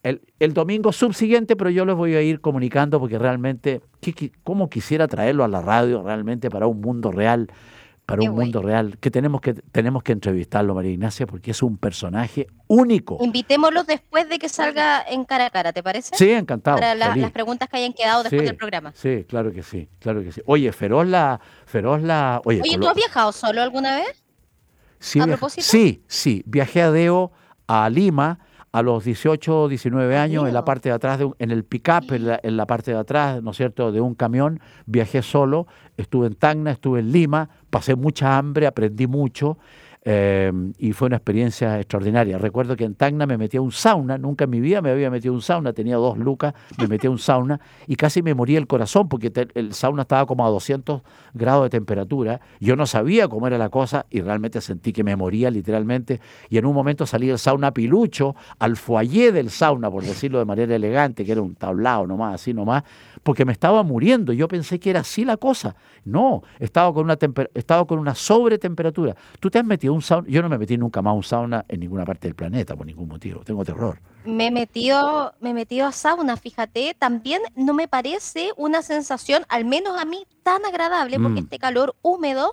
El, 0.03 0.23
el, 0.39 0.55
domingo 0.55 0.93
subsiguiente, 0.93 1.57
pero 1.57 1.71
yo 1.71 1.85
les 1.85 1.97
voy 1.97 2.15
a 2.15 2.23
ir 2.23 2.41
comunicando 2.41 3.01
porque 3.01 3.19
realmente, 3.19 3.81
¿cómo 4.45 4.69
quisiera 4.71 5.09
traerlo 5.09 5.43
a 5.43 5.49
la 5.49 5.61
radio 5.61 6.03
realmente 6.03 6.49
para 6.49 6.67
un 6.69 6.81
mundo 6.81 7.11
real? 7.11 7.49
Para 8.07 8.23
un 8.23 8.37
mundo 8.37 8.63
real, 8.63 8.99
que 8.99 9.11
tenemos 9.11 9.41
que 9.41 9.53
tenemos 9.55 10.05
que 10.05 10.13
entrevistarlo, 10.13 10.75
María 10.77 10.93
Ignacia, 10.93 11.27
porque 11.27 11.51
es 11.51 11.63
un 11.63 11.77
personaje 11.77 12.47
único. 12.69 13.19
Invitémoslo 13.21 13.83
después 13.83 14.29
de 14.29 14.39
que 14.39 14.49
salga 14.49 15.03
en 15.03 15.25
cara 15.25 15.47
a 15.47 15.51
cara, 15.51 15.73
¿te 15.73 15.83
parece? 15.83 16.17
Sí, 16.17 16.31
encantado. 16.31 16.77
Para 16.79 16.95
las 16.95 17.33
preguntas 17.33 17.69
que 17.69 17.79
hayan 17.79 17.93
quedado 17.93 18.23
después 18.23 18.45
del 18.45 18.57
programa. 18.57 18.93
Sí, 18.95 19.25
claro 19.29 19.53
que 19.53 19.65
sí, 19.65 19.89
claro 19.99 20.23
que 20.23 20.31
sí. 20.31 20.41
Oye, 20.47 20.71
Feroz 20.73 21.07
la, 21.09 21.41
Feroz 21.67 22.01
la, 22.01 22.41
oye, 22.45 22.63
¿tú 22.81 22.89
has 22.89 22.95
viajado 22.95 23.33
solo 23.33 23.61
alguna 23.61 23.97
vez? 23.97 24.23
Sí, 25.01 25.21
¿A 25.21 25.27
propósito? 25.27 25.67
Sí, 25.67 26.05
sí, 26.07 26.43
viajé 26.47 26.83
a 26.83 26.93
Deo, 26.93 27.33
a 27.67 27.91
Lima, 27.91 28.39
a 28.77 28.83
los 28.83 29.05
18, 29.05 29.69
19 29.69 30.19
años, 30.19 30.47
en 30.47 30.53
la 30.53 30.63
parte 30.65 30.91
de 30.91 30.95
atrás, 30.95 31.19
de 31.19 31.31
en 31.39 31.51
el 31.51 31.65
pick-up, 31.65 32.13
en 32.13 32.57
la, 32.59 32.67
parte 32.67 32.91
de 32.91 32.99
atrás, 32.99 33.43
¿no 33.43 33.53
es 33.53 33.57
cierto?, 33.57 33.91
de 33.91 34.03
un 34.03 34.15
camión, 34.15 34.61
viajé 34.85 35.23
solo, 35.23 35.67
estuve 35.97 36.27
en 36.27 36.35
Tacna, 36.35 36.73
estuve 36.73 37.01
en 37.01 37.11
Lima, 37.11 37.49
pasé 37.79 37.97
mucha 37.97 38.39
hambre, 38.39 38.67
aprendí 38.67 39.07
mucho, 39.07 39.59
Em, 40.09 40.73
y 40.79 40.93
fue 40.93 41.07
una 41.07 41.17
experiencia 41.17 41.81
extraordinaria. 41.81 42.39
Recuerdo 42.39 42.77
que 42.77 42.85
en 42.85 42.95
Tacna 42.95 43.27
me 43.27 43.37
metí 43.37 43.57
a 43.57 43.61
un 43.61 43.73
sauna, 43.73 44.17
nunca 44.17 44.45
en 44.45 44.51
mi 44.51 44.61
vida 44.61 44.81
me 44.81 44.91
había 44.91 45.11
metido 45.11 45.35
a 45.35 45.35
un 45.35 45.43
sauna, 45.43 45.73
tenía 45.73 45.97
dos 45.97 46.17
lucas, 46.17 46.55
me 46.79 46.87
metí 46.87 47.09
a 47.09 47.11
un 47.11 47.19
sauna 47.19 47.61
y 47.89 47.97
casi 47.97 48.23
me 48.23 48.33
moría 48.33 48.59
el 48.59 48.69
corazón 48.69 49.09
porque 49.09 49.33
el 49.55 49.75
sauna 49.75 50.03
estaba 50.03 50.25
como 50.27 50.47
a 50.47 50.51
200 50.51 51.03
grados 51.35 51.65
de 51.65 51.71
temperatura. 51.71 52.41
Yo 52.61 52.77
no 52.77 52.87
sabía 52.87 53.27
cómo 53.27 53.49
era 53.49 53.59
la 53.59 53.69
cosa 53.69 54.07
y 54.09 54.21
realmente 54.21 54.61
sentí 54.61 54.93
que 54.93 55.03
me 55.03 55.17
moría 55.17 55.51
literalmente. 55.51 56.21
Y 56.51 56.59
en 56.59 56.67
un 56.67 56.75
momento 56.75 57.05
salí 57.05 57.27
del 57.27 57.41
sauna 57.41 57.75
pilucho 57.75 58.37
al 58.61 58.77
foyer 58.77 59.33
del 59.33 59.51
sauna, 59.51 59.91
por 59.91 60.05
decirlo 60.05 60.39
de 60.39 60.45
manera 60.45 60.77
elegante, 60.77 61.25
que 61.25 61.33
era 61.33 61.43
un 61.43 61.57
tablado 61.57 62.07
nomás, 62.07 62.35
así 62.37 62.55
nomás, 62.55 62.85
porque 63.27 63.45
me 63.45 63.51
estaba 63.51 63.83
muriendo. 63.83 64.33
Yo 64.33 64.47
pensé 64.47 64.79
que 64.79 64.89
era 64.89 65.01
así 65.01 65.25
la 65.25 65.37
cosa. 65.37 65.75
No, 66.05 66.45
estaba 66.61 66.95
con 66.95 67.07
una, 67.07 67.19
estaba 67.55 67.85
con 67.85 67.99
una 67.99 68.15
sobretemperatura. 68.15 69.17
Tú 69.41 69.51
te 69.51 69.59
has 69.59 69.65
metido 69.65 69.95
un 69.95 70.01
sauna. 70.01 70.29
Yo 70.29 70.43
no 70.43 70.49
me 70.49 70.57
metí 70.57 70.79
nunca 70.79 71.03
más 71.03 71.11
a 71.11 71.15
un 71.15 71.25
sauna 71.25 71.65
en 71.67 71.81
ninguna 71.81 72.05
parte 72.05 72.29
del 72.29 72.37
planeta 72.37 72.77
por 72.77 72.87
ningún 72.87 73.09
motivo. 73.09 73.41
Tengo 73.41 73.65
terror. 73.65 73.99
Me 74.25 74.53
metió, 74.53 75.35
me 75.41 75.55
metió 75.55 75.87
a 75.87 75.93
sauna, 75.93 76.37
fíjate. 76.37 76.95
También 76.97 77.43
no 77.57 77.75
me 77.75 77.89
parece 77.89 78.53
una 78.57 78.81
sensación, 78.83 79.45
al 79.49 79.65
menos 79.65 80.01
a 80.01 80.05
mí, 80.05 80.25
tan 80.45 80.65
agradable, 80.65 81.19
porque 81.19 81.41
mm. 81.41 81.45
este 81.45 81.59
calor 81.59 81.97
húmedo. 82.03 82.53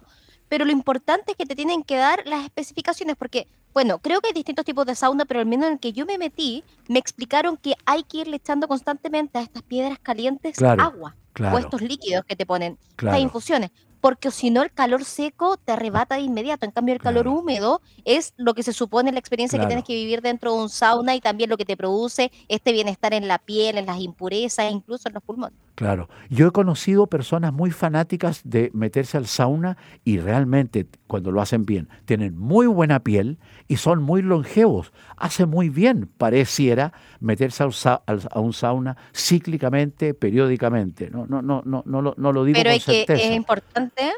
Pero 0.49 0.65
lo 0.65 0.71
importante 0.71 1.31
es 1.31 1.37
que 1.37 1.45
te 1.45 1.55
tienen 1.55 1.83
que 1.83 1.97
dar 1.97 2.23
las 2.25 2.43
especificaciones, 2.43 3.15
porque 3.15 3.47
bueno, 3.73 3.97
creo 3.99 4.21
que 4.21 4.27
hay 4.27 4.33
distintos 4.33 4.65
tipos 4.65 4.85
de 4.85 4.95
sauna, 4.95 5.25
pero 5.25 5.39
al 5.39 5.47
menos 5.47 5.67
en 5.67 5.73
el 5.73 5.79
que 5.79 5.93
yo 5.93 6.05
me 6.05 6.17
metí, 6.17 6.63
me 6.87 6.99
explicaron 6.99 7.57
que 7.57 7.73
hay 7.85 8.03
que 8.03 8.19
irle 8.19 8.37
echando 8.37 8.67
constantemente 8.67 9.39
a 9.39 9.41
estas 9.41 9.63
piedras 9.63 9.97
calientes 9.99 10.61
agua 10.61 11.15
o 11.51 11.57
estos 11.57 11.81
líquidos 11.81 12.23
que 12.25 12.35
te 12.35 12.45
ponen, 12.45 12.77
estas 12.91 13.19
infusiones, 13.19 13.71
porque 13.99 14.29
si 14.31 14.51
no 14.51 14.61
el 14.61 14.71
calor 14.71 15.05
seco 15.05 15.57
te 15.57 15.71
arrebata 15.71 16.15
de 16.15 16.21
inmediato. 16.21 16.65
En 16.65 16.71
cambio, 16.71 16.93
el 16.93 17.01
calor 17.01 17.27
húmedo 17.27 17.81
es 18.03 18.33
lo 18.37 18.53
que 18.53 18.61
se 18.61 18.73
supone 18.73 19.11
la 19.11 19.19
experiencia 19.19 19.57
que 19.57 19.65
tienes 19.65 19.85
que 19.85 19.93
vivir 19.93 20.21
dentro 20.21 20.53
de 20.53 20.61
un 20.63 20.69
sauna 20.69 21.15
y 21.15 21.21
también 21.21 21.49
lo 21.49 21.57
que 21.57 21.65
te 21.65 21.77
produce 21.77 22.29
este 22.49 22.73
bienestar 22.73 23.13
en 23.13 23.27
la 23.27 23.39
piel, 23.39 23.77
en 23.77 23.85
las 23.85 23.99
impurezas, 23.99 24.71
incluso 24.71 25.07
en 25.07 25.13
los 25.15 25.23
pulmones. 25.23 25.57
Claro, 25.75 26.07
yo 26.29 26.47
he 26.47 26.51
conocido 26.51 27.07
personas 27.07 27.51
muy 27.51 27.71
fanáticas 27.71 28.41
de 28.43 28.69
meterse 28.73 29.17
al 29.17 29.25
sauna 29.25 29.75
y 30.03 30.19
realmente 30.19 30.85
cuando 31.07 31.31
lo 31.31 31.41
hacen 31.41 31.65
bien, 31.65 31.89
tienen 32.05 32.37
muy 32.37 32.67
buena 32.67 32.99
piel 32.99 33.39
y 33.67 33.77
son 33.77 34.03
muy 34.03 34.21
longevos. 34.21 34.93
Hace 35.17 35.47
muy 35.47 35.69
bien, 35.69 36.11
pareciera, 36.17 36.93
meterse 37.19 37.63
a 37.63 38.39
un 38.39 38.53
sauna 38.53 38.97
cíclicamente, 39.15 40.13
periódicamente. 40.13 41.09
No, 41.09 41.25
no, 41.25 41.41
no, 41.41 41.63
no, 41.65 41.81
no, 41.87 42.01
lo, 42.03 42.13
no 42.17 42.31
lo 42.31 42.43
digo 42.43 42.57
Pero 42.59 42.69
con 42.69 42.77
es 42.77 42.85
que 42.85 42.93
certeza. 43.07 43.23
es 43.29 43.35
importante 43.35 44.11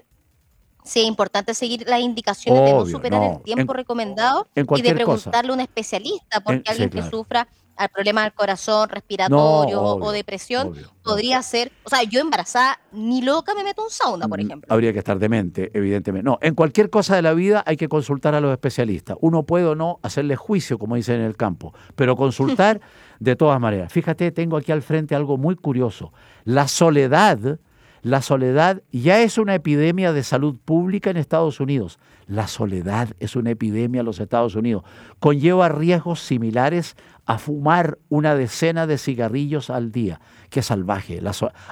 Sí, 0.84 1.00
es 1.00 1.08
importante 1.08 1.56
seguir 1.56 1.84
las 1.88 2.00
indicaciones 2.02 2.64
de 2.64 2.72
no 2.74 2.86
superar 2.86 3.20
no. 3.20 3.38
el 3.38 3.44
tiempo 3.44 3.74
En- 3.74 3.78
recomendado 3.78 4.48
en 4.54 4.68
y 4.70 4.82
de 4.84 4.94
cosa. 5.04 5.32
preguntarle 5.32 5.52
a 5.52 5.54
un 5.56 5.60
especialista, 5.62 6.42
porque 6.44 6.58
En- 6.58 6.64
sí, 6.64 6.72
alguien 6.84 6.90
que 6.92 7.10
sufra 7.10 7.48
al 7.78 7.90
problema 7.90 8.24
del 8.24 8.34
corazón, 8.34 8.90
respiratorio 8.90 9.82
o- 9.82 9.94
obvio, 9.96 10.06
o 10.06 10.12
depresión 10.12 10.68
obvio, 10.70 10.88
podría 11.04 11.42
ser, 11.42 11.72
o 11.84 11.90
sea, 11.90 12.04
yo 12.04 12.20
embarazada 12.22 12.80
ni 12.92 13.22
loca 13.22 13.54
me 13.54 13.64
meto 13.64 13.84
un 13.84 13.90
sauna, 13.90 14.28
por 14.28 14.40
Mm, 14.40 14.46
ejemplo. 14.46 14.74
Habría 14.74 14.94
que 14.94 15.00
estar 15.00 15.20
demente, 15.20 15.72
evidentemente. 15.74 16.24
No, 16.24 16.38
en 16.42 16.56
cualquier 16.56 16.90
cosa 16.90 17.16
de 17.16 17.22
la 17.22 17.34
vida 17.34 17.64
hay 17.66 17.78
que 17.78 17.88
consultar 17.90 18.34
a 18.36 18.42
los 18.42 18.52
especialistas. 18.52 19.18
Uno 19.22 19.44
puede 19.44 19.66
o 19.66 19.76
no 19.76 20.00
hacerle 20.04 20.36
juicio, 20.36 20.78
como 20.80 20.96
dicen 20.96 21.16
en 21.20 21.26
el 21.26 21.36
campo, 21.38 21.74
pero 21.96 22.16
consultar 22.16 22.80
de 23.20 23.36
todas 23.36 23.60
maneras. 23.60 23.92
Fíjate, 23.92 24.32
tengo 24.32 24.58
aquí 24.58 24.72
al 24.72 24.82
frente 24.82 25.16
algo 25.16 25.38
muy 25.38 25.56
curioso. 25.56 26.12
La 26.44 26.68
soledad, 26.68 27.60
la 28.02 28.22
soledad 28.22 28.84
ya 28.92 29.20
es 29.22 29.38
una 29.40 29.56
epidemia 29.56 30.14
de 30.14 30.24
salud 30.24 30.58
pública 30.64 31.10
en 31.10 31.18
Estados 31.18 31.60
Unidos. 31.60 31.98
La 32.28 32.48
soledad 32.48 33.10
es 33.20 33.36
una 33.36 33.52
epidemia 33.52 34.00
en 34.02 34.06
los 34.06 34.20
Estados 34.20 34.56
Unidos. 34.56 34.84
Conlleva 35.20 35.70
riesgos 35.70 36.20
similares 36.22 36.96
a 37.26 37.38
fumar 37.38 37.98
una 38.10 38.36
decena 38.36 38.88
de 38.88 38.98
cigarrillos 38.98 39.70
al 39.70 39.92
día. 39.92 40.20
Qué 40.50 40.62
salvaje. 40.62 41.22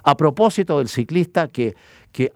A 0.04 0.18
propósito 0.18 0.80
del 0.80 0.88
ciclista 0.88 1.48
que, 1.48 1.76
que, 2.12 2.32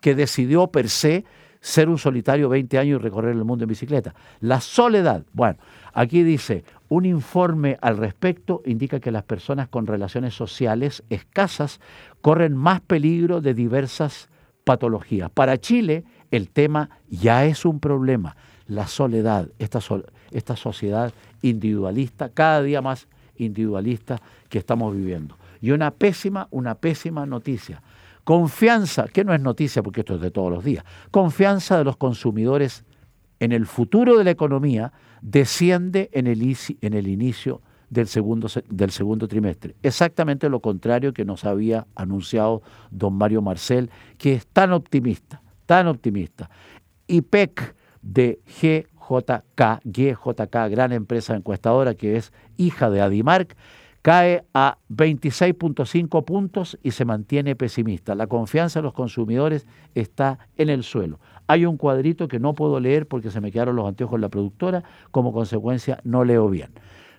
que 0.00 0.14
decidió 0.14 0.68
per 0.68 0.88
se 0.88 1.24
ser 1.60 1.88
un 1.88 1.98
solitario 1.98 2.48
20 2.48 2.78
años 2.78 3.00
y 3.00 3.02
recorrer 3.02 3.34
el 3.34 3.44
mundo 3.44 3.64
en 3.64 3.68
bicicleta. 3.68 4.14
La 4.40 4.60
soledad. 4.60 5.24
Bueno, 5.32 5.58
aquí 5.92 6.22
dice, 6.22 6.64
un 6.88 7.04
informe 7.04 7.78
al 7.80 7.96
respecto 7.96 8.62
indica 8.64 9.00
que 9.00 9.10
las 9.10 9.24
personas 9.24 9.68
con 9.68 9.86
relaciones 9.86 10.34
sociales 10.34 11.02
escasas 11.10 11.80
corren 12.20 12.54
más 12.54 12.80
peligro 12.80 13.40
de 13.40 13.54
diversas 13.54 14.28
patologías. 14.64 15.30
Para 15.30 15.58
Chile, 15.58 16.04
el 16.30 16.50
tema 16.50 16.90
ya 17.08 17.44
es 17.44 17.64
un 17.64 17.80
problema. 17.80 18.36
La 18.66 18.86
soledad, 18.86 19.48
esta, 19.58 19.80
so- 19.80 20.04
esta 20.32 20.56
sociedad 20.56 21.12
individualista, 21.42 22.28
cada 22.28 22.62
día 22.62 22.80
más 22.82 23.06
individualista 23.36 24.20
que 24.48 24.58
estamos 24.58 24.94
viviendo. 24.94 25.36
Y 25.60 25.70
una 25.72 25.90
pésima, 25.90 26.48
una 26.50 26.74
pésima 26.74 27.26
noticia. 27.26 27.82
Confianza, 28.24 29.06
que 29.08 29.24
no 29.24 29.32
es 29.32 29.40
noticia 29.40 29.82
porque 29.82 30.00
esto 30.00 30.16
es 30.16 30.20
de 30.20 30.30
todos 30.30 30.50
los 30.52 30.62
días, 30.64 30.84
confianza 31.10 31.78
de 31.78 31.84
los 31.84 31.96
consumidores 31.96 32.84
en 33.40 33.52
el 33.52 33.66
futuro 33.66 34.18
de 34.18 34.24
la 34.24 34.30
economía 34.32 34.92
desciende 35.22 36.10
en 36.12 36.26
el, 36.26 36.56
en 36.80 36.92
el 36.94 37.06
inicio 37.08 37.62
del 37.88 38.06
segundo, 38.06 38.48
se- 38.48 38.64
del 38.68 38.90
segundo 38.90 39.28
trimestre. 39.28 39.76
Exactamente 39.82 40.48
lo 40.50 40.60
contrario 40.60 41.14
que 41.14 41.24
nos 41.24 41.44
había 41.44 41.86
anunciado 41.94 42.62
don 42.90 43.14
Mario 43.14 43.40
Marcel, 43.40 43.88
que 44.18 44.34
es 44.34 44.46
tan 44.46 44.72
optimista, 44.72 45.40
tan 45.64 45.86
optimista. 45.86 46.50
IPEC 47.06 47.74
de 48.02 48.40
GJK, 49.08 49.80
GJK, 49.84 50.70
gran 50.70 50.92
empresa 50.92 51.34
encuestadora 51.34 51.94
que 51.94 52.16
es 52.16 52.32
hija 52.56 52.90
de 52.90 53.00
Adimark, 53.00 53.56
cae 54.02 54.44
a 54.54 54.78
26.5 54.90 56.24
puntos 56.24 56.78
y 56.82 56.92
se 56.92 57.04
mantiene 57.04 57.56
pesimista. 57.56 58.14
La 58.14 58.26
confianza 58.26 58.78
de 58.78 58.84
los 58.84 58.92
consumidores 58.92 59.66
está 59.94 60.38
en 60.56 60.68
el 60.68 60.82
suelo. 60.82 61.18
Hay 61.46 61.64
un 61.64 61.76
cuadrito 61.76 62.28
que 62.28 62.38
no 62.38 62.54
puedo 62.54 62.80
leer 62.80 63.06
porque 63.08 63.30
se 63.30 63.40
me 63.40 63.50
quedaron 63.50 63.76
los 63.76 63.88
anteojos 63.88 64.16
en 64.16 64.20
la 64.22 64.28
productora, 64.28 64.84
como 65.10 65.32
consecuencia 65.32 66.00
no 66.04 66.24
leo 66.24 66.48
bien. 66.48 66.70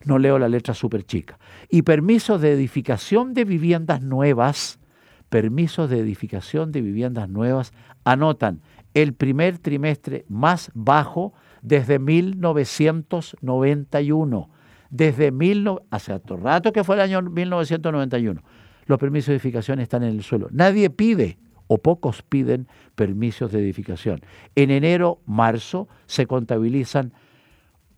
No 0.06 0.18
leo 0.18 0.40
la 0.40 0.48
letra 0.48 0.74
súper 0.74 1.04
chica. 1.04 1.38
Y 1.70 1.82
permisos 1.82 2.40
de 2.40 2.54
edificación 2.54 3.34
de 3.34 3.44
viviendas 3.44 4.02
nuevas, 4.02 4.80
permisos 5.30 5.90
de 5.90 6.00
edificación 6.00 6.72
de 6.72 6.82
viviendas 6.82 7.30
nuevas 7.30 7.74
anotan 8.04 8.62
el 8.94 9.14
primer 9.14 9.58
trimestre 9.58 10.26
más 10.30 10.72
bajo 10.74 11.34
desde 11.62 12.00
1991. 12.00 14.50
Desde 14.90 15.32
mil 15.32 15.70
hace 15.92 16.14
harto 16.14 16.36
rato 16.36 16.74
que 16.74 16.84
fue 16.84 16.96
el 16.96 17.02
año 17.02 17.22
1991. 17.22 18.42
Los 18.86 18.98
permisos 18.98 19.28
de 19.28 19.34
edificación 19.34 19.80
están 19.80 20.02
en 20.04 20.10
el 20.10 20.24
suelo. 20.24 20.48
Nadie 20.52 20.90
pide 20.90 21.38
o 21.68 21.78
pocos 21.78 22.24
piden 22.24 22.68
permisos 22.96 23.52
de 23.52 23.60
edificación. 23.60 24.22
En 24.56 24.72
enero, 24.72 25.20
marzo 25.28 25.88
se 26.08 26.26
contabilizan 26.26 27.14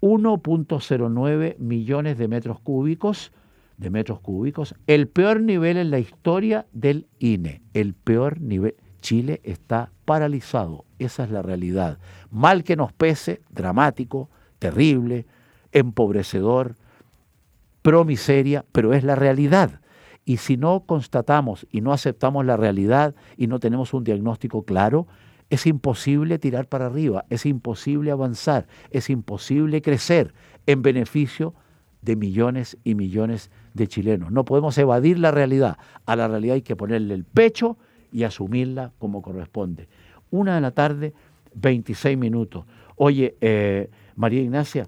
1.09 0.02 1.58
millones 1.58 2.18
de 2.18 2.28
metros 2.28 2.60
cúbicos, 2.60 3.32
de 3.78 3.90
metros 3.90 4.20
cúbicos, 4.20 4.76
el 4.88 5.08
peor 5.08 5.42
nivel 5.42 5.78
en 5.78 5.90
la 5.90 6.00
historia 6.00 6.66
del 6.74 7.08
INE, 7.20 7.62
el 7.74 7.94
peor 7.94 8.42
nivel. 8.42 8.76
Chile 9.02 9.42
está 9.44 9.92
paralizado, 10.06 10.86
esa 11.00 11.24
es 11.24 11.32
la 11.32 11.42
realidad. 11.42 11.98
Mal 12.30 12.64
que 12.64 12.76
nos 12.76 12.94
pese, 12.94 13.42
dramático, 13.50 14.30
terrible, 14.60 15.26
empobrecedor, 15.72 16.76
pro 17.82 18.06
miseria, 18.06 18.64
pero 18.72 18.94
es 18.94 19.04
la 19.04 19.16
realidad. 19.16 19.82
Y 20.24 20.38
si 20.38 20.56
no 20.56 20.84
constatamos 20.86 21.68
y 21.72 21.82
no 21.82 21.94
aceptamos 21.94 22.46
la 22.46 22.58
realidad 22.58 23.16
y 23.38 23.48
no 23.48 23.60
tenemos 23.60 23.94
un 23.94 24.04
diagnóstico 24.04 24.64
claro, 24.64 25.08
es 25.50 25.66
imposible 25.66 26.40
tirar 26.40 26.68
para 26.68 26.86
arriba, 26.86 27.26
es 27.30 27.46
imposible 27.46 28.12
avanzar, 28.12 28.68
es 28.92 29.10
imposible 29.10 29.82
crecer 29.82 30.34
en 30.66 30.82
beneficio 30.82 31.54
de 32.02 32.16
millones 32.16 32.78
y 32.84 32.96
millones 32.96 33.52
de 33.74 33.88
chilenos. 33.88 34.32
No 34.32 34.46
podemos 34.46 34.78
evadir 34.78 35.20
la 35.20 35.32
realidad. 35.32 35.78
A 36.06 36.16
la 36.16 36.28
realidad 36.28 36.56
hay 36.56 36.62
que 36.62 36.76
ponerle 36.76 37.14
el 37.14 37.26
pecho 37.26 37.78
y 38.12 38.24
asumirla 38.24 38.92
como 39.00 39.22
corresponde. 39.22 39.88
Una 40.30 40.56
de 40.56 40.62
la 40.62 40.72
tarde, 40.72 41.14
26 41.56 42.18
minutos. 42.18 42.66
Oye, 42.96 43.36
eh, 43.42 43.90
María 44.16 44.42
Ignacia, 44.42 44.88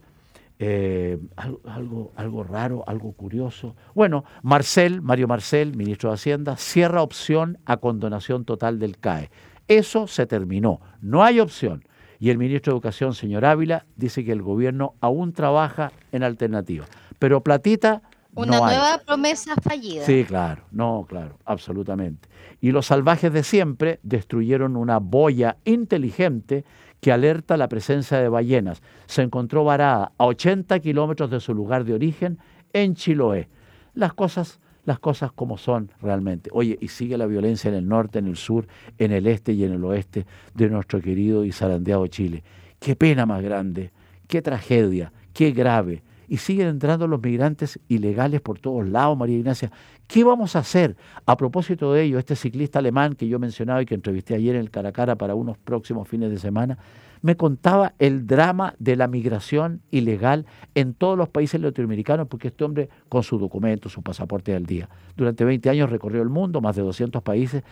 eh, 0.60 1.20
algo, 1.36 2.12
algo, 2.16 2.44
raro, 2.44 2.84
algo 2.88 3.12
curioso. 3.14 3.76
Bueno, 3.96 4.24
Marcel, 4.44 5.02
Mario 5.02 5.28
Marcel, 5.28 5.76
ministro 5.76 6.10
de 6.10 6.16
Hacienda, 6.16 6.56
cierra 6.58 7.02
opción 7.02 7.58
a 7.66 7.78
condonación 7.78 8.46
total 8.46 8.80
del 8.80 8.98
CAE. 8.98 9.30
Eso 9.68 10.08
se 10.08 10.26
terminó, 10.26 10.80
no 11.02 11.24
hay 11.24 11.40
opción. 11.40 11.84
Y 12.20 12.30
el 12.30 12.38
ministro 12.38 12.72
de 12.72 12.76
Educación, 12.76 13.14
señor 13.14 13.44
Ávila, 13.44 13.86
dice 13.98 14.24
que 14.24 14.32
el 14.32 14.42
gobierno 14.42 14.94
aún 15.02 15.34
trabaja 15.34 15.92
en 16.12 16.24
alternativa. 16.24 16.86
Pero 17.20 17.42
platita 17.42 18.02
Una 18.36 18.58
no 18.58 18.66
hay. 18.66 18.78
nueva 18.78 18.98
promesa 19.00 19.56
fallida. 19.62 20.06
Sí, 20.06 20.24
claro, 20.24 20.64
no, 20.72 21.06
claro, 21.08 21.38
absolutamente. 21.46 22.28
Y 22.62 22.72
los 22.72 22.88
salvajes 22.88 23.32
de 23.32 23.44
siempre 23.44 24.00
destruyeron 24.04 24.76
una 24.76 25.00
boya 25.00 25.58
inteligente 25.66 26.66
que 27.00 27.12
alerta 27.12 27.58
la 27.58 27.68
presencia 27.68 28.18
de 28.18 28.30
ballenas. 28.30 28.82
Se 29.06 29.22
encontró 29.22 29.64
varada 29.64 30.14
a 30.18 30.26
80 30.26 30.80
kilómetros 30.80 31.30
de 31.30 31.40
su 31.40 31.54
lugar 31.54 31.84
de 31.84 31.94
origen 31.94 32.40
en 32.72 32.96
Chiloé. 32.96 33.50
Las 33.94 34.14
cosas, 34.14 34.60
las 34.86 35.00
cosas 35.00 35.32
como 35.32 35.58
son 35.58 35.92
realmente. 36.02 36.50
Oye, 36.54 36.78
y 36.80 36.88
sigue 36.88 37.18
la 37.18 37.28
violencia 37.28 37.68
en 37.68 37.76
el 37.76 37.88
norte, 37.88 38.20
en 38.20 38.28
el 38.28 38.38
sur, 38.38 38.68
en 38.98 39.12
el 39.12 39.28
este 39.28 39.52
y 39.52 39.64
en 39.66 39.74
el 39.74 39.84
oeste 39.84 40.26
de 40.56 40.70
nuestro 40.70 41.02
querido 41.02 41.44
y 41.46 41.52
zarandeado 41.52 42.08
Chile. 42.08 42.44
Qué 42.80 42.96
pena 42.96 43.26
más 43.26 43.44
grande, 43.44 43.92
qué 44.28 44.42
tragedia, 44.42 45.12
qué 45.34 45.52
grave 45.52 46.04
y 46.28 46.38
siguen 46.38 46.68
entrando 46.68 47.08
los 47.08 47.22
migrantes 47.22 47.80
ilegales 47.88 48.42
por 48.42 48.60
todos 48.60 48.88
lados, 48.88 49.18
María 49.18 49.38
Ignacia. 49.38 49.72
¿Qué 50.08 50.24
vamos 50.24 50.56
a 50.56 50.60
hacer? 50.60 50.96
A 51.26 51.38
propósito 51.38 51.94
de 51.94 52.04
ello, 52.04 52.20
este 52.20 52.36
ciclista 52.36 52.80
alemán 52.80 53.16
que 53.16 53.28
yo 53.28 53.40
mencionaba 53.40 53.82
y 53.82 53.86
que 53.86 53.96
entrevisté 53.96 54.36
ayer 54.36 54.56
en 54.56 54.62
el 54.62 54.72
Caracara 54.72 55.16
para 55.16 55.36
unos 55.36 55.58
próximos 55.58 56.08
fines 56.08 56.30
de 56.30 56.38
semana, 56.38 56.78
me 57.24 57.38
contaba 57.38 57.94
el 58.00 58.28
drama 58.28 58.76
de 58.80 58.98
la 58.98 59.08
migración 59.08 59.82
ilegal 59.92 60.46
en 60.76 60.94
todos 60.94 61.18
los 61.18 61.30
países 61.30 61.60
latinoamericanos, 61.62 62.28
porque 62.28 62.50
este 62.50 62.66
hombre, 62.66 62.90
con 63.08 63.24
su 63.24 63.40
documento, 63.40 63.88
su 63.88 64.04
pasaporte 64.04 64.54
al 64.54 64.66
día, 64.66 64.90
durante 65.16 65.46
20 65.46 65.70
años 65.70 65.90
recorrió 65.90 66.22
el 66.22 66.30
mundo, 66.30 66.60
más 66.60 66.76
de 66.76 66.82
200 66.82 67.24
países, 67.24 67.64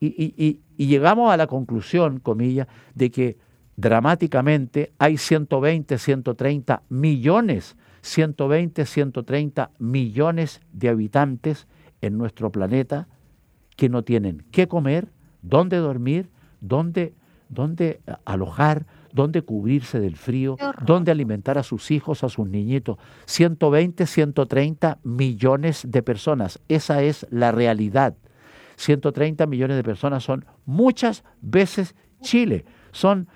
y, 0.00 0.60
llegamos 0.76 1.32
a 1.32 1.36
la 1.36 1.46
conclusión, 1.46 2.18
comillas, 2.20 2.66
de 2.94 3.10
que 3.10 3.36
dramáticamente 3.76 4.92
hay 4.98 5.16
120, 5.16 5.96
130 5.96 6.82
millones, 6.88 7.76
120, 8.08 8.86
130 8.86 9.70
millones 9.78 10.60
de 10.72 10.88
habitantes 10.88 11.66
en 12.00 12.16
nuestro 12.16 12.50
planeta 12.50 13.06
que 13.76 13.88
no 13.88 14.02
tienen 14.02 14.44
qué 14.50 14.66
comer, 14.66 15.08
dónde 15.42 15.76
dormir, 15.76 16.30
dónde, 16.60 17.14
dónde 17.50 18.00
alojar, 18.24 18.86
dónde 19.12 19.42
cubrirse 19.42 20.00
del 20.00 20.16
frío, 20.16 20.56
dónde 20.84 21.12
alimentar 21.12 21.58
a 21.58 21.62
sus 21.62 21.90
hijos, 21.90 22.24
a 22.24 22.28
sus 22.30 22.48
niñitos. 22.48 22.96
120, 23.26 24.06
130 24.06 24.98
millones 25.04 25.86
de 25.86 26.02
personas. 26.02 26.60
Esa 26.68 27.02
es 27.02 27.26
la 27.30 27.52
realidad. 27.52 28.16
130 28.76 29.46
millones 29.46 29.76
de 29.76 29.84
personas 29.84 30.24
son 30.24 30.46
muchas 30.64 31.24
veces 31.42 31.94
Chile. 32.22 32.64
Son 32.92 33.28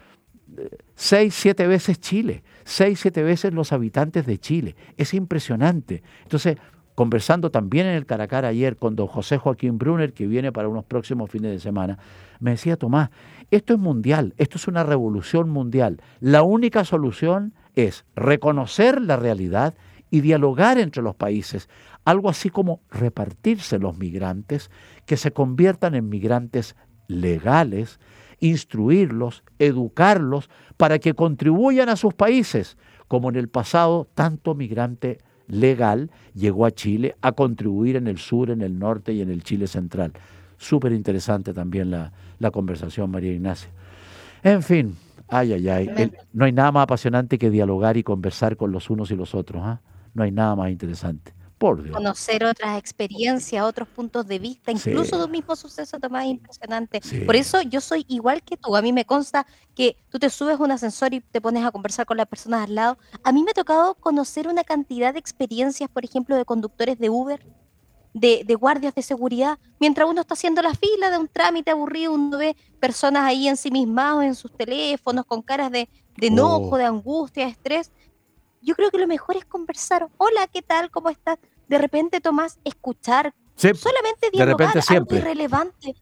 eh, 0.56 0.78
seis, 0.94 1.34
siete 1.34 1.66
veces 1.66 2.00
Chile. 2.00 2.42
Seis, 2.72 3.00
siete 3.00 3.22
veces 3.22 3.52
los 3.52 3.70
habitantes 3.74 4.24
de 4.24 4.38
Chile. 4.38 4.76
Es 4.96 5.12
impresionante. 5.12 6.02
Entonces, 6.22 6.56
conversando 6.94 7.50
también 7.50 7.84
en 7.84 7.96
el 7.96 8.06
Caracar 8.06 8.46
ayer 8.46 8.78
con 8.78 8.96
don 8.96 9.08
José 9.08 9.36
Joaquín 9.36 9.76
Brunner, 9.76 10.14
que 10.14 10.26
viene 10.26 10.52
para 10.52 10.68
unos 10.68 10.86
próximos 10.86 11.30
fines 11.30 11.50
de 11.50 11.58
semana, 11.58 11.98
me 12.40 12.52
decía, 12.52 12.78
Tomás, 12.78 13.10
esto 13.50 13.74
es 13.74 13.78
mundial, 13.78 14.32
esto 14.38 14.56
es 14.56 14.68
una 14.68 14.84
revolución 14.84 15.50
mundial. 15.50 16.00
La 16.20 16.44
única 16.44 16.86
solución 16.86 17.52
es 17.74 18.06
reconocer 18.16 19.02
la 19.02 19.16
realidad 19.16 19.74
y 20.08 20.22
dialogar 20.22 20.78
entre 20.78 21.02
los 21.02 21.14
países, 21.14 21.68
algo 22.06 22.30
así 22.30 22.48
como 22.48 22.80
repartirse 22.90 23.78
los 23.78 23.98
migrantes, 23.98 24.70
que 25.04 25.18
se 25.18 25.32
conviertan 25.32 25.94
en 25.94 26.08
migrantes 26.08 26.74
legales, 27.06 28.00
instruirlos, 28.42 29.44
educarlos, 29.58 30.50
para 30.76 30.98
que 30.98 31.14
contribuyan 31.14 31.88
a 31.88 31.96
sus 31.96 32.12
países, 32.12 32.76
como 33.08 33.30
en 33.30 33.36
el 33.36 33.48
pasado 33.48 34.08
tanto 34.14 34.54
migrante 34.54 35.18
legal 35.46 36.10
llegó 36.34 36.66
a 36.66 36.72
Chile 36.72 37.14
a 37.22 37.32
contribuir 37.32 37.96
en 37.96 38.08
el 38.08 38.18
sur, 38.18 38.50
en 38.50 38.60
el 38.60 38.78
norte 38.78 39.12
y 39.12 39.22
en 39.22 39.30
el 39.30 39.44
Chile 39.44 39.68
central. 39.68 40.12
Súper 40.58 40.92
interesante 40.92 41.54
también 41.54 41.90
la, 41.90 42.12
la, 42.40 42.50
conversación, 42.50 43.10
María 43.10 43.32
Ignacia. 43.32 43.70
En 44.42 44.62
fin, 44.62 44.96
ay, 45.28 45.52
ay, 45.52 45.68
ay. 45.68 46.12
no 46.32 46.44
hay 46.44 46.52
nada 46.52 46.72
más 46.72 46.82
apasionante 46.82 47.38
que 47.38 47.50
dialogar 47.50 47.96
y 47.96 48.02
conversar 48.02 48.56
con 48.56 48.72
los 48.72 48.90
unos 48.90 49.10
y 49.12 49.16
los 49.16 49.34
otros. 49.36 49.62
¿ah? 49.64 49.80
No 50.14 50.24
hay 50.24 50.32
nada 50.32 50.56
más 50.56 50.70
interesante. 50.70 51.32
Conocer 51.92 52.44
otras 52.44 52.76
experiencias, 52.76 53.64
otros 53.64 53.86
puntos 53.88 54.26
de 54.26 54.38
vista, 54.38 54.72
incluso 54.72 55.16
de 55.16 55.24
un 55.24 55.30
mismo 55.30 55.54
suceso, 55.54 55.96
más 56.10 56.26
impresionante. 56.26 57.00
Por 57.24 57.36
eso 57.36 57.62
yo 57.62 57.80
soy 57.80 58.04
igual 58.08 58.42
que 58.42 58.56
tú. 58.56 58.74
A 58.74 58.82
mí 58.82 58.92
me 58.92 59.04
consta 59.04 59.46
que 59.74 59.96
tú 60.10 60.18
te 60.18 60.28
subes 60.28 60.58
a 60.58 60.62
un 60.62 60.72
ascensor 60.72 61.14
y 61.14 61.20
te 61.20 61.40
pones 61.40 61.64
a 61.64 61.70
conversar 61.70 62.04
con 62.04 62.16
las 62.16 62.26
personas 62.26 62.64
al 62.64 62.74
lado. 62.74 62.98
A 63.22 63.30
mí 63.30 63.44
me 63.44 63.52
ha 63.52 63.54
tocado 63.54 63.94
conocer 63.94 64.48
una 64.48 64.64
cantidad 64.64 65.12
de 65.12 65.20
experiencias, 65.20 65.88
por 65.88 66.04
ejemplo, 66.04 66.36
de 66.36 66.44
conductores 66.44 66.98
de 66.98 67.10
Uber, 67.10 67.44
de, 68.14 68.42
de, 68.44 68.54
guardias 68.56 68.94
de 68.94 69.02
seguridad, 69.02 69.58
mientras 69.80 70.08
uno 70.08 70.20
está 70.20 70.34
haciendo 70.34 70.60
la 70.60 70.74
fila 70.74 71.10
de 71.10 71.16
un 71.16 71.28
trámite 71.28 71.70
aburrido, 71.70 72.12
uno 72.12 72.36
ve 72.36 72.56
personas 72.78 73.22
ahí 73.22 73.48
en 73.48 73.56
sí 73.56 73.70
mismas, 73.70 74.24
en 74.24 74.34
sus 74.34 74.52
teléfonos, 74.52 75.24
con 75.24 75.40
caras 75.40 75.70
de, 75.70 75.88
de 76.16 76.26
enojo, 76.26 76.70
oh. 76.72 76.76
de 76.76 76.84
angustia, 76.84 77.44
de 77.46 77.52
estrés. 77.52 77.90
Yo 78.60 78.74
creo 78.74 78.90
que 78.90 78.98
lo 78.98 79.06
mejor 79.06 79.36
es 79.36 79.44
conversar. 79.44 80.08
Hola, 80.18 80.46
¿qué 80.46 80.62
tal? 80.62 80.90
¿Cómo 80.90 81.08
estás? 81.08 81.38
De 81.72 81.78
repente, 81.78 82.20
Tomás, 82.20 82.58
escuchar, 82.64 83.34
solamente 83.56 84.28
dialogar 84.30 84.76
algo 84.76 85.16
irrelevante 85.16 85.96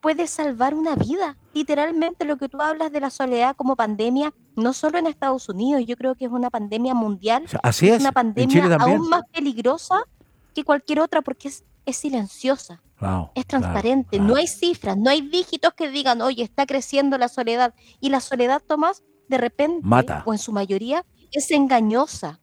puede 0.00 0.28
salvar 0.28 0.72
una 0.72 0.94
vida. 0.94 1.36
Literalmente 1.52 2.24
lo 2.24 2.36
que 2.36 2.48
tú 2.48 2.62
hablas 2.62 2.92
de 2.92 3.00
la 3.00 3.10
soledad 3.10 3.56
como 3.56 3.74
pandemia, 3.74 4.32
no 4.54 4.72
solo 4.72 4.98
en 4.98 5.08
Estados 5.08 5.48
Unidos, 5.48 5.82
yo 5.84 5.96
creo 5.96 6.14
que 6.14 6.26
es 6.26 6.30
una 6.30 6.48
pandemia 6.48 6.94
mundial. 6.94 7.44
Así 7.60 7.88
es. 7.88 8.00
Una 8.00 8.12
pandemia 8.12 8.76
aún 8.76 9.08
más 9.08 9.22
peligrosa 9.32 10.04
que 10.54 10.62
cualquier 10.62 11.00
otra 11.00 11.22
porque 11.22 11.48
es, 11.48 11.64
es 11.86 11.96
silenciosa. 11.96 12.80
es 13.34 13.46
transparente, 13.46 14.20
no 14.20 14.36
hay 14.36 14.46
cifras, 14.46 14.96
no 14.96 15.10
hay 15.10 15.22
dígitos 15.22 15.74
que 15.74 15.90
digan, 15.90 16.22
oye, 16.22 16.44
está 16.44 16.66
creciendo 16.66 17.18
la 17.18 17.28
soledad. 17.28 17.74
Y 17.98 18.10
la 18.10 18.20
soledad, 18.20 18.62
Tomás, 18.64 19.02
de 19.28 19.38
repente, 19.38 19.80
Mata. 19.82 20.22
o 20.24 20.32
en 20.32 20.38
su 20.38 20.52
mayoría, 20.52 21.04
es 21.32 21.50
engañosa. 21.50 22.39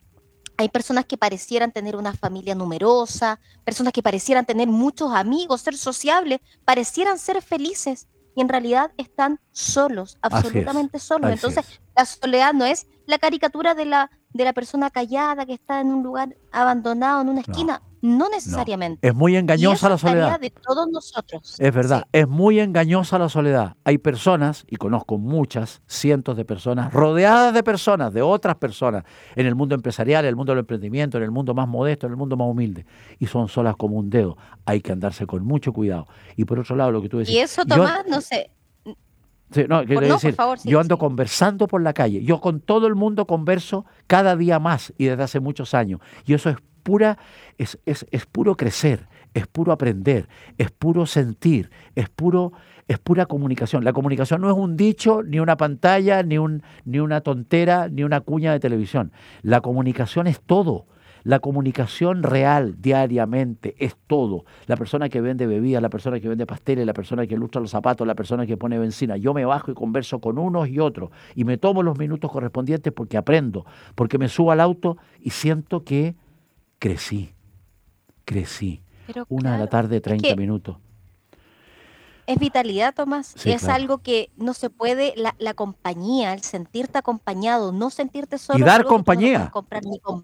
Hay 0.57 0.69
personas 0.69 1.05
que 1.05 1.17
parecieran 1.17 1.71
tener 1.71 1.95
una 1.95 2.13
familia 2.13 2.55
numerosa, 2.55 3.39
personas 3.63 3.93
que 3.93 4.01
parecieran 4.01 4.45
tener 4.45 4.67
muchos 4.67 5.13
amigos, 5.13 5.61
ser 5.61 5.77
sociables, 5.77 6.39
parecieran 6.65 7.19
ser 7.19 7.41
felices 7.41 8.07
y 8.35 8.41
en 8.41 8.49
realidad 8.49 8.91
están 8.97 9.39
solos, 9.51 10.17
absolutamente 10.21 10.99
solos. 10.99 11.31
Entonces, 11.31 11.65
la 11.95 12.05
soledad 12.05 12.53
no 12.53 12.65
es 12.65 12.87
la 13.07 13.17
caricatura 13.17 13.73
de 13.73 13.85
la, 13.85 14.11
de 14.33 14.43
la 14.43 14.53
persona 14.53 14.89
callada 14.91 15.45
que 15.45 15.53
está 15.53 15.81
en 15.81 15.87
un 15.87 16.03
lugar 16.03 16.35
abandonado, 16.51 17.21
en 17.21 17.29
una 17.29 17.41
esquina. 17.41 17.81
No 18.01 18.29
necesariamente. 18.29 19.07
Es 19.07 19.15
muy 19.15 19.36
engañosa 19.36 19.89
la 19.89 19.97
soledad. 19.97 20.39
de 20.39 20.51
todos 20.51 20.88
nosotros. 20.89 21.55
Es 21.60 21.73
verdad, 21.73 22.07
es 22.12 22.27
muy 22.27 22.60
engañosa 22.60 23.17
la 23.17 23.29
soledad. 23.29 23.75
Hay 23.83 23.97
personas, 23.97 24.65
y 24.69 24.75
conozco 24.75 25.17
muchas, 25.17 25.81
cientos 25.88 26.38
de 26.38 26.45
personas, 26.45 26.93
rodeadas 26.93 27.53
de 27.53 27.63
personas, 27.63 28.13
de 28.13 28.21
otras 28.21 28.55
personas, 28.55 29.03
en 29.36 29.47
el 29.47 29.55
mundo 29.55 29.75
empresarial, 29.75 30.25
en 30.25 30.29
el 30.29 30.36
mundo 30.36 30.51
del 30.51 30.60
emprendimiento, 30.60 31.17
en 31.17 31.23
el 31.23 31.31
mundo 31.31 31.53
más 31.53 31.67
modesto, 31.67 32.05
en 32.05 32.13
el 32.13 32.17
mundo 32.17 32.38
más 32.38 32.47
humilde, 32.47 32.86
y 33.19 33.25
son 33.27 33.47
solas 33.47 33.75
como 33.75 33.97
un 33.97 34.10
dedo. 34.10 34.38
Hay 34.65 34.81
que 34.81 34.91
andarse 34.91 35.25
con 35.25 35.43
mucho 35.43 35.73
cuidado. 35.73 36.07
Y 36.36 36.45
por 36.45 36.60
otro 36.60 36.75
lado, 36.75 36.91
lo 36.91 37.01
que 37.01 37.10
tú 37.10 37.17
decís. 37.17 37.33
Y 37.33 37.39
eso, 37.39 37.65
Tomás, 37.65 38.05
no 38.07 38.21
sé. 38.21 38.51
no, 39.67 39.83
quiero 39.86 40.01
decir, 40.01 40.36
yo 40.65 40.79
ando 40.79 40.97
conversando 40.97 41.67
por 41.67 41.81
la 41.81 41.93
calle. 41.93 42.23
Yo 42.23 42.41
con 42.41 42.60
todo 42.60 42.86
el 42.88 42.95
mundo 42.95 43.25
converso 43.25 43.86
cada 44.05 44.36
día 44.36 44.60
más 44.60 44.93
y 44.97 45.05
desde 45.05 45.23
hace 45.23 45.39
muchos 45.39 45.73
años. 45.73 45.99
Y 46.25 46.33
eso 46.33 46.49
es 46.49 46.57
pura, 46.88 47.17
es, 47.58 47.78
es, 47.86 48.06
es 48.12 48.26
puro 48.26 48.56
crecer, 48.56 49.10
es 49.34 49.45
puro 49.45 49.73
aprender, 49.73 50.30
es 50.58 50.71
puro 50.71 51.06
sentir, 51.06 51.69
es 51.95 52.08
puro, 52.08 52.54
es 52.88 52.97
pura 52.97 53.26
comunicación. 53.26 53.84
La 53.84 53.91
comunicación 53.91 54.39
no 54.39 54.50
es 54.50 54.56
un 54.56 54.78
dicho, 54.78 55.21
ni 55.21 55.41
una 55.41 55.58
pantalla, 55.58 56.23
ni, 56.23 56.38
un, 56.38 56.63
ni 56.86 57.00
una 57.00 57.19
tontera, 57.19 57.89
ni 57.89 58.06
una 58.06 58.21
cuña 58.21 58.54
de 58.54 58.62
televisión. 58.62 59.12
La 59.41 59.60
comunicación 59.60 60.28
es 60.28 60.39
todo. 60.39 60.86
La 61.26 61.39
comunicación 61.39 62.23
real 62.23 62.76
diariamente 62.80 63.76
es 63.80 63.97
todo. 64.08 64.45
La 64.67 64.78
persona 64.78 65.10
que 65.10 65.19
vende 65.19 65.45
bebidas, 65.45 65.82
la 65.82 65.89
persona 65.89 66.21
que 66.21 66.30
vende 66.30 66.45
pasteles, 66.45 66.86
la 66.86 66.93
persona 66.93 67.28
que 67.28 67.34
ilustra 67.34 67.60
los 67.60 67.71
zapatos, 67.71 68.08
la 68.08 68.15
persona 68.15 68.45
que 68.45 68.56
pone 68.56 68.80
benzina. 68.80 69.17
Yo 69.17 69.34
me 69.34 69.43
bajo 69.43 69.71
y 69.71 69.73
converso 69.73 70.21
con 70.21 70.38
unos 70.38 70.69
y 70.69 70.80
otros 70.80 71.10
y 71.36 71.43
me 71.43 71.58
tomo 71.58 71.84
los 71.84 72.00
minutos 72.00 72.32
correspondientes 72.32 72.93
porque 72.93 73.17
aprendo, 73.17 73.65
porque 73.93 74.17
me 74.17 74.30
subo 74.30 74.54
al 74.54 74.62
auto 74.62 74.95
y 75.19 75.32
siento 75.32 75.84
que 75.84 76.15
crecí, 76.79 77.33
crecí. 78.25 78.81
Una 79.29 79.53
de 79.53 79.59
la 79.59 79.67
tarde, 79.67 80.01
30 80.01 80.35
minutos. 80.35 80.77
Es 82.25 82.37
vitalidad, 82.39 82.93
Tomás. 82.93 83.35
es 83.45 83.69
algo 83.69 83.99
que 83.99 84.31
no 84.35 84.53
se 84.53 84.69
puede, 84.69 85.13
la, 85.15 85.53
compañía, 85.53 86.33
el 86.33 86.41
sentirte 86.41 86.97
acompañado, 86.97 87.71
no 87.71 87.89
sentirte 87.89 88.37
solo. 88.37 88.59
Y 88.59 88.63
dar 88.63 88.83
compañía. 88.83 89.49
No 89.55 90.23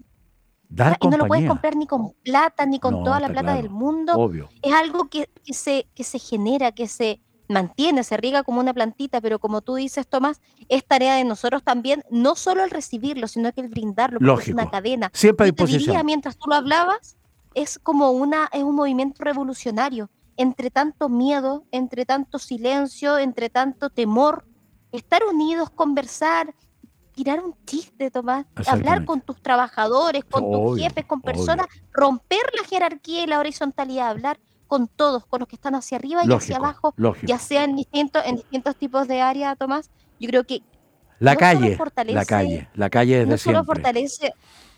dar 0.68 0.98
y 1.00 1.08
no 1.08 1.16
lo 1.16 1.26
puedes 1.26 1.48
comprar 1.48 1.76
ni 1.76 1.86
con 1.86 2.12
plata, 2.22 2.66
ni 2.66 2.78
con 2.78 3.04
toda 3.04 3.20
la 3.20 3.28
plata 3.30 3.54
del 3.54 3.70
mundo. 3.70 4.12
Obvio. 4.14 4.50
Es 4.60 4.72
algo 4.74 5.08
que, 5.08 5.30
que, 5.44 5.54
se, 5.54 5.86
que 5.94 6.04
se 6.04 6.18
genera, 6.18 6.72
que 6.72 6.88
se, 6.88 7.22
mantiene, 7.48 8.04
se 8.04 8.16
riega 8.16 8.42
como 8.42 8.60
una 8.60 8.72
plantita, 8.72 9.20
pero 9.20 9.38
como 9.38 9.60
tú 9.60 9.74
dices, 9.74 10.06
Tomás, 10.06 10.40
es 10.68 10.84
tarea 10.84 11.16
de 11.16 11.24
nosotros 11.24 11.62
también, 11.62 12.02
no 12.10 12.34
solo 12.36 12.64
el 12.64 12.70
recibirlo, 12.70 13.28
sino 13.28 13.52
que 13.52 13.60
el 13.60 13.68
brindarlo, 13.68 14.18
porque 14.18 14.50
es 14.50 14.54
una 14.54 14.70
cadena. 14.70 15.10
Siempre 15.12 15.46
hay 15.46 15.52
te 15.52 15.66
diría, 15.66 16.02
mientras 16.02 16.36
tú 16.36 16.48
lo 16.48 16.56
hablabas, 16.56 17.16
es 17.54 17.78
como 17.78 18.10
una, 18.10 18.48
es 18.52 18.62
un 18.62 18.74
movimiento 18.74 19.22
revolucionario. 19.22 20.10
Entre 20.36 20.70
tanto 20.70 21.08
miedo, 21.08 21.64
entre 21.70 22.04
tanto 22.04 22.40
silencio, 22.40 23.18
entre 23.18 23.50
tanto 23.50 23.88
temor, 23.88 24.44
estar 24.90 25.22
unidos, 25.24 25.70
conversar, 25.70 26.52
tirar 27.14 27.40
un 27.40 27.54
chiste, 27.64 28.10
Tomás, 28.10 28.46
hablar 28.66 29.04
con 29.04 29.20
tus 29.20 29.40
trabajadores, 29.40 30.24
con 30.24 30.50
tus 30.50 30.78
jefes, 30.78 31.04
con 31.04 31.20
personas, 31.20 31.66
romper 31.92 32.42
la 32.56 32.66
jerarquía 32.66 33.22
y 33.22 33.26
la 33.26 33.38
horizontalidad, 33.38 34.08
hablar 34.08 34.40
con 34.74 34.88
todos, 34.88 35.24
con 35.26 35.38
los 35.38 35.48
que 35.48 35.54
están 35.54 35.76
hacia 35.76 35.98
arriba 35.98 36.22
y 36.24 36.32
hacia 36.32 36.56
abajo, 36.56 36.94
ya 37.22 37.38
sea 37.38 37.62
en 37.62 37.76
distintos, 37.76 38.24
en 38.26 38.34
distintos 38.34 38.74
tipos 38.74 39.06
de 39.06 39.20
áreas, 39.20 39.56
Tomás. 39.56 39.88
Yo 40.18 40.28
creo 40.28 40.42
que 40.42 40.62
la 41.20 41.36
calle, 41.36 41.78
la 42.08 42.24
calle, 42.24 42.68
la 42.74 42.90
calle 42.90 43.18
desde 43.18 43.30
no 43.30 43.38
solo 43.38 43.64
fortalece 43.64 44.32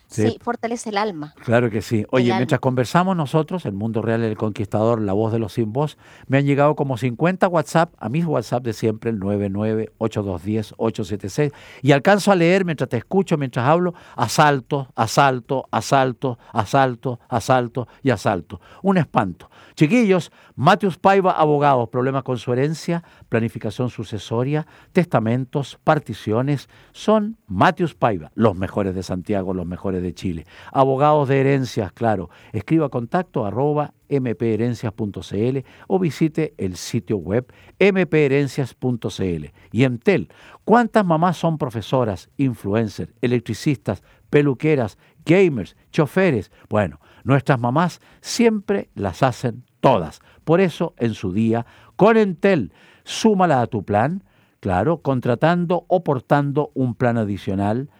Sí. 0.09 0.38
fortalece 0.40 0.90
el 0.90 0.98
alma. 0.98 1.35
Claro 1.44 1.68
que 1.68 1.82
sí. 1.82 2.06
Oye, 2.11 2.32
mientras 2.32 2.61
conversamos 2.61 3.16
nosotros, 3.16 3.66
el 3.66 3.72
mundo 3.72 4.02
real 4.02 4.20
del 4.20 4.37
conquistador, 4.37 5.02
la 5.02 5.12
voz 5.12 5.32
de 5.32 5.40
los 5.40 5.54
sin 5.54 5.72
voz, 5.72 5.98
me 6.28 6.38
han 6.38 6.46
llegado 6.46 6.76
como 6.76 6.96
50 6.96 7.48
WhatsApp, 7.48 7.92
a 7.98 8.09
mis 8.09 8.24
WhatsApp 8.24 8.62
de 8.62 8.72
siempre, 8.72 9.11
el 9.11 9.18
998210-876, 9.18 11.52
y 11.82 11.90
alcanzo 11.90 12.30
a 12.30 12.37
leer 12.37 12.64
mientras 12.64 12.88
te 12.88 12.98
escucho, 12.98 13.37
mientras 13.37 13.66
hablo, 13.66 13.94
asalto, 14.14 14.92
asalto, 14.94 15.66
asalto, 15.72 16.38
asalto, 16.52 17.18
asalto 17.28 17.88
y 18.02 18.11
asalto. 18.11 18.61
Un 18.82 18.98
espanto. 18.98 19.50
Chiquillos, 19.76 20.32
Mateus 20.56 20.98
Paiva, 20.98 21.30
abogados, 21.30 21.88
problemas 21.90 22.24
con 22.24 22.38
su 22.38 22.52
herencia, 22.52 23.04
planificación 23.28 23.88
sucesoria, 23.88 24.66
testamentos, 24.92 25.78
particiones, 25.84 26.68
son 26.92 27.36
Mateus 27.46 27.94
Paiva, 27.94 28.32
los 28.34 28.56
mejores 28.56 28.94
de 28.94 29.04
Santiago, 29.04 29.55
los 29.55 29.66
mejores 29.66 29.76
mejores 29.76 30.03
de 30.03 30.14
Chile. 30.14 30.46
Abogados 30.72 31.28
de 31.28 31.38
herencias, 31.38 31.92
claro. 31.92 32.30
Escriba 32.53 32.88
contacto 32.88 33.44
arroba 33.44 33.92
mpherencias.cl 34.09 35.59
o 35.86 35.98
visite 35.98 36.55
el 36.57 36.76
sitio 36.76 37.18
web 37.18 37.53
mpherencias.cl. 37.78 39.44
Y 39.70 39.84
Entel, 39.84 40.28
¿cuántas 40.64 41.05
mamás 41.05 41.36
son 41.36 41.59
profesoras, 41.59 42.30
influencers, 42.38 43.12
electricistas, 43.20 44.03
peluqueras, 44.30 44.96
gamers, 45.26 45.76
choferes? 45.92 46.51
Bueno, 46.70 46.98
nuestras 47.27 47.61
mamás 47.61 48.01
siempre 48.20 48.89
las 48.95 49.22
hacen 49.22 49.64
todas. 49.81 50.20
Por 50.45 50.61
eso, 50.61 50.95
en 50.97 51.14
su 51.14 51.33
día, 51.33 51.66
con 51.97 52.16
Entel, 52.16 52.72
súmala 53.05 53.61
a 53.61 53.66
tu 53.66 53.85
plan, 53.85 54.22
claro, 54.61 55.03
contratando 55.03 55.85
o 55.89 56.03
portando 56.03 56.70
un 56.74 56.95
plan 56.95 57.18
adicional 57.18 57.91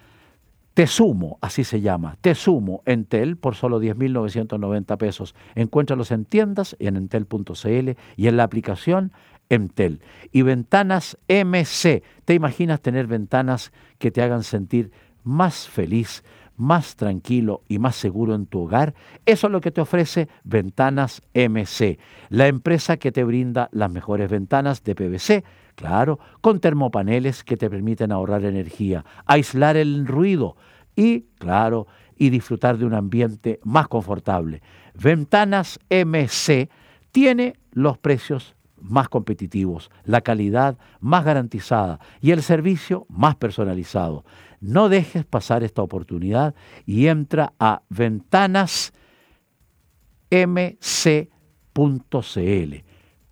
te 0.77 0.87
sumo, 0.87 1.39
así 1.41 1.65
se 1.65 1.81
llama, 1.81 2.19
Te 2.21 2.35
sumo 2.35 2.83
Entel 2.85 3.39
por 3.39 3.55
solo 3.55 3.81
10.990 3.81 4.99
pesos. 4.99 5.35
Encuéntralos 5.55 6.11
en 6.11 6.27
tiendas 6.27 6.77
y 6.79 6.87
en 6.87 6.97
entel.cl 6.97 7.91
y 8.17 8.29
en 8.29 8.37
la 8.37 8.43
aplicación 8.43 9.11
Entel. 9.49 10.03
Y 10.33 10.43
ventanas 10.43 11.17
MC. 11.29 12.03
¿Te 12.27 12.35
imaginas 12.35 12.83
tener 12.83 13.07
ventanas 13.07 13.73
que 13.99 14.11
te 14.11 14.21
hagan 14.21 14.43
sentir 14.43 14.93
más 15.25 15.67
feliz, 15.67 16.23
más 16.57 16.97
tranquilo 16.97 17.63
y 17.69 17.79
más 17.79 17.97
seguro 17.97 18.35
en 18.35 18.47
tu 18.47 18.61
hogar? 18.63 18.95
Eso 19.25 19.47
es 19.47 19.53
lo 19.53 19.61
que 19.61 19.71
te 19.71 19.81
ofrece 19.81 20.29
Ventanas 20.45 21.23
MC, 21.35 21.99
la 22.29 22.47
empresa 22.47 22.97
que 22.97 23.13
te 23.13 23.25
brinda 23.25 23.69
las 23.73 23.91
mejores 23.91 24.31
ventanas 24.31 24.83
de 24.83 24.95
PVC 24.95 25.45
Claro, 25.77 26.19
con 26.41 26.59
termopaneles 26.59 27.45
que 27.45 27.59
te 27.59 27.69
permiten 27.69 28.11
ahorrar 28.11 28.45
energía, 28.45 29.05
aislar 29.27 29.77
el 29.77 30.07
ruido 30.07 30.57
y, 30.97 31.27
claro, 31.39 31.87
y 32.17 32.31
disfrutar 32.31 32.79
de 32.79 32.87
un 32.87 32.95
ambiente 32.95 33.61
más 33.63 33.87
confortable. 33.87 34.63
Ventanas 34.95 35.79
MC 35.91 36.71
tiene 37.13 37.57
los 37.73 37.99
precios 37.99 38.57
más 38.81 39.11
competitivos, 39.11 39.91
la 40.05 40.23
calidad 40.23 40.79
más 41.01 41.27
garantizada 41.27 42.01
y 42.23 42.31
el 42.31 42.43
servicio 42.43 43.05
más 43.11 43.37
personalizado. 43.37 44.25
No 44.67 44.89
dejes 44.89 45.25
pasar 45.25 45.63
esta 45.63 45.81
oportunidad 45.81 46.57
y 46.85 47.07
entra 47.07 47.53
a 47.61 47.83
ventanasmc.cl 47.89 48.91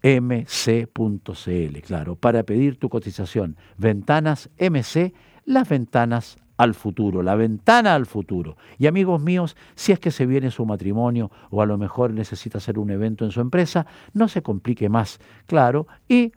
mc.cl, 0.04 1.78
claro, 1.80 2.14
para 2.16 2.42
pedir 2.44 2.78
tu 2.78 2.88
cotización. 2.88 3.56
Ventanas 3.78 4.50
MC, 4.60 5.12
las 5.44 5.68
ventanas 5.68 6.36
al 6.56 6.74
futuro, 6.74 7.22
la 7.22 7.34
ventana 7.34 7.96
al 7.96 8.06
futuro. 8.06 8.56
Y 8.78 8.86
amigos 8.86 9.20
míos, 9.20 9.56
si 9.74 9.90
es 9.90 9.98
que 9.98 10.12
se 10.12 10.26
viene 10.26 10.52
su 10.52 10.64
matrimonio 10.66 11.32
o 11.50 11.62
a 11.62 11.66
lo 11.66 11.78
mejor 11.78 12.12
necesita 12.12 12.58
hacer 12.58 12.78
un 12.78 12.90
evento 12.90 13.24
en 13.24 13.32
su 13.32 13.40
empresa, 13.40 13.86
no 14.12 14.28
se 14.28 14.42
complique 14.42 14.88
más, 14.88 15.18
claro, 15.46 15.88
y 16.08 16.32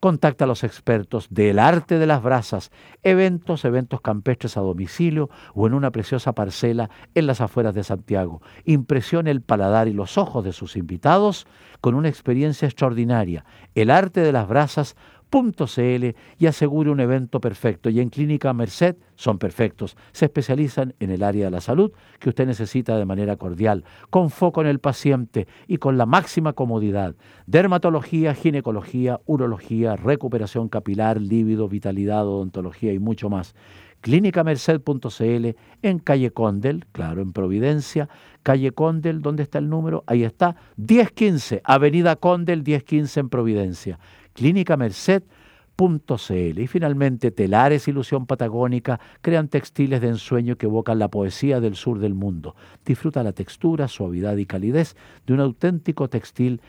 Contacta 0.00 0.44
a 0.44 0.46
los 0.46 0.62
expertos 0.62 1.26
del 1.28 1.58
arte 1.58 1.98
de 1.98 2.06
las 2.06 2.22
brasas, 2.22 2.70
eventos, 3.02 3.64
eventos 3.64 4.00
campestres 4.00 4.56
a 4.56 4.60
domicilio 4.60 5.28
o 5.54 5.66
en 5.66 5.74
una 5.74 5.90
preciosa 5.90 6.34
parcela 6.34 6.88
en 7.16 7.26
las 7.26 7.40
afueras 7.40 7.74
de 7.74 7.82
Santiago. 7.82 8.40
Impresione 8.64 9.32
el 9.32 9.42
paladar 9.42 9.88
y 9.88 9.92
los 9.92 10.16
ojos 10.16 10.44
de 10.44 10.52
sus 10.52 10.76
invitados 10.76 11.48
con 11.80 11.96
una 11.96 12.08
experiencia 12.08 12.66
extraordinaria. 12.66 13.44
El 13.74 13.90
arte 13.90 14.20
de 14.20 14.30
las 14.30 14.46
brasas 14.46 14.94
.cl 15.30 16.14
y 16.38 16.46
asegure 16.46 16.90
un 16.90 17.00
evento 17.00 17.40
perfecto. 17.40 17.90
Y 17.90 18.00
en 18.00 18.10
Clínica 18.10 18.52
Merced 18.52 18.96
son 19.14 19.38
perfectos. 19.38 19.96
Se 20.12 20.26
especializan 20.26 20.94
en 21.00 21.10
el 21.10 21.22
área 21.22 21.46
de 21.46 21.50
la 21.50 21.60
salud 21.60 21.92
que 22.18 22.28
usted 22.28 22.46
necesita 22.46 22.96
de 22.96 23.04
manera 23.04 23.36
cordial, 23.36 23.84
con 24.10 24.30
foco 24.30 24.60
en 24.60 24.66
el 24.66 24.78
paciente 24.78 25.46
y 25.66 25.78
con 25.78 25.98
la 25.98 26.06
máxima 26.06 26.52
comodidad. 26.52 27.14
Dermatología, 27.46 28.34
ginecología, 28.34 29.20
urología, 29.26 29.96
recuperación 29.96 30.68
capilar, 30.68 31.20
líbido, 31.20 31.68
vitalidad, 31.68 32.26
odontología 32.26 32.92
y 32.92 32.98
mucho 32.98 33.28
más. 33.28 33.54
Clínicamerced.cl 34.00 35.56
en 35.82 35.98
calle 35.98 36.30
Condel, 36.30 36.86
claro, 36.92 37.20
en 37.20 37.32
Providencia, 37.32 38.08
calle 38.44 38.70
Condel, 38.70 39.22
¿dónde 39.22 39.42
está 39.42 39.58
el 39.58 39.68
número? 39.68 40.04
Ahí 40.06 40.22
está, 40.22 40.54
1015, 40.76 41.62
Avenida 41.64 42.14
Condel 42.14 42.62
1015 42.62 43.20
en 43.20 43.28
Providencia 43.28 43.98
clínicamerced.cl. 44.38 46.60
Y 46.60 46.66
finalmente, 46.66 47.30
Telares 47.30 47.88
Ilusión 47.88 48.26
Patagónica 48.26 49.00
crean 49.20 49.48
textiles 49.48 50.00
de 50.00 50.08
ensueño 50.08 50.56
que 50.56 50.66
evocan 50.66 50.98
la 50.98 51.08
poesía 51.08 51.60
del 51.60 51.74
sur 51.74 51.98
del 51.98 52.14
mundo. 52.14 52.54
Disfruta 52.84 53.22
la 53.22 53.32
textura, 53.32 53.88
suavidad 53.88 54.36
y 54.36 54.46
calidez 54.46 54.96
de 55.26 55.34
un 55.34 55.40
auténtico 55.40 56.08
textil 56.08 56.60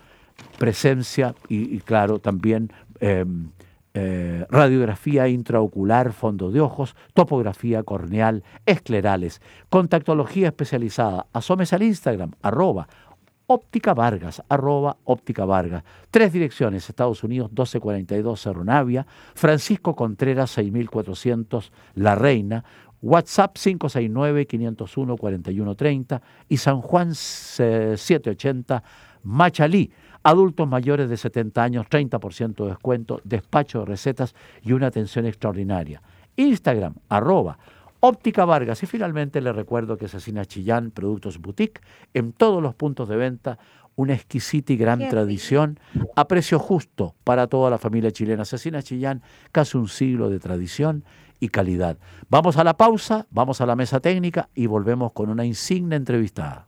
presencia 0.58 1.34
y, 1.50 1.80
claro, 1.80 2.20
también 2.20 2.72
em, 3.00 3.50
eh, 3.96 4.46
radiografía 4.50 5.28
intraocular, 5.28 6.14
fondo 6.14 6.52
de 6.52 6.62
ojos, 6.62 6.96
topografía 7.14 7.84
corneal, 7.84 8.44
esclerales, 8.66 9.41
contactología 9.70 10.48
especializada. 10.48 11.26
Asomes 11.34 11.74
al 11.74 11.84
Instagram, 11.84 12.32
arroba 12.41 12.88
Óptica 13.48 13.94
Vargas, 13.94 14.41
arroba 14.48 14.96
Óptica 15.04 15.44
Vargas. 15.46 15.84
Tres 16.10 16.32
direcciones, 16.32 16.89
Estados 16.89 17.22
Unidos 17.24 17.52
1242 17.52 18.41
Cerro 18.41 18.64
Navia, 18.64 19.06
Francisco 19.36 19.94
Contreras 19.96 20.52
6400 20.52 21.72
La 21.96 22.16
Reina, 22.16 22.64
WhatsApp 23.02 23.58
569-501-4130 23.58 26.22
y 26.48 26.56
San 26.58 26.80
Juan 26.82 27.14
780 27.14 28.82
Machalí. 29.24 29.91
Adultos 30.24 30.68
mayores 30.70 31.10
de 31.10 31.18
70 31.18 31.62
años, 31.62 31.86
30% 31.89 32.64
de 32.64 32.70
descuento, 32.70 33.20
despacho 33.26 33.80
de 33.80 33.86
recetas 33.86 34.34
y 34.62 34.72
una 34.72 34.88
atención 34.88 35.26
extraordinaria. 35.26 36.02
Instagram, 36.38 36.96
arroba 37.10 37.58
Óptica 38.06 38.43
Vargas. 38.43 38.84
Y 38.84 38.86
finalmente 38.86 39.39
le 39.39 39.54
recuerdo 39.54 39.97
que 39.97 40.10
Cecina 40.10 40.43
Chillán, 40.43 40.91
Productos 40.91 41.39
Boutique, 41.39 41.80
en 42.14 42.34
todos 42.34 42.62
los 42.62 42.76
puntos 42.76 43.08
de 43.08 43.16
venta, 43.16 43.60
una 43.95 44.14
exquisita 44.14 44.74
y 44.74 44.76
gran 44.76 44.99
Qué 44.99 45.08
tradición 45.08 45.80
a 46.18 46.28
precio 46.28 46.60
justo 46.60 47.16
para 47.24 47.47
toda 47.47 47.70
la 47.70 47.78
familia 47.78 48.12
chilena. 48.12 48.43
Cecina 48.43 48.84
Chillán, 48.84 49.22
casi 49.54 49.78
un 49.78 49.88
siglo 49.88 50.30
de 50.30 50.39
tradición 50.39 51.06
y 51.39 51.47
calidad. 51.47 51.97
Vamos 52.28 52.58
a 52.58 52.66
la 52.66 52.76
pausa, 52.76 53.26
vamos 53.32 53.62
a 53.62 53.66
la 53.66 53.78
mesa 53.78 54.01
técnica 54.01 54.49
y 54.54 54.66
volvemos 54.66 55.14
con 55.14 55.30
una 55.30 55.45
insigne 55.45 55.95
entrevistada. 55.95 56.68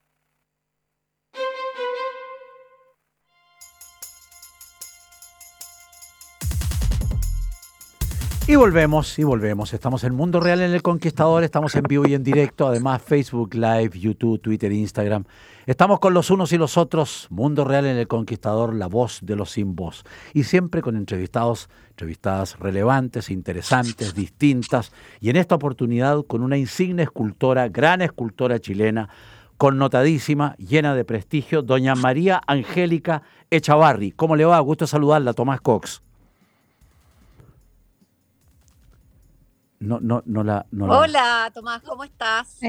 Y 8.51 8.57
volvemos, 8.57 9.17
y 9.17 9.23
volvemos. 9.23 9.73
Estamos 9.73 10.03
en 10.03 10.13
Mundo 10.13 10.41
Real 10.41 10.59
en 10.59 10.73
El 10.73 10.81
Conquistador, 10.81 11.45
estamos 11.45 11.73
en 11.75 11.83
vivo 11.83 12.05
y 12.05 12.15
en 12.15 12.21
directo, 12.21 12.67
además 12.67 13.01
Facebook 13.01 13.53
Live, 13.53 13.91
YouTube, 13.97 14.41
Twitter, 14.41 14.73
Instagram. 14.73 15.23
Estamos 15.65 16.01
con 16.01 16.13
los 16.13 16.29
unos 16.31 16.51
y 16.51 16.57
los 16.57 16.77
otros, 16.77 17.27
Mundo 17.29 17.63
Real 17.63 17.85
en 17.85 17.95
El 17.95 18.09
Conquistador, 18.09 18.75
la 18.75 18.87
voz 18.87 19.19
de 19.21 19.37
los 19.37 19.51
sin 19.51 19.73
voz. 19.73 20.03
Y 20.33 20.43
siempre 20.43 20.81
con 20.81 20.97
entrevistados, 20.97 21.69
entrevistadas 21.91 22.59
relevantes, 22.59 23.29
interesantes, 23.29 24.13
distintas. 24.13 24.91
Y 25.21 25.29
en 25.29 25.37
esta 25.37 25.55
oportunidad 25.55 26.21
con 26.25 26.43
una 26.43 26.57
insigne 26.57 27.03
escultora, 27.03 27.69
gran 27.69 28.01
escultora 28.01 28.59
chilena, 28.59 29.07
connotadísima, 29.55 30.57
llena 30.57 30.93
de 30.93 31.05
prestigio, 31.05 31.61
doña 31.61 31.95
María 31.95 32.41
Angélica 32.45 33.23
Echavarri. 33.49 34.11
¿Cómo 34.11 34.35
le 34.35 34.43
va? 34.43 34.59
Gusto 34.59 34.87
saludarla, 34.87 35.31
Tomás 35.31 35.61
Cox. 35.61 36.01
No, 39.81 39.99
no, 39.99 40.21
no 40.27 40.43
la. 40.43 40.65
No 40.71 40.85
la- 40.87 40.99
Hola, 40.99 41.51
Tomás, 41.53 41.81
¿cómo 41.81 42.03
estás? 42.03 42.59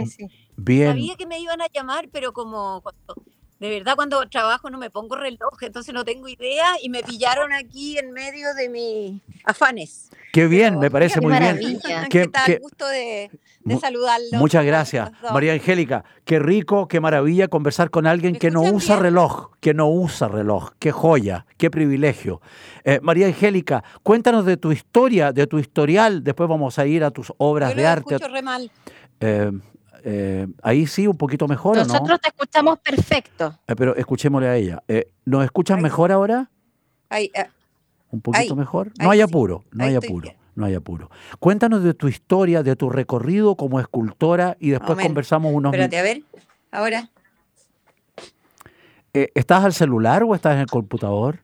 Bien. 0.56 0.88
Sabía 0.92 1.14
que 1.16 1.26
me 1.26 1.38
iban 1.38 1.60
a 1.60 1.66
llamar, 1.72 2.08
pero 2.10 2.32
como 2.32 2.80
cuando- 2.80 3.22
de 3.62 3.70
verdad 3.70 3.94
cuando 3.94 4.20
trabajo 4.28 4.70
no 4.70 4.76
me 4.76 4.90
pongo 4.90 5.14
reloj, 5.14 5.62
entonces 5.62 5.94
no 5.94 6.04
tengo 6.04 6.26
idea 6.28 6.66
y 6.82 6.88
me 6.88 7.02
pillaron 7.04 7.52
aquí 7.52 7.96
en 7.96 8.10
medio 8.10 8.52
de 8.54 8.68
mis 8.68 9.22
afanes. 9.44 10.10
Qué 10.32 10.48
bien, 10.48 10.78
me 10.80 10.90
parece 10.90 11.20
muy 11.20 11.30
bien. 11.30 11.42
maravilla. 11.44 12.02
Qué- 12.08 12.22
¿Qué 12.22 12.26
tal? 12.28 12.46
qué- 12.46 12.58
Gusto 12.58 12.88
de, 12.88 13.30
de 13.60 13.78
saludarlos. 13.78 14.32
Muchas 14.32 14.64
gracias. 14.64 15.12
María 15.32 15.52
Angélica. 15.52 16.04
Qué 16.24 16.40
rico, 16.40 16.88
qué 16.88 16.98
maravilla 16.98 17.46
conversar 17.48 17.90
con 17.90 18.06
alguien 18.08 18.34
que 18.36 18.50
no 18.50 18.62
usa 18.62 18.96
reloj, 18.96 19.50
que 19.60 19.74
no 19.74 19.88
usa 19.88 20.26
reloj. 20.26 20.72
Qué 20.80 20.90
joya, 20.90 21.46
qué 21.56 21.70
privilegio. 21.70 22.40
Eh, 22.82 22.98
María 23.00 23.26
Angélica, 23.28 23.84
cuéntanos 24.02 24.44
de 24.44 24.56
tu 24.56 24.72
historia, 24.72 25.32
de 25.32 25.46
tu 25.46 25.58
historial. 25.60 26.24
Después 26.24 26.48
vamos 26.48 26.78
a 26.80 26.86
ir 26.86 27.04
a 27.04 27.12
tus 27.12 27.32
obras 27.38 27.70
Yo 27.70 27.76
de 27.76 27.82
lo 27.82 27.88
arte. 27.88 28.14
escucho 28.16 28.32
re 28.32 28.42
mal. 28.42 28.70
Eh, 29.20 29.52
eh, 30.04 30.46
ahí 30.62 30.86
sí, 30.86 31.06
un 31.06 31.16
poquito 31.16 31.46
mejor, 31.48 31.78
¿o 31.78 31.80
no? 31.80 31.86
Nosotros 31.86 32.20
te 32.20 32.28
escuchamos 32.28 32.78
perfecto. 32.80 33.58
Eh, 33.68 33.74
pero 33.76 33.94
escuchémosle 33.96 34.48
a 34.48 34.56
ella. 34.56 34.82
Eh, 34.88 35.12
¿Nos 35.24 35.44
escuchan 35.44 35.80
mejor 35.82 36.12
ahora? 36.12 36.50
Ay, 37.08 37.30
ah, 37.36 37.46
¿Un 38.10 38.20
poquito 38.20 38.54
Ahí, 38.54 38.58
mejor? 38.58 38.88
ahí 38.98 39.04
No 39.06 39.10
hay 39.10 39.18
sí, 39.18 39.22
apuro, 39.22 39.64
no 39.72 39.84
ahí 39.84 39.90
hay 39.90 39.96
apuro, 39.96 40.30
no 40.54 40.66
hay 40.66 40.74
apuro. 40.74 41.10
Cuéntanos 41.38 41.82
de 41.82 41.94
tu 41.94 42.08
historia, 42.08 42.62
de 42.62 42.76
tu 42.76 42.90
recorrido 42.90 43.56
como 43.56 43.80
escultora 43.80 44.56
y 44.60 44.70
después 44.70 44.98
conversamos 44.98 45.52
unos 45.54 45.72
espérate, 45.72 45.98
a 45.98 46.02
minutos. 46.02 46.32
ver, 46.32 46.42
ahora. 46.70 47.10
¿Estás 49.12 49.64
al 49.64 49.72
celular 49.72 50.22
o 50.22 50.34
estás 50.34 50.54
en 50.54 50.60
el 50.60 50.66
computador? 50.66 51.40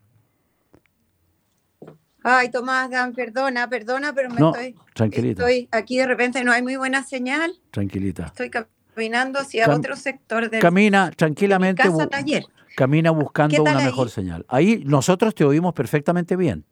Ay, 2.31 2.51
Tomás, 2.51 2.91
Dan, 2.91 3.12
perdona, 3.14 3.68
perdona, 3.68 4.12
pero 4.12 4.29
me 4.29 4.39
No, 4.41 4.51
estoy, 4.55 4.74
tranquilita. 4.95 5.43
estoy 5.49 5.68
aquí 5.70 5.97
de 5.99 6.07
repente, 6.07 6.45
no 6.45 6.53
hay 6.53 6.62
muy 6.62 6.76
buena 6.76 7.03
señal. 7.03 7.53
Tranquilita. 7.70 8.26
Estoy 8.26 8.51
caminando 8.51 9.39
hacia 9.39 9.66
Cam- 9.66 9.79
otro 9.79 9.97
sector 9.97 10.51
del 10.51 10.61
Camina 10.61 11.11
tranquilamente, 11.12 11.83
casa 11.83 12.07
taller. 12.09 12.45
camina 12.76 13.11
buscando 13.12 13.57
¿Qué 13.57 13.62
tal 13.62 13.72
una 13.74 13.79
ahí? 13.81 13.87
mejor 13.87 14.11
señal. 14.11 14.45
Ahí 14.49 14.83
nosotros 14.85 15.35
te 15.35 15.45
oímos 15.45 15.72
perfectamente 15.72 16.37
bien. 16.37 16.64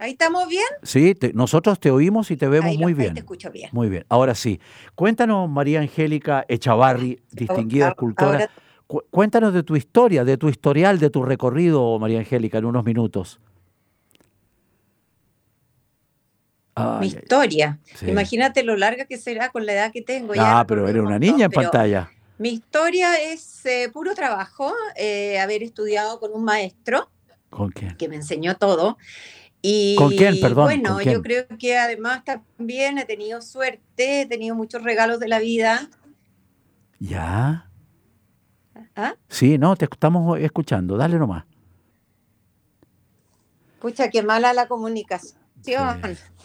Ahí 0.00 0.12
estamos 0.12 0.48
bien. 0.48 0.64
Sí, 0.82 1.14
te- 1.14 1.32
nosotros 1.32 1.78
te 1.80 1.90
oímos 1.90 2.30
y 2.30 2.36
te 2.36 2.46
vemos 2.48 2.70
Ahí 2.70 2.78
muy 2.78 2.92
ahí 2.92 2.98
bien. 2.98 3.14
te 3.14 3.20
escucho 3.20 3.50
bien. 3.50 3.68
Muy 3.72 3.88
bien. 3.88 4.04
Ahora 4.08 4.34
sí. 4.34 4.60
Cuéntanos, 4.94 5.48
María 5.50 5.80
Angélica 5.80 6.44
Echavarri, 6.48 7.20
distinguida 7.32 7.86
ahora- 7.86 7.92
escultora. 7.94 8.30
ahora- 8.32 8.50
cu- 8.86 9.02
Cuéntanos 9.10 9.52
de 9.54 9.62
tu 9.64 9.76
historia, 9.76 10.24
de 10.24 10.36
tu 10.36 10.48
historial, 10.48 10.98
de 10.98 11.10
tu 11.10 11.22
recorrido, 11.24 11.98
María 11.98 12.20
Angélica, 12.20 12.58
en 12.58 12.64
unos 12.66 12.84
minutos. 12.84 13.40
Mi 16.67 16.67
Ay, 16.78 16.98
ay. 17.00 17.08
historia. 17.08 17.78
sí. 17.94 18.08
Imagínate 18.10 18.62
lo 18.62 18.76
larga 18.76 19.04
que 19.06 19.18
será 19.18 19.50
con 19.50 19.66
la 19.66 19.72
edad 19.72 19.92
que 19.92 20.02
tengo. 20.02 20.34
ya 20.34 20.60
Ah, 20.60 20.66
pero 20.66 20.84
un 20.84 20.88
eres 20.90 21.00
una 21.02 21.10
montón, 21.12 21.28
niña 21.32 21.44
en 21.46 21.50
pantalla. 21.50 22.10
Mi 22.38 22.50
historia 22.50 23.14
es 23.16 23.66
eh, 23.66 23.90
puro 23.92 24.14
trabajo, 24.14 24.72
eh, 24.96 25.38
haber 25.40 25.62
estudiado 25.62 26.20
con 26.20 26.30
un 26.32 26.44
maestro 26.44 27.10
¿Con 27.50 27.70
quién? 27.70 27.96
que 27.96 28.08
me 28.08 28.16
enseñó 28.16 28.56
todo. 28.56 28.96
Y 29.60 29.96
¿Con 29.96 30.10
quién? 30.10 30.40
Perdón, 30.40 30.66
Bueno, 30.66 30.90
¿con 30.94 31.02
quién? 31.02 31.14
yo 31.14 31.22
creo 31.22 31.46
que 31.58 31.76
además 31.76 32.22
también 32.24 32.96
he 32.98 33.04
tenido 33.04 33.42
suerte, 33.42 34.20
he 34.22 34.26
tenido 34.26 34.54
muchos 34.54 34.82
regalos 34.84 35.18
de 35.18 35.26
la 35.28 35.40
vida. 35.40 35.90
¿Ya? 37.00 37.68
¿Ah? 38.94 39.14
Sí, 39.28 39.58
no, 39.58 39.74
te 39.74 39.86
estamos 39.86 40.38
escuchando. 40.38 40.96
Dale 40.96 41.18
nomás. 41.18 41.44
Pucha, 43.80 44.10
qué 44.10 44.22
mala 44.22 44.52
la 44.52 44.66
comunicación. 44.66 45.37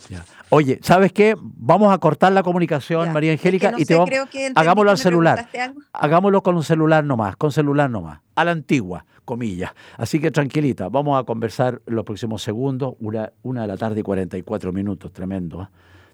Ya. 0.10 0.26
Oye, 0.50 0.80
¿sabes 0.84 1.14
qué? 1.14 1.36
Vamos 1.40 1.94
a 1.94 1.98
cortar 1.98 2.32
la 2.34 2.44
comunicación, 2.44 3.12
María 3.14 3.32
Angélica, 3.32 3.72
no 3.72 3.78
y 3.78 3.82
te 3.82 3.86
sé, 3.86 3.94
vamos, 3.94 4.10
creo 4.10 4.28
que 4.28 4.52
hagámoslo 4.54 4.90
que 4.90 4.92
al 4.92 4.98
celular. 4.98 5.50
Hagámoslo 5.94 6.44
con 6.44 6.56
un 6.56 6.64
celular 6.64 7.04
nomás, 7.04 7.36
con 7.38 7.52
celular 7.52 7.90
nomás, 7.90 8.20
a 8.36 8.44
la 8.44 8.52
antigua, 8.52 9.06
comillas. 9.26 9.72
Así 9.98 10.20
que 10.20 10.30
tranquilita, 10.30 10.90
vamos 10.90 11.20
a 11.20 11.24
conversar 11.24 11.82
los 11.86 12.04
próximos 12.04 12.44
segundos, 12.44 12.96
una, 13.00 13.32
una 13.44 13.62
de 13.62 13.68
la 13.68 13.78
tarde 13.78 14.02
y 14.02 14.04
44 14.04 14.72
minutos, 14.74 15.12
tremendo, 15.12 15.64
¿eh? 15.64 15.68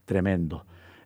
tremendo. 0.06 0.66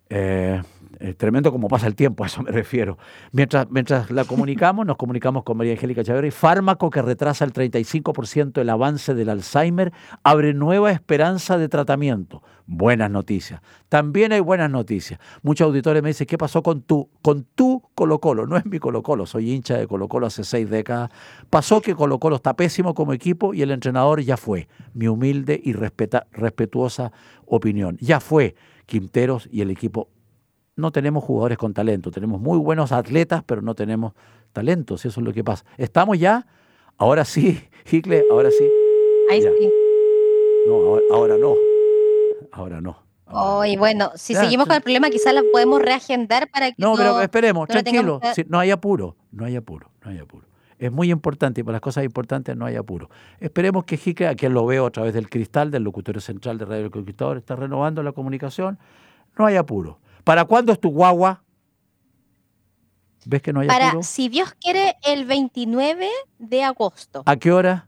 Eh, 0.10 0.62
eh, 1.00 1.14
tremendo 1.14 1.52
como 1.52 1.68
pasa 1.68 1.88
el 1.88 1.96
tiempo, 1.96 2.24
a 2.24 2.28
eso 2.28 2.41
me 2.44 2.52
refiero. 2.52 2.98
Mientras, 3.32 3.70
mientras 3.70 4.12
la 4.12 4.26
comunicamos, 4.26 4.86
nos 4.86 4.98
comunicamos 4.98 5.44
con 5.44 5.58
María 5.58 5.74
Angélica 5.74 6.04
Chavarri. 6.04 6.32
Fármaco 6.32 6.89
que 6.89 7.02
retrasa 7.02 7.46
el 7.46 7.54
35% 7.54 8.62
el 8.62 8.70
avance 8.70 9.14
del 9.14 9.30
Alzheimer, 9.30 9.91
abre 10.24 10.54
nueva 10.54 10.91
esperanza 10.91 11.58
de 11.58 11.70
tratamiento. 11.70 12.44
Buenas 12.66 13.12
noticias. 13.12 13.62
También 13.89 14.32
hay 14.32 14.39
buenas 14.39 14.70
noticias. 14.70 15.20
Muchos 15.41 15.66
auditores 15.66 16.02
me 16.02 16.10
dicen, 16.10 16.28
¿qué 16.28 16.38
pasó 16.38 16.64
con 16.64 16.82
tu, 16.82 17.10
con 17.22 17.44
tu 17.44 17.84
Colo 17.94 18.20
Colo? 18.20 18.48
No 18.48 18.56
es 18.56 18.66
mi 18.66 18.80
Colo 18.80 19.04
Colo, 19.04 19.26
soy 19.26 19.52
hincha 19.52 19.78
de 19.78 19.88
Colo 19.88 20.08
Colo 20.08 20.28
hace 20.28 20.44
seis 20.44 20.70
décadas. 20.70 21.10
Pasó 21.50 21.82
que 21.82 21.96
Colo 21.96 22.20
Colo 22.20 22.38
está 22.38 22.56
pésimo 22.56 22.94
como 22.94 23.14
equipo 23.14 23.54
y 23.54 23.62
el 23.62 23.72
entrenador 23.72 24.22
ya 24.22 24.38
fue. 24.38 24.70
Mi 24.94 25.08
humilde 25.08 25.60
y 25.62 25.74
respetuosa 25.74 27.12
opinión. 27.46 27.98
Ya 28.00 28.20
fue. 28.20 28.56
Quinteros 28.86 29.48
y 29.52 29.62
el 29.62 29.72
equipo 29.72 30.10
no 30.76 30.91
tenemos 30.91 31.24
jugadores 31.24 31.57
con 31.57 31.74
talento, 31.74 32.11
tenemos 32.11 32.41
muy 32.41 32.57
buenos 32.57 32.91
atletas, 32.91 33.43
pero 33.45 33.61
no 33.61 33.76
tenemos 33.76 34.13
talentos, 34.51 35.05
eso 35.05 35.19
es 35.19 35.26
lo 35.26 35.34
que 35.34 35.43
pasa. 35.43 35.65
¿Estamos 35.78 36.17
ya? 36.19 36.45
Ahora 36.97 37.26
sí, 37.26 37.59
Hicle, 37.91 38.24
ahora 38.32 38.49
sí. 38.51 38.67
Ahí 39.32 39.41
Ya. 39.41 39.51
sí. 39.59 39.69
No, 40.67 40.74
ahora, 40.76 41.01
ahora 41.11 41.38
no. 41.38 41.53
Ahora 42.51 42.82
no. 42.82 43.03
Oh, 43.36 43.65
y 43.65 43.78
bueno, 43.78 44.11
si 44.15 44.34
Ya, 44.34 44.41
seguimos 44.41 44.67
con 44.67 44.76
el 44.76 44.82
problema, 44.84 45.09
quizás 45.09 45.34
la 45.34 45.41
podemos 45.51 45.82
reagendar 45.82 46.49
para 46.51 46.67
que 46.67 46.76
No, 46.78 46.93
pero 46.95 47.19
esperemos, 47.19 47.61
no 47.61 47.67
tranquilo. 47.67 48.19
tengamos 48.19 48.21
que- 48.21 48.43
sí, 48.43 48.47
no 48.47 48.59
hay 48.59 48.69
apuro, 48.69 49.15
no 49.32 49.45
hay 49.45 49.55
apuro, 49.55 49.89
no 50.03 50.11
hay 50.11 50.19
apuro. 50.19 50.45
Es 50.78 50.91
muy 50.91 51.09
importante 51.11 51.61
y 51.61 51.63
para 51.63 51.74
las 51.74 51.82
cosas 51.82 52.03
importantes 52.03 52.55
no 52.55 52.65
hay 52.65 52.76
apuro. 52.76 53.09
Esperemos 53.39 53.86
que 53.86 53.97
Jique, 53.97 54.28
a 54.28 54.36
quien 54.36 54.53
lo 54.53 54.65
veo 54.65 54.86
a 54.86 54.91
través 54.91 55.13
del 55.13 55.30
cristal 55.30 55.71
del 55.71 55.84
locutorio 55.84 56.21
central 56.21 56.57
de 56.57 56.65
Radio 56.65 56.86
El 56.86 56.91
Conquistador, 56.91 57.38
está 57.38 57.55
renovando 57.55 58.03
la 58.03 58.11
comunicación. 58.11 58.78
No 59.38 59.45
hay 59.45 59.55
apuro. 59.55 59.99
¿Para 60.24 60.45
cuándo 60.45 60.71
es 60.71 60.80
tu 60.80 60.89
guagua? 60.89 61.43
¿Ves 63.26 63.41
que 63.41 63.53
no 63.53 63.61
hay 63.61 63.67
Para, 63.67 63.89
apuro? 63.89 64.03
si 64.03 64.28
Dios 64.30 64.53
quiere, 64.59 64.95
el 65.03 65.26
29 65.26 66.09
de 66.39 66.63
agosto. 66.63 67.24
¿A 67.26 67.36
qué 67.38 67.51
hora? 67.51 67.88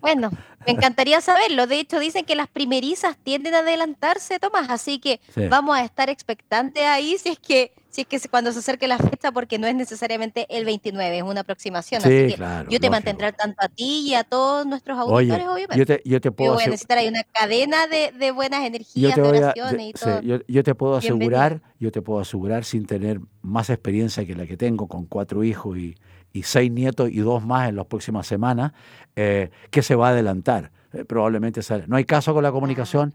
Bueno, 0.00 0.30
me 0.66 0.72
encantaría 0.72 1.20
saberlo. 1.20 1.66
De 1.68 1.78
hecho, 1.78 2.00
dicen 2.00 2.24
que 2.24 2.34
las 2.34 2.48
primerizas 2.48 3.16
tienden 3.22 3.54
a 3.54 3.58
adelantarse, 3.58 4.40
Tomás, 4.40 4.68
así 4.68 4.98
que 4.98 5.20
Sí. 5.32 5.46
vamos 5.48 5.76
a 5.76 5.84
estar 5.84 6.10
expectantes 6.10 6.82
ahí 6.84 7.16
si 7.18 7.28
es 7.30 7.38
que 7.38 7.72
si 7.88 8.00
es 8.00 8.06
que 8.06 8.18
cuando 8.30 8.50
se 8.52 8.60
acerque 8.60 8.88
la 8.88 8.96
fecha, 8.96 9.30
porque 9.32 9.58
no 9.58 9.66
es 9.66 9.74
necesariamente 9.74 10.46
el 10.48 10.64
29, 10.64 11.18
es 11.18 11.22
una 11.22 11.42
aproximación. 11.42 12.00
Sí, 12.00 12.08
así 12.08 12.26
que 12.28 12.34
claro, 12.36 12.62
yo 12.64 12.80
te 12.80 12.86
lógico. 12.86 12.90
mantendré 12.90 13.26
al 13.26 13.36
tanto 13.36 13.56
a 13.62 13.68
ti 13.68 14.04
y 14.08 14.14
a 14.14 14.24
todos 14.24 14.64
nuestros 14.66 14.98
Oye, 14.98 15.30
auditores, 15.30 15.46
obviamente. 15.46 15.76
yo 15.76 15.84
te, 15.86 16.02
yo 16.08 16.18
te 16.22 16.32
puedo 16.32 16.52
Yo 16.52 16.54
voy 16.54 16.64
a 16.64 16.66
necesitar 16.68 16.96
ahí 16.96 17.08
una 17.08 17.22
cadena 17.24 17.86
de, 17.88 18.10
de 18.12 18.30
buenas 18.30 18.64
energías, 18.64 19.14
de 19.14 19.20
a- 19.20 19.24
oraciones 19.26 19.82
y 19.82 19.92
sí, 19.92 20.04
todo. 20.06 20.22
yo, 20.22 20.38
yo 20.48 20.62
te 20.64 20.74
puedo 20.74 20.98
Bienvenido. 20.98 21.36
asegurar, 21.38 21.62
yo 21.78 21.92
te 21.92 22.00
puedo 22.00 22.20
asegurar 22.20 22.64
sin 22.64 22.86
tener 22.86 23.20
más 23.42 23.68
experiencia 23.68 24.24
que 24.24 24.34
la 24.36 24.46
que 24.46 24.56
tengo 24.56 24.88
con 24.88 25.04
cuatro 25.04 25.44
hijos 25.44 25.76
y, 25.76 25.94
y 26.32 26.42
seis 26.44 26.70
nietos 26.70 27.10
y 27.10 27.18
dos 27.20 27.44
más 27.44 27.68
en 27.68 27.76
las 27.76 27.86
próximas 27.86 28.26
semanas, 28.26 28.72
eh, 29.16 29.50
que 29.70 29.82
se 29.82 29.94
va 29.94 30.08
a 30.08 30.10
adelantar. 30.12 30.70
Eh, 30.92 31.04
probablemente 31.04 31.62
sale. 31.62 31.84
No 31.86 31.96
hay 31.96 32.04
caso 32.04 32.34
con 32.34 32.42
la 32.42 32.52
comunicación. 32.52 33.14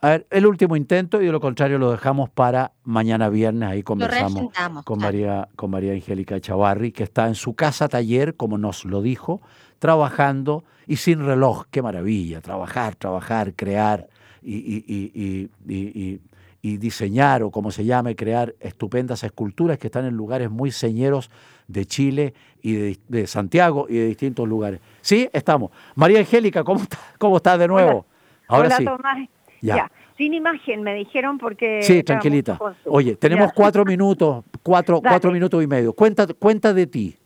A 0.00 0.08
ver, 0.10 0.26
el 0.30 0.46
último 0.46 0.76
intento 0.76 1.22
y 1.22 1.26
de 1.26 1.32
lo 1.32 1.40
contrario 1.40 1.78
lo 1.78 1.90
dejamos 1.90 2.28
para 2.28 2.72
mañana 2.82 3.30
viernes. 3.30 3.70
Ahí 3.70 3.82
conversamos 3.82 4.52
con. 4.84 4.98
María, 4.98 5.48
con 5.56 5.70
María 5.70 5.92
Angélica 5.92 6.38
Chavarri, 6.40 6.92
que 6.92 7.02
está 7.04 7.26
en 7.26 7.34
su 7.34 7.54
casa 7.54 7.88
taller, 7.88 8.36
como 8.36 8.58
nos 8.58 8.84
lo 8.84 9.00
dijo, 9.00 9.40
trabajando 9.78 10.64
y 10.86 10.96
sin 10.96 11.24
reloj. 11.24 11.64
Qué 11.70 11.80
maravilla, 11.82 12.40
trabajar, 12.40 12.96
trabajar, 12.96 13.54
crear 13.54 14.08
y, 14.42 14.56
y- 14.56 14.84
y- 14.86 15.12
y- 15.14 15.50
y- 15.74 16.02
y- 16.02 16.20
y 16.62 16.76
diseñar, 16.78 17.42
o 17.42 17.50
como 17.50 17.70
se 17.70 17.84
llame, 17.84 18.16
crear 18.16 18.54
estupendas 18.60 19.22
esculturas 19.24 19.78
que 19.78 19.88
están 19.88 20.06
en 20.06 20.14
lugares 20.16 20.50
muy 20.50 20.70
señeros 20.70 21.30
de 21.66 21.86
Chile 21.86 22.34
y 22.62 22.72
de, 22.74 22.98
de 23.08 23.26
Santiago 23.26 23.86
y 23.88 23.96
de 23.96 24.06
distintos 24.06 24.48
lugares. 24.48 24.80
Sí, 25.00 25.28
estamos. 25.32 25.70
María 25.94 26.20
Angélica, 26.20 26.64
¿cómo, 26.64 26.80
está, 26.82 26.98
cómo 27.18 27.36
estás 27.36 27.58
de 27.58 27.68
nuevo? 27.68 28.06
Ahora 28.48 28.66
Hola, 28.68 28.76
sí. 28.76 28.84
Tomás. 28.84 29.28
Ya. 29.60 29.76
Ya. 29.76 29.90
Sin 30.16 30.32
imagen, 30.32 30.82
me 30.82 30.94
dijeron 30.94 31.38
porque. 31.38 31.82
Sí, 31.82 32.02
tranquilita. 32.04 32.58
Oye, 32.84 33.16
tenemos 33.16 33.48
Ya. 33.48 33.52
cuatro 33.54 33.84
minutos, 33.86 34.44
cuatro, 34.62 35.00
Dale. 35.02 35.12
cuatro 35.12 35.32
minutos 35.32 35.62
y 35.62 35.66
medio. 35.66 35.92
Cuenta, 35.92 36.26
cuenta 36.38 36.72
de 36.72 36.86
ti. 36.86 37.16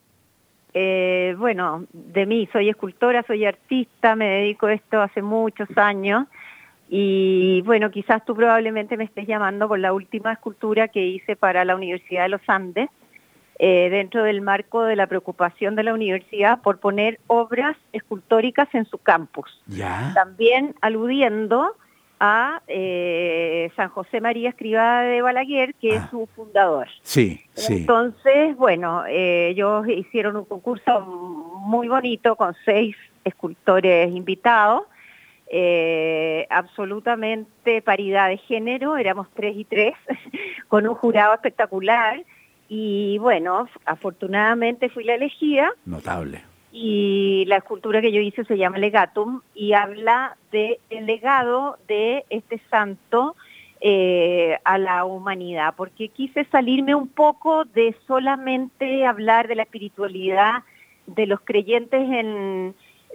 Eh, 0.75 1.35
bueno, 1.39 1.85
de 1.93 2.25
mí, 2.27 2.49
soy 2.53 2.69
escultora, 2.69 3.25
soy 3.27 3.45
artista, 3.45 4.15
me 4.17 4.27
dedico 4.29 4.67
a 4.67 4.75
esto 4.75 5.01
hace 5.03 5.23
muchos 5.23 5.69
años. 5.77 6.27
Y 6.89 7.63
bueno, 7.63 7.91
quizás 7.91 8.25
tú 8.25 8.35
probablemente 8.35 8.97
me 8.97 9.05
estés 9.05 9.27
llamando 9.27 9.69
por 9.69 9.79
la 9.79 9.93
última 9.93 10.33
escultura 10.33 10.89
que 10.89 11.05
hice 11.07 11.37
para 11.37 11.65
la 11.65 11.77
Universidad 11.77 12.23
de 12.23 12.29
los 12.31 12.41
Andes, 12.47 12.89
eh, 13.61 13.91
dentro 13.91 14.23
del 14.23 14.41
marco 14.41 14.85
de 14.85 14.95
la 14.95 15.09
preocupación 15.09 15.75
de 15.75 15.83
la 15.83 15.93
universidad 15.93 16.63
por 16.63 16.79
poner 16.79 17.19
obras 17.27 17.77
escultóricas 17.93 18.73
en 18.73 18.85
su 18.85 18.99
campus. 18.99 19.51
Ya. 19.67 20.13
También 20.15 20.77
aludiendo 20.81 21.75
a 22.21 22.63
eh, 22.69 23.73
San 23.75 23.89
José 23.89 24.21
María 24.21 24.51
Escrivá 24.51 25.03
de 25.03 25.23
Balaguer, 25.23 25.75
que 25.75 25.97
es 25.97 26.03
su 26.09 26.29
fundador. 26.37 26.87
Sí, 27.03 27.41
sí. 27.55 27.79
Entonces, 27.79 28.57
bueno, 28.57 29.05
eh, 29.07 29.49
ellos 29.49 29.89
hicieron 29.89 30.37
un 30.37 30.45
concurso 30.45 31.01
muy 31.01 31.89
bonito 31.89 32.37
con 32.37 32.55
seis 32.65 32.95
escultores 33.25 34.09
invitados, 34.15 34.85
absolutamente 36.49 37.83
paridad 37.83 38.29
de 38.29 38.37
género, 38.37 38.97
éramos 38.97 39.27
tres 39.35 39.57
y 39.57 39.65
tres, 39.65 39.95
con 40.69 40.87
un 40.87 40.95
jurado 40.95 41.35
espectacular. 41.35 42.23
Y 42.69 43.19
bueno, 43.19 43.67
afortunadamente 43.87 44.91
fui 44.91 45.05
la 45.05 45.15
elegida 45.15 45.71
Notable. 45.87 46.43
y 46.71 47.45
la 47.47 47.57
escultura 47.57 48.03
que 48.03 48.13
yo 48.13 48.21
hice 48.21 48.45
se 48.45 48.59
llama 48.59 48.79
Legatum 48.79 49.41
y 49.55 49.73
habla 49.73 50.37
del 50.53 50.79
legado 51.07 51.79
de 51.89 52.25
este 52.29 52.61
santo 52.71 53.37
eh, 53.81 54.59
a 54.65 54.77
la 54.77 55.05
humanidad, 55.05 55.75
porque 55.77 56.09
quise 56.09 56.45
salirme 56.47 56.95
un 56.95 57.09
poco 57.09 57.65
de 57.65 57.95
solamente 58.07 59.07
hablar 59.07 59.49
de 59.49 59.55
la 59.55 59.63
espiritualidad 59.63 60.65
de 61.07 61.27
los 61.27 61.41
creyentes 61.41 62.03
en 62.11 62.75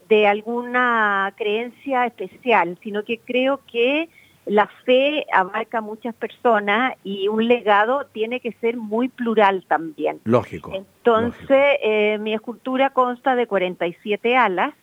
de 0.10 0.28
alguna 0.28 1.34
creencia 1.38 2.06
especial, 2.06 2.78
sino 2.84 3.04
que 3.04 3.20
creo 3.20 3.62
que 3.72 4.10
la 4.46 4.68
fe 4.86 5.26
abarca 5.32 5.78
a 5.78 5.82
muchas 5.82 6.14
personas 6.16 6.96
y 7.04 7.28
un 7.30 7.48
legado 7.48 8.06
tiene 8.12 8.40
que 8.40 8.52
ser 8.54 8.76
muy 8.78 9.08
plural 9.08 9.64
también. 9.68 10.20
Lógico. 10.26 10.72
Entonces, 10.74 11.78
eh, 11.82 12.18
mi 12.20 12.34
escultura 12.34 12.90
consta 12.90 13.36
de 13.36 13.48
47 13.48 14.36
alas, 14.36 14.74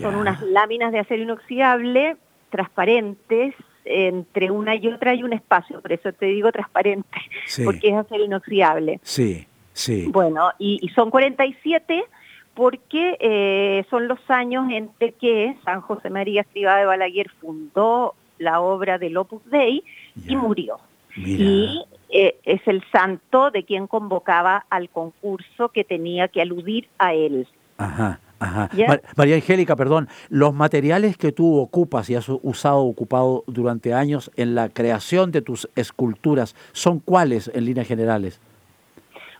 son 0.00 0.16
unas 0.16 0.42
láminas 0.42 0.92
de 0.92 0.98
acero 0.98 1.22
inoxidable, 1.22 2.16
transparentes, 2.50 3.54
entre 3.84 4.50
una 4.50 4.74
y 4.74 4.88
otra 4.88 5.12
hay 5.12 5.22
un 5.22 5.32
espacio, 5.32 5.80
por 5.80 5.92
eso 5.92 6.12
te 6.12 6.26
digo 6.26 6.50
transparente, 6.50 7.08
Sí. 7.46 7.64
porque 7.64 7.88
es 7.90 7.94
acero 7.94 8.24
inoxidable. 8.24 8.98
Sí, 9.02 9.46
sí. 9.72 10.06
Bueno, 10.10 10.50
y, 10.58 10.80
y 10.82 10.88
son 10.88 11.10
47 11.10 12.04
porque 12.54 13.16
eh, 13.20 13.84
son 13.90 14.08
los 14.08 14.18
años 14.28 14.66
entre 14.70 15.12
que 15.12 15.56
San 15.64 15.82
José 15.82 16.10
María 16.10 16.40
Escrivá 16.40 16.76
de 16.78 16.86
Balaguer 16.86 17.30
fundó 17.40 18.14
la 18.38 18.60
obra 18.60 18.98
del 18.98 19.16
Opus 19.16 19.42
Dei 19.50 19.82
y 20.26 20.36
murió. 20.36 20.78
Y 21.16 21.82
eh, 22.10 22.36
es 22.44 22.60
el 22.66 22.82
santo 22.92 23.50
de 23.50 23.64
quien 23.64 23.86
convocaba 23.86 24.66
al 24.70 24.90
concurso 24.90 25.70
que 25.70 25.84
tenía 25.84 26.28
que 26.28 26.42
aludir 26.42 26.88
a 26.98 27.14
él. 27.14 27.46
Ajá, 27.78 28.20
ajá. 28.38 28.70
María 29.16 29.36
Angélica, 29.36 29.76
perdón, 29.76 30.08
los 30.28 30.54
materiales 30.54 31.16
que 31.16 31.32
tú 31.32 31.58
ocupas 31.58 32.10
y 32.10 32.14
has 32.14 32.28
usado, 32.28 32.80
ocupado 32.80 33.44
durante 33.46 33.94
años 33.94 34.30
en 34.36 34.54
la 34.54 34.68
creación 34.68 35.32
de 35.32 35.42
tus 35.42 35.68
esculturas, 35.74 36.54
¿son 36.72 37.00
cuáles 37.00 37.50
en 37.54 37.64
líneas 37.64 37.88
generales? 37.88 38.40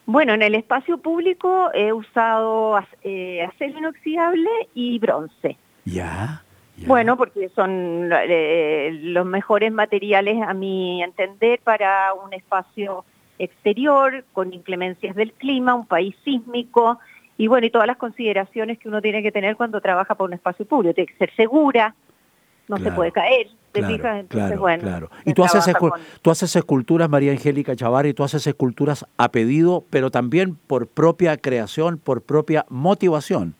Bueno, 0.07 0.33
en 0.33 0.41
el 0.41 0.55
espacio 0.55 0.97
público 0.99 1.69
he 1.73 1.91
usado 1.91 2.79
eh, 3.03 3.43
acero 3.43 3.77
inoxidable 3.77 4.49
y 4.73 4.97
bronce. 4.99 5.57
Ya. 5.83 6.43
Bueno, 6.85 7.17
porque 7.17 7.49
son 7.55 8.09
eh, 8.13 8.91
los 9.01 9.25
mejores 9.25 9.71
materiales 9.71 10.41
a 10.41 10.53
mi 10.53 11.01
entender 11.03 11.59
para 11.63 12.13
un 12.13 12.33
espacio 12.33 13.03
exterior, 13.39 14.23
con 14.33 14.53
inclemencias 14.53 15.15
del 15.15 15.33
clima, 15.33 15.73
un 15.75 15.85
país 15.87 16.15
sísmico 16.23 16.99
y 17.37 17.47
bueno, 17.47 17.67
y 17.67 17.69
todas 17.69 17.87
las 17.87 17.97
consideraciones 17.97 18.79
que 18.79 18.89
uno 18.89 19.01
tiene 19.01 19.21
que 19.21 19.31
tener 19.31 19.55
cuando 19.55 19.79
trabaja 19.81 20.15
por 20.15 20.27
un 20.27 20.33
espacio 20.33 20.65
público. 20.65 20.93
Tiene 20.95 21.07
que 21.11 21.17
ser 21.17 21.35
segura, 21.35 21.93
no 22.67 22.77
se 22.77 22.91
puede 22.91 23.11
caer, 23.11 23.47
¿te 23.71 23.79
claro, 23.79 23.95
fijas? 23.95 24.19
Entonces, 24.21 24.47
claro, 24.47 24.61
bueno. 24.61 24.83
claro. 24.83 25.09
Y 25.25 25.33
tú 25.33 25.43
haces, 25.43 25.75
con- 25.75 25.91
tú 26.21 26.31
haces 26.31 26.55
esculturas, 26.55 27.09
María 27.09 27.31
Angélica 27.31 27.75
Chavarri, 27.75 28.13
tú 28.13 28.23
haces 28.23 28.45
esculturas 28.47 29.05
a 29.17 29.29
pedido, 29.29 29.83
pero 29.89 30.09
también 30.09 30.55
por 30.55 30.87
propia 30.87 31.37
creación, 31.37 31.97
por 31.97 32.23
propia 32.23 32.65
motivación. 32.69 33.55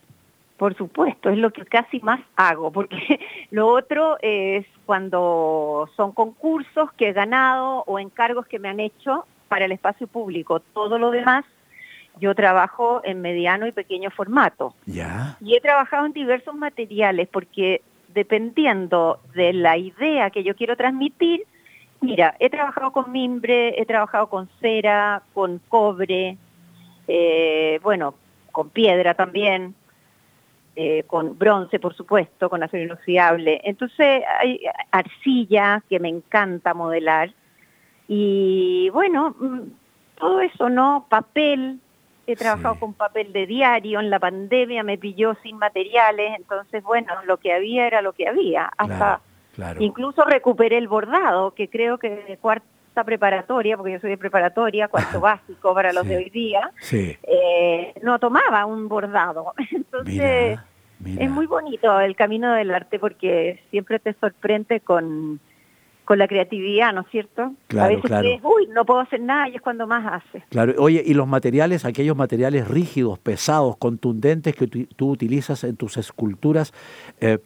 Por 0.57 0.75
supuesto, 0.75 1.29
es 1.29 1.37
lo 1.37 1.51
que 1.51 1.65
casi 1.65 1.99
más 1.99 2.19
hago, 2.35 2.71
porque 2.71 3.19
lo 3.51 3.67
otro 3.67 4.17
es 4.21 4.65
cuando 4.85 5.89
son 5.95 6.11
concursos 6.11 6.91
que 6.93 7.09
he 7.09 7.13
ganado 7.13 7.83
o 7.85 7.99
encargos 7.99 8.47
que 8.47 8.59
me 8.59 8.69
han 8.69 8.79
hecho 8.79 9.25
para 9.47 9.65
el 9.65 9.71
espacio 9.71 10.07
público. 10.07 10.59
Todo 10.59 10.97
lo 10.97 11.11
demás, 11.11 11.45
yo 12.19 12.33
trabajo 12.33 13.01
en 13.03 13.21
mediano 13.21 13.67
y 13.67 13.71
pequeño 13.71 14.09
formato. 14.09 14.73
Ya. 14.85 15.37
Y 15.41 15.55
he 15.55 15.61
trabajado 15.61 16.07
en 16.07 16.13
diversos 16.13 16.55
materiales 16.55 17.27
porque 17.31 17.81
dependiendo 18.13 19.19
de 19.35 19.53
la 19.53 19.77
idea 19.77 20.31
que 20.31 20.43
yo 20.43 20.55
quiero 20.55 20.75
transmitir, 20.75 21.43
mira, 22.01 22.35
he 22.39 22.49
trabajado 22.49 22.91
con 22.91 23.11
mimbre, 23.11 23.79
he 23.79 23.85
trabajado 23.85 24.27
con 24.27 24.49
cera, 24.59 25.21
con 25.35 25.59
cobre, 25.69 26.37
eh, 27.07 27.79
bueno, 27.83 28.15
con 28.51 28.69
piedra 28.69 29.13
también, 29.13 29.75
eh, 30.79 31.05
con 31.07 31.35
bronce, 31.39 31.79
por 31.79 31.95
supuesto, 31.95 32.51
con 32.51 32.61
acero 32.61 32.83
inoxidable. 32.83 33.59
Entonces 33.63 34.23
hay 34.39 34.61
arcilla 34.91 35.81
que 35.89 35.99
me 35.99 36.07
encanta 36.07 36.75
modelar 36.75 37.33
y 38.07 38.87
bueno, 38.93 39.35
mm, 39.39 39.61
todo 40.19 40.39
eso, 40.39 40.69
¿no? 40.69 41.07
Papel, 41.09 41.79
he 42.27 42.35
trabajado 42.35 42.79
con 42.79 42.93
papel 42.93 43.33
de 43.33 43.47
diario, 43.47 43.99
en 43.99 44.11
la 44.11 44.19
pandemia 44.19 44.83
me 44.83 44.99
pilló 44.99 45.33
sin 45.41 45.57
materiales, 45.57 46.33
entonces 46.37 46.83
bueno, 46.83 47.11
lo 47.25 47.37
que 47.37 47.53
había 47.53 47.87
era 47.87 48.03
lo 48.03 48.13
que 48.13 48.27
había, 48.27 48.69
hasta 48.77 49.21
claro. 49.55 49.81
incluso 49.81 50.25
recuperé 50.25 50.77
el 50.77 50.87
bordado, 50.87 51.55
que 51.55 51.69
creo 51.69 51.97
que 51.97 52.11
de 52.11 52.37
preparatoria, 53.03 53.77
porque 53.77 53.93
yo 53.93 53.99
soy 53.99 54.09
de 54.11 54.17
preparatoria, 54.17 54.87
cuarto 54.87 55.19
básico 55.21 55.73
para 55.73 55.93
los 55.93 56.07
de 56.07 56.17
hoy 56.17 56.29
día, 56.29 56.71
Sí. 56.81 57.15
eh, 57.23 57.93
no 58.03 58.19
tomaba 58.19 58.65
un 58.65 58.87
bordado. 58.87 59.53
Entonces, 59.71 60.59
es 61.05 61.29
muy 61.29 61.45
bonito 61.45 61.99
el 61.99 62.15
camino 62.15 62.53
del 62.53 62.71
arte 62.73 62.99
porque 62.99 63.61
siempre 63.71 63.99
te 63.99 64.13
sorprende 64.13 64.79
con, 64.79 65.39
con 66.05 66.17
la 66.17 66.27
creatividad, 66.27 66.93
¿no 66.93 67.01
es 67.01 67.07
cierto? 67.11 67.51
Claro, 67.67 67.85
a 67.85 67.87
veces 67.89 68.05
claro. 68.05 68.21
crees, 68.23 68.41
uy, 68.43 68.67
no 68.73 68.85
puedo 68.85 69.01
hacer 69.01 69.19
nada 69.21 69.49
y 69.49 69.55
es 69.55 69.61
cuando 69.61 69.85
más 69.87 70.05
haces. 70.23 70.41
Claro, 70.49 70.73
oye, 70.79 71.03
y 71.05 71.13
los 71.13 71.27
materiales, 71.27 71.85
aquellos 71.85 72.15
materiales 72.17 72.67
rígidos, 72.67 73.19
pesados, 73.19 73.77
contundentes 73.77 74.55
que 74.55 74.67
tú 74.67 75.11
utilizas 75.11 75.63
en 75.65 75.75
tus 75.75 75.97
esculturas, 75.97 76.73
eh, 77.19 77.39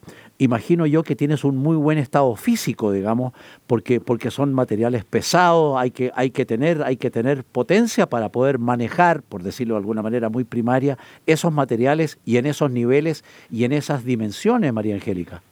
imagino 0.43 0.87
yo 0.87 1.03
que 1.03 1.15
tienes 1.15 1.43
un 1.43 1.57
muy 1.57 1.75
buen 1.75 1.99
estado 1.99 2.35
físico, 2.35 2.91
digamos, 2.91 3.31
porque, 3.67 4.01
porque 4.01 4.31
son 4.31 4.53
materiales 4.55 5.05
pesados, 5.05 5.79
hay 5.79 5.91
que, 5.91 6.11
hay, 6.15 6.31
que 6.31 6.45
tener, 6.47 6.81
hay 6.83 6.97
que 6.97 7.11
tener 7.11 7.43
potencia 7.43 8.07
para 8.07 8.29
poder 8.29 8.57
manejar, 8.57 9.21
por 9.21 9.43
decirlo 9.43 9.75
de 9.75 9.79
alguna 9.79 10.01
manera 10.01 10.29
muy 10.29 10.43
primaria, 10.43 10.97
esos 11.27 11.53
materiales 11.53 12.19
y 12.25 12.37
en 12.37 12.47
esos 12.47 12.71
niveles 12.71 13.23
y 13.51 13.65
en 13.65 13.71
esas 13.71 14.03
dimensiones, 14.03 14.73
María 14.73 14.95
Angélica. 14.95 15.43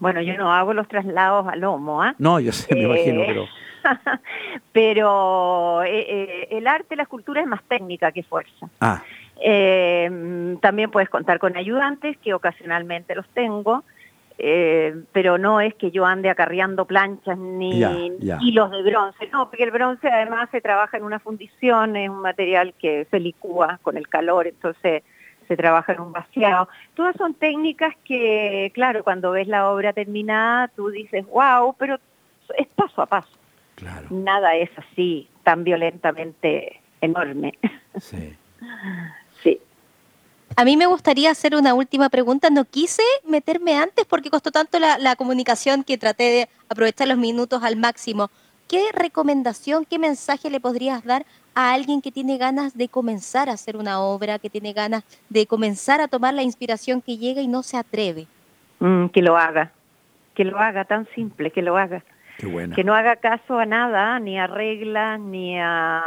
Bueno, 0.00 0.20
yo 0.20 0.36
no 0.36 0.52
hago 0.52 0.74
los 0.74 0.88
traslados 0.88 1.46
a 1.46 1.54
lomo, 1.54 2.02
¿ah? 2.02 2.14
No, 2.18 2.40
yo 2.40 2.50
sé, 2.50 2.74
me 2.74 2.82
imagino, 2.82 3.22
Eh, 3.22 3.26
pero... 3.28 3.46
pero 4.72 5.82
eh, 5.84 6.06
eh, 6.08 6.48
el 6.50 6.66
arte, 6.66 6.96
la 6.96 7.04
escultura 7.04 7.40
es 7.40 7.46
más 7.46 7.62
técnica 7.68 8.10
que 8.10 8.24
fuerza. 8.24 8.66
Ah, 8.80 9.02
Eh, 9.38 10.56
también 10.62 10.90
puedes 10.90 11.10
contar 11.10 11.38
con 11.38 11.56
ayudantes, 11.56 12.16
que 12.18 12.32
ocasionalmente 12.34 13.14
los 13.14 13.28
tengo, 13.28 13.84
eh, 14.38 14.94
pero 15.12 15.38
no 15.38 15.60
es 15.60 15.74
que 15.74 15.90
yo 15.90 16.04
ande 16.04 16.28
acarreando 16.28 16.84
planchas 16.84 17.38
ni 17.38 17.80
hilos 18.40 18.70
de 18.70 18.82
bronce, 18.82 19.28
no, 19.32 19.48
porque 19.48 19.64
el 19.64 19.70
bronce 19.70 20.08
además 20.08 20.48
se 20.50 20.60
trabaja 20.60 20.98
en 20.98 21.04
una 21.04 21.18
fundición, 21.18 21.96
es 21.96 22.10
un 22.10 22.20
material 22.20 22.74
que 22.78 23.06
se 23.10 23.18
licúa 23.18 23.78
con 23.82 23.96
el 23.96 24.08
calor, 24.08 24.46
entonces 24.46 25.02
se 25.48 25.56
trabaja 25.56 25.92
en 25.92 26.00
un 26.00 26.12
vaciado. 26.12 26.68
Todas 26.94 27.16
son 27.16 27.34
técnicas 27.34 27.94
que, 28.04 28.70
claro, 28.74 29.04
cuando 29.04 29.30
ves 29.30 29.48
la 29.48 29.70
obra 29.70 29.92
terminada, 29.92 30.68
tú 30.68 30.90
dices, 30.90 31.24
wow, 31.26 31.74
pero 31.78 31.98
es 32.58 32.66
paso 32.68 33.02
a 33.02 33.06
paso. 33.06 33.30
Nada 34.10 34.54
es 34.56 34.70
así, 34.76 35.28
tan 35.44 35.64
violentamente 35.64 36.80
enorme. 37.00 37.54
Sí. 38.00 38.36
A 40.58 40.64
mí 40.64 40.78
me 40.78 40.86
gustaría 40.86 41.30
hacer 41.30 41.54
una 41.54 41.74
última 41.74 42.08
pregunta. 42.08 42.48
No 42.48 42.64
quise 42.64 43.02
meterme 43.28 43.76
antes 43.76 44.06
porque 44.06 44.30
costó 44.30 44.50
tanto 44.50 44.78
la, 44.78 44.96
la 44.96 45.14
comunicación 45.14 45.84
que 45.84 45.98
traté 45.98 46.24
de 46.24 46.48
aprovechar 46.70 47.08
los 47.08 47.18
minutos 47.18 47.62
al 47.62 47.76
máximo. 47.76 48.30
¿Qué 48.66 48.86
recomendación, 48.94 49.84
qué 49.84 49.98
mensaje 49.98 50.48
le 50.48 50.58
podrías 50.58 51.04
dar 51.04 51.26
a 51.54 51.74
alguien 51.74 52.00
que 52.00 52.10
tiene 52.10 52.38
ganas 52.38 52.74
de 52.74 52.88
comenzar 52.88 53.50
a 53.50 53.52
hacer 53.52 53.76
una 53.76 54.00
obra, 54.00 54.38
que 54.38 54.48
tiene 54.48 54.72
ganas 54.72 55.04
de 55.28 55.46
comenzar 55.46 56.00
a 56.00 56.08
tomar 56.08 56.32
la 56.32 56.42
inspiración 56.42 57.02
que 57.02 57.18
llega 57.18 57.42
y 57.42 57.48
no 57.48 57.62
se 57.62 57.76
atreve? 57.76 58.26
Mm, 58.80 59.08
que 59.08 59.20
lo 59.20 59.36
haga, 59.36 59.72
que 60.34 60.44
lo 60.44 60.58
haga, 60.58 60.86
tan 60.86 61.06
simple, 61.14 61.50
que 61.50 61.60
lo 61.60 61.76
haga. 61.76 62.02
Qué 62.38 62.46
buena. 62.46 62.74
Que 62.74 62.82
no 62.82 62.94
haga 62.94 63.16
caso 63.16 63.58
a 63.58 63.66
nada, 63.66 64.18
ni 64.20 64.38
a 64.38 64.46
reglas, 64.46 65.20
ni 65.20 65.60
a 65.60 66.02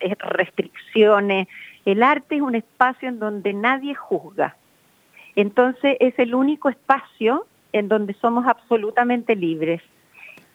mm, 0.00 0.12
restricciones. 0.30 1.48
El 1.84 2.02
arte 2.02 2.36
es 2.36 2.42
un 2.42 2.54
espacio 2.54 3.08
en 3.08 3.18
donde 3.18 3.52
nadie 3.52 3.94
juzga. 3.94 4.56
Entonces 5.34 5.96
es 6.00 6.18
el 6.18 6.34
único 6.34 6.68
espacio 6.68 7.46
en 7.72 7.88
donde 7.88 8.14
somos 8.14 8.46
absolutamente 8.46 9.34
libres. 9.34 9.82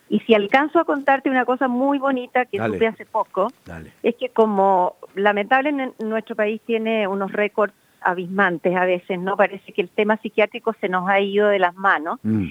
Y 0.10 0.20
si 0.22 0.34
alcanzo 0.34 0.80
a 0.80 0.86
contarte 0.86 1.30
una 1.30 1.44
cosa 1.44 1.68
muy 1.68 1.98
bonita 1.98 2.46
que 2.46 2.58
Dale. 2.58 2.74
supe 2.74 2.88
hace 2.88 3.06
poco, 3.06 3.52
Dale. 3.66 3.92
es 4.04 4.16
que 4.16 4.30
como 4.30 4.96
lamentablemente 5.16 6.02
nuestro 6.06 6.36
país 6.36 6.62
tiene 6.66 7.08
unos 7.08 7.32
récords 7.34 7.74
abismantes 8.02 8.76
a 8.76 8.86
veces, 8.86 9.20
¿no? 9.20 9.36
Parece 9.36 9.74
que 9.74 9.82
el 9.82 9.90
tema 9.90 10.18
psiquiátrico 10.18 10.74
se 10.80 10.88
nos 10.88 11.10
ha 11.10 11.20
ido 11.20 11.50
de 11.50 11.60
las 11.60 11.76
manos. 11.76 12.20
Mm. 12.24 12.48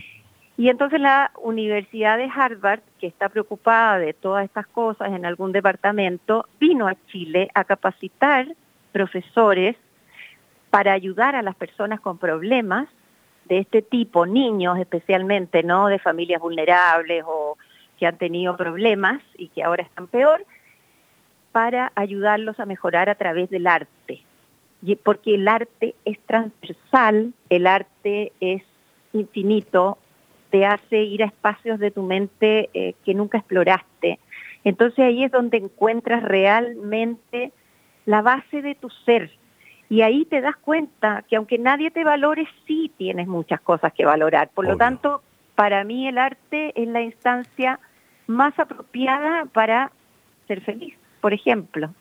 Y 0.59 0.69
entonces 0.69 1.01
la 1.01 1.31
Universidad 1.43 2.19
de 2.19 2.31
Harvard, 2.35 2.81
que 2.99 3.07
está 3.07 3.29
preocupada 3.29 3.99
de 3.99 4.13
todas 4.15 4.45
estas 4.45 4.67
cosas 4.67 5.13
en 5.13 5.25
algún 5.25 5.53
departamento, 5.53 6.47
vino 6.59 6.89
a 6.89 6.97
Chile 7.07 7.49
a 7.55 7.65
capacitar 7.65 8.49
profesores 8.97 9.77
para 10.71 10.95
ayudar 10.95 11.37
a 11.37 11.43
las 11.43 11.55
personas 11.55 12.01
con 12.01 12.17
problemas 12.17 12.89
de 13.45 13.59
este 13.59 13.83
tipo, 13.83 14.25
niños 14.25 14.79
especialmente, 14.79 15.63
¿no? 15.63 15.89
De 15.89 15.99
familias 15.99 16.41
vulnerables 16.41 17.23
o 17.27 17.59
que 17.99 18.07
han 18.07 18.17
tenido 18.17 18.57
problemas 18.57 19.21
y 19.37 19.49
que 19.49 19.63
ahora 19.63 19.83
están 19.83 20.07
peor, 20.07 20.47
para 21.53 21.93
ayudarlos 21.95 22.59
a 22.59 22.65
mejorar 22.65 23.11
a 23.11 23.17
través 23.17 23.51
del 23.51 23.67
arte. 23.67 24.23
Porque 25.03 25.35
el 25.35 25.47
arte 25.47 25.95
es 26.07 26.19
transversal, 26.21 27.35
el 27.51 27.67
arte 27.67 28.33
es 28.41 28.63
infinito, 29.13 29.99
te 30.49 30.65
hace 30.65 31.03
ir 31.03 31.23
a 31.23 31.27
espacios 31.27 31.79
de 31.79 31.91
tu 31.91 32.03
mente 32.03 32.71
eh, 32.73 32.95
que 33.05 33.13
nunca 33.13 33.37
exploraste. 33.37 34.19
Entonces 34.65 35.01
ahí 35.01 35.23
es 35.23 35.31
donde 35.31 35.59
encuentras 35.59 36.23
realmente 36.23 37.53
la 38.07 38.23
base 38.23 38.63
de 38.63 38.75
tu 38.75 38.89
ser. 39.05 39.31
Y 39.89 40.03
ahí 40.03 40.25
te 40.25 40.41
das 40.41 40.57
cuenta 40.57 41.25
que 41.29 41.37
aunque 41.37 41.59
nadie 41.59 41.91
te 41.91 42.03
valore, 42.03 42.49
sí 42.67 42.91
tienes 42.97 43.29
muchas 43.29 43.61
cosas 43.61 43.93
que 43.93 44.05
valorar. 44.05 44.49
Por 44.49 44.67
lo 44.67 44.77
tanto, 44.77 45.23
para 45.55 45.85
mí 45.85 46.09
el 46.09 46.19
arte 46.19 46.73
es 46.81 46.89
la 46.89 47.03
instancia 47.03 47.79
más 48.27 48.59
apropiada 48.59 49.45
para 49.47 49.93
ser 50.49 50.61
feliz, 50.63 50.95
por 51.21 51.33
ejemplo. 51.33 51.93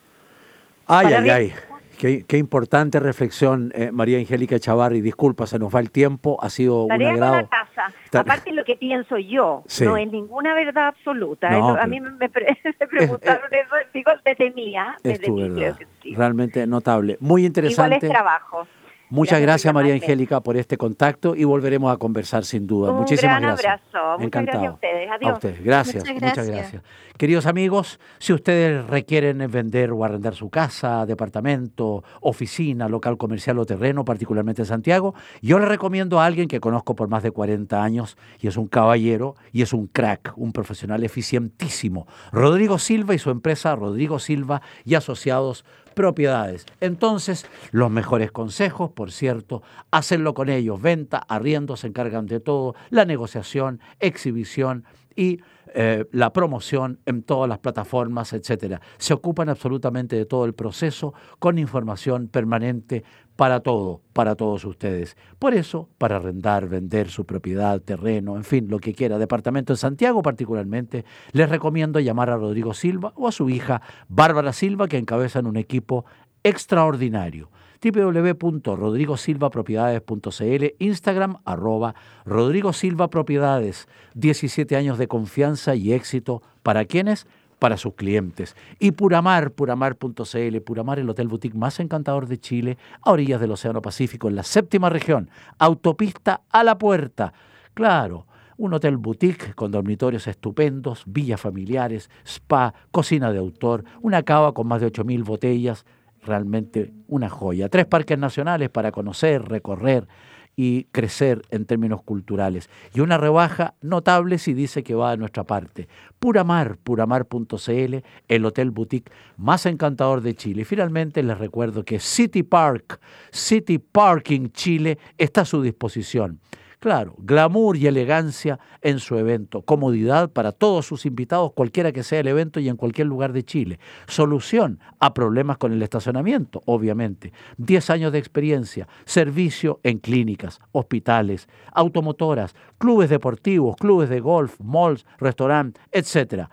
Ay, 0.87 1.05
Para 1.05 1.19
ay, 1.19 1.29
ay. 1.29 1.53
Qué, 1.99 2.25
qué 2.27 2.37
importante 2.37 2.99
reflexión, 2.99 3.71
eh, 3.75 3.91
María 3.91 4.17
Angélica 4.19 4.59
Chavarri. 4.59 5.01
Disculpa, 5.01 5.47
se 5.47 5.57
nos 5.59 5.73
va 5.73 5.79
el 5.79 5.91
tiempo. 5.91 6.37
Ha 6.41 6.49
sido 6.49 6.83
un 6.83 6.89
Tarea 6.89 7.13
con 7.13 7.23
agrado. 7.23 7.35
la 7.41 7.47
casa. 7.47 7.93
Ta- 8.11 8.19
Aparte 8.21 8.51
lo 8.53 8.63
que 8.63 8.75
pienso 8.75 9.17
yo, 9.17 9.63
Sí. 9.67 9.85
no 9.85 9.97
es 9.97 10.11
ninguna 10.11 10.53
verdad 10.55 10.87
absoluta. 10.87 11.49
No, 11.49 11.75
Es 11.77 11.83
a 11.83 11.87
mí 11.87 11.99
me, 12.01 12.11
me 12.11 12.29
pre- 12.29 12.57
me 12.79 12.87
preguntaron 12.87 13.47
eso, 13.53 13.75
digo, 13.93 14.11
desde 14.23 14.51
mía, 14.51 14.95
Es 14.97 15.03
desde 15.19 15.25
tu 15.27 15.33
mí 15.35 15.43
creo 15.43 15.55
verdad. 15.55 15.77
que 15.77 15.87
sí. 16.03 16.15
Realmente 16.15 16.67
notable. 16.67 17.17
Muy 17.19 17.41
Igual 17.41 17.47
interesante. 17.47 18.05
es 18.07 18.11
trabajo. 18.11 18.67
Muchas 19.09 19.39
Gracias 19.41 19.73
María. 19.73 19.93
Angélica, 19.93 20.41
por 20.41 20.57
este 20.57 20.77
contacto 20.77 21.35
y 21.35 21.43
volveremos 21.43 21.93
a 21.93 21.97
conversar 21.97 22.43
sin 22.43 22.65
duda. 22.67 22.91
Un 22.91 22.97
Muchísimas 22.97 23.39
gran 23.39 23.55
gracias. 23.55 23.81
abrazo. 23.93 24.11
Muchas 24.13 24.25
Encantado. 24.25 24.59
gracias 24.59 24.71
a 24.71 24.73
ustedes. 24.73 25.11
Adiós. 25.11 25.31
A 25.31 25.33
ustedes. 25.33 25.63
Gracias. 25.63 25.95
Muchas 26.03 26.13
Muchas 26.13 26.35
gracias. 26.35 26.57
gracias. 26.71 26.83
Queridos 27.17 27.45
amigos, 27.45 27.99
si 28.19 28.33
ustedes 28.33 28.85
requieren 28.87 29.37
vender 29.49 29.91
o 29.91 30.03
arrendar 30.03 30.35
su 30.35 30.49
casa, 30.49 31.05
departamento, 31.05 32.03
oficina, 32.19 32.89
local 32.89 33.17
comercial 33.17 33.57
o 33.59 33.65
terreno, 33.65 34.03
particularmente 34.03 34.63
en 34.63 34.65
Santiago, 34.65 35.15
yo 35.41 35.59
les 35.59 35.69
recomiendo 35.69 36.19
a 36.19 36.25
alguien 36.25 36.47
que 36.47 36.59
conozco 36.59 36.95
por 36.95 37.07
más 37.07 37.23
de 37.23 37.31
40 37.31 37.81
años 37.81 38.17
y 38.41 38.47
es 38.47 38.57
un 38.57 38.67
caballero 38.67 39.35
y 39.53 39.61
es 39.61 39.71
un 39.71 39.87
crack, 39.87 40.33
un 40.35 40.51
profesional 40.51 41.03
eficientísimo. 41.03 42.07
Rodrigo 42.31 42.79
Silva 42.79 43.13
y 43.15 43.19
su 43.19 43.29
empresa 43.29 43.75
Rodrigo 43.75 44.19
Silva 44.19 44.61
y 44.83 44.95
Asociados 44.95 45.63
propiedades. 45.95 46.65
Entonces, 46.81 47.47
los 47.71 47.89
mejores 47.89 48.31
consejos, 48.31 48.91
por 48.91 49.11
cierto, 49.11 49.63
hacenlo 49.89 50.33
con 50.33 50.49
ellos. 50.49 50.81
Venta, 50.81 51.17
arriendo, 51.17 51.75
se 51.75 51.87
encargan 51.87 52.27
de 52.27 52.39
todo, 52.39 52.75
la 52.91 53.05
negociación, 53.05 53.79
exhibición 53.99 54.83
y 55.15 55.39
eh, 55.77 56.05
la 56.11 56.31
promoción 56.31 56.99
en 57.05 57.23
todas 57.23 57.49
las 57.49 57.59
plataformas, 57.59 58.31
etcétera. 58.31 58.79
Se 58.97 59.13
ocupan 59.13 59.49
absolutamente 59.49 60.15
de 60.15 60.25
todo 60.25 60.45
el 60.45 60.53
proceso 60.53 61.13
con 61.39 61.57
información 61.57 62.27
permanente 62.29 63.03
para 63.35 63.59
todo, 63.59 64.01
para 64.13 64.35
todos 64.35 64.63
ustedes. 64.65 65.17
Por 65.39 65.53
eso, 65.53 65.89
para 65.97 66.17
arrendar, 66.17 66.69
vender 66.69 67.09
su 67.09 67.25
propiedad, 67.25 67.81
terreno, 67.81 68.37
en 68.37 68.43
fin, 68.43 68.67
lo 68.69 68.79
que 68.79 68.93
quiera, 68.93 69.17
departamento 69.17 69.73
en 69.73 69.77
Santiago 69.77 70.21
particularmente, 70.21 71.05
les 71.31 71.49
recomiendo 71.49 71.99
llamar 71.99 72.29
a 72.29 72.37
Rodrigo 72.37 72.73
Silva 72.73 73.13
o 73.15 73.27
a 73.27 73.31
su 73.31 73.49
hija 73.49 73.81
Bárbara 74.07 74.53
Silva, 74.53 74.87
que 74.87 74.97
encabezan 74.97 75.47
un 75.47 75.57
equipo 75.57 76.05
extraordinario. 76.43 77.49
www.rodrigosilvapropiedades.cl, 77.83 80.65
Instagram 80.79 81.37
arroba 81.43 81.95
Rodrigo 82.23 82.71
Silva 82.71 83.09
Propiedades, 83.09 83.87
17 84.13 84.75
años 84.75 84.97
de 84.97 85.07
confianza 85.07 85.75
y 85.75 85.93
éxito. 85.93 86.41
Para 86.63 86.85
quienes, 86.85 87.27
para 87.59 87.77
sus 87.77 87.93
clientes. 87.95 88.55
Y 88.79 88.91
Puramar, 88.91 89.51
puramar.cl, 89.51 90.61
Puramar, 90.61 90.99
el 90.99 91.09
hotel 91.09 91.27
boutique 91.27 91.55
más 91.55 91.79
encantador 91.79 92.27
de 92.27 92.39
Chile, 92.39 92.77
a 93.01 93.11
orillas 93.11 93.41
del 93.41 93.51
Océano 93.51 93.81
Pacífico, 93.81 94.27
en 94.27 94.35
la 94.35 94.43
séptima 94.43 94.89
región, 94.89 95.29
autopista 95.57 96.41
a 96.49 96.63
la 96.63 96.77
puerta. 96.77 97.33
Claro, 97.73 98.27
un 98.57 98.73
hotel 98.73 98.97
boutique 98.97 99.53
con 99.53 99.71
dormitorios 99.71 100.27
estupendos, 100.27 101.03
villas 101.05 101.41
familiares, 101.41 102.09
spa, 102.25 102.73
cocina 102.91 103.31
de 103.31 103.39
autor, 103.39 103.83
una 104.01 104.23
cava 104.23 104.53
con 104.53 104.67
más 104.67 104.81
de 104.81 104.91
8.000 104.91 105.23
botellas, 105.23 105.85
realmente 106.23 106.93
una 107.07 107.29
joya. 107.29 107.69
Tres 107.69 107.85
parques 107.85 108.17
nacionales 108.17 108.69
para 108.69 108.91
conocer, 108.91 109.43
recorrer 109.43 110.07
y 110.55 110.85
crecer 110.85 111.41
en 111.51 111.65
términos 111.65 112.01
culturales. 112.03 112.69
Y 112.93 113.01
una 113.01 113.17
rebaja 113.17 113.73
notable 113.81 114.37
si 114.37 114.53
dice 114.53 114.83
que 114.83 114.95
va 114.95 115.11
de 115.11 115.17
nuestra 115.17 115.43
parte. 115.43 115.87
Puramar, 116.19 116.77
puramar.cl, 116.77 117.95
el 118.27 118.45
hotel 118.45 118.71
boutique 118.71 119.11
más 119.37 119.65
encantador 119.65 120.21
de 120.21 120.35
Chile. 120.35 120.61
Y 120.61 120.65
finalmente 120.65 121.23
les 121.23 121.37
recuerdo 121.37 121.83
que 121.83 121.99
City 121.99 122.43
Park, 122.43 122.99
City 123.31 123.79
Parking 123.79 124.49
Chile 124.49 124.97
está 125.17 125.41
a 125.41 125.45
su 125.45 125.61
disposición. 125.61 126.39
Claro, 126.79 127.15
glamour 127.17 127.77
y 127.77 127.87
elegancia 127.87 128.59
en 128.81 128.99
su 128.99 129.17
evento, 129.17 129.61
comodidad 129.61 130.29
para 130.29 130.51
todos 130.51 130.85
sus 130.85 131.05
invitados, 131.05 131.53
cualquiera 131.53 131.91
que 131.91 132.03
sea 132.03 132.19
el 132.19 132.27
evento 132.27 132.59
y 132.59 132.69
en 132.69 132.75
cualquier 132.75 133.07
lugar 133.07 133.33
de 133.33 133.43
Chile. 133.43 133.79
Solución 134.07 134.79
a 134.99 135.13
problemas 135.13 135.57
con 135.57 135.73
el 135.73 135.81
estacionamiento, 135.81 136.61
obviamente. 136.65 137.33
10 137.57 137.89
años 137.89 138.11
de 138.11 138.19
experiencia, 138.19 138.87
servicio 139.05 139.79
en 139.83 139.99
clínicas, 139.99 140.59
hospitales, 140.71 141.47
automotoras, 141.71 142.55
clubes 142.77 143.09
deportivos, 143.09 143.75
clubes 143.77 144.09
de 144.09 144.19
golf, 144.19 144.59
malls, 144.59 145.05
restaurantes, 145.17 145.81
etc. 145.91 146.49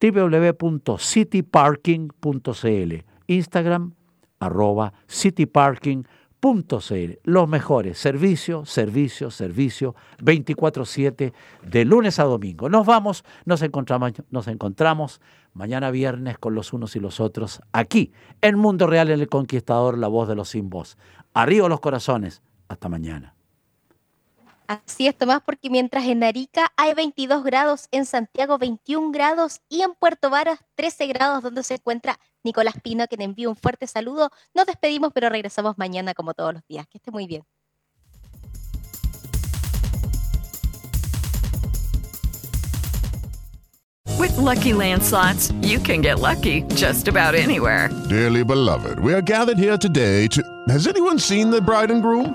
www.cityparking.cl 0.00 2.94
Instagram 3.26 3.94
arroba 4.38 4.92
cityparking.cl 5.08 6.23
los 7.22 7.48
mejores 7.48 7.96
servicios, 7.96 8.68
servicio, 8.68 9.30
servicio, 9.30 9.94
24/7 10.18 11.32
de 11.62 11.84
lunes 11.86 12.18
a 12.18 12.24
domingo. 12.24 12.68
Nos 12.68 12.84
vamos, 12.84 13.24
nos 13.46 13.62
encontramos, 13.62 14.12
nos 14.30 14.46
encontramos 14.48 15.22
mañana 15.54 15.90
viernes 15.90 16.36
con 16.36 16.54
los 16.54 16.74
unos 16.74 16.96
y 16.96 17.00
los 17.00 17.18
otros 17.18 17.62
aquí 17.72 18.12
en 18.42 18.58
Mundo 18.58 18.86
Real 18.86 19.10
en 19.10 19.20
el 19.20 19.28
Conquistador, 19.28 19.96
la 19.96 20.08
voz 20.08 20.28
de 20.28 20.34
los 20.34 20.50
sin 20.50 20.68
voz. 20.68 20.98
Arriba 21.32 21.68
los 21.68 21.80
corazones. 21.80 22.42
Hasta 22.68 22.88
mañana. 22.88 23.33
Así 24.66 25.06
es, 25.06 25.16
Tomás, 25.16 25.42
porque 25.44 25.68
mientras 25.68 26.04
en 26.04 26.24
Arica 26.24 26.72
hay 26.76 26.94
22 26.94 27.44
grados, 27.44 27.88
en 27.90 28.06
Santiago 28.06 28.56
21 28.56 29.10
grados 29.10 29.60
y 29.68 29.82
en 29.82 29.94
Puerto 29.94 30.30
Varas 30.30 30.58
13 30.76 31.06
grados, 31.08 31.42
donde 31.42 31.62
se 31.62 31.74
encuentra 31.74 32.18
Nicolás 32.42 32.74
Pino, 32.82 33.06
que 33.06 33.16
le 33.16 33.24
envía 33.24 33.48
un 33.48 33.56
fuerte 33.56 33.86
saludo. 33.86 34.30
Nos 34.54 34.66
despedimos, 34.66 35.12
pero 35.12 35.28
regresamos 35.28 35.76
mañana 35.76 36.14
como 36.14 36.32
todos 36.32 36.54
los 36.54 36.66
días. 36.66 36.86
Que 36.86 36.98
esté 36.98 37.10
muy 37.10 37.26
bien. 37.26 37.42
With 44.18 44.36
lucky 44.38 44.72
landslots, 44.72 45.52
you 45.60 45.78
can 45.78 46.00
get 46.00 46.20
lucky 46.20 46.62
just 46.74 47.08
about 47.08 47.34
anywhere. 47.34 47.90
Dearly 48.08 48.42
beloved, 48.42 48.98
we 49.00 49.12
are 49.12 49.20
gathered 49.20 49.58
here 49.58 49.76
today 49.76 50.26
to. 50.28 50.42
Has 50.68 50.86
anyone 50.86 51.18
seen 51.18 51.50
the 51.50 51.60
bride 51.60 51.90
and 51.90 52.00
groom? 52.00 52.34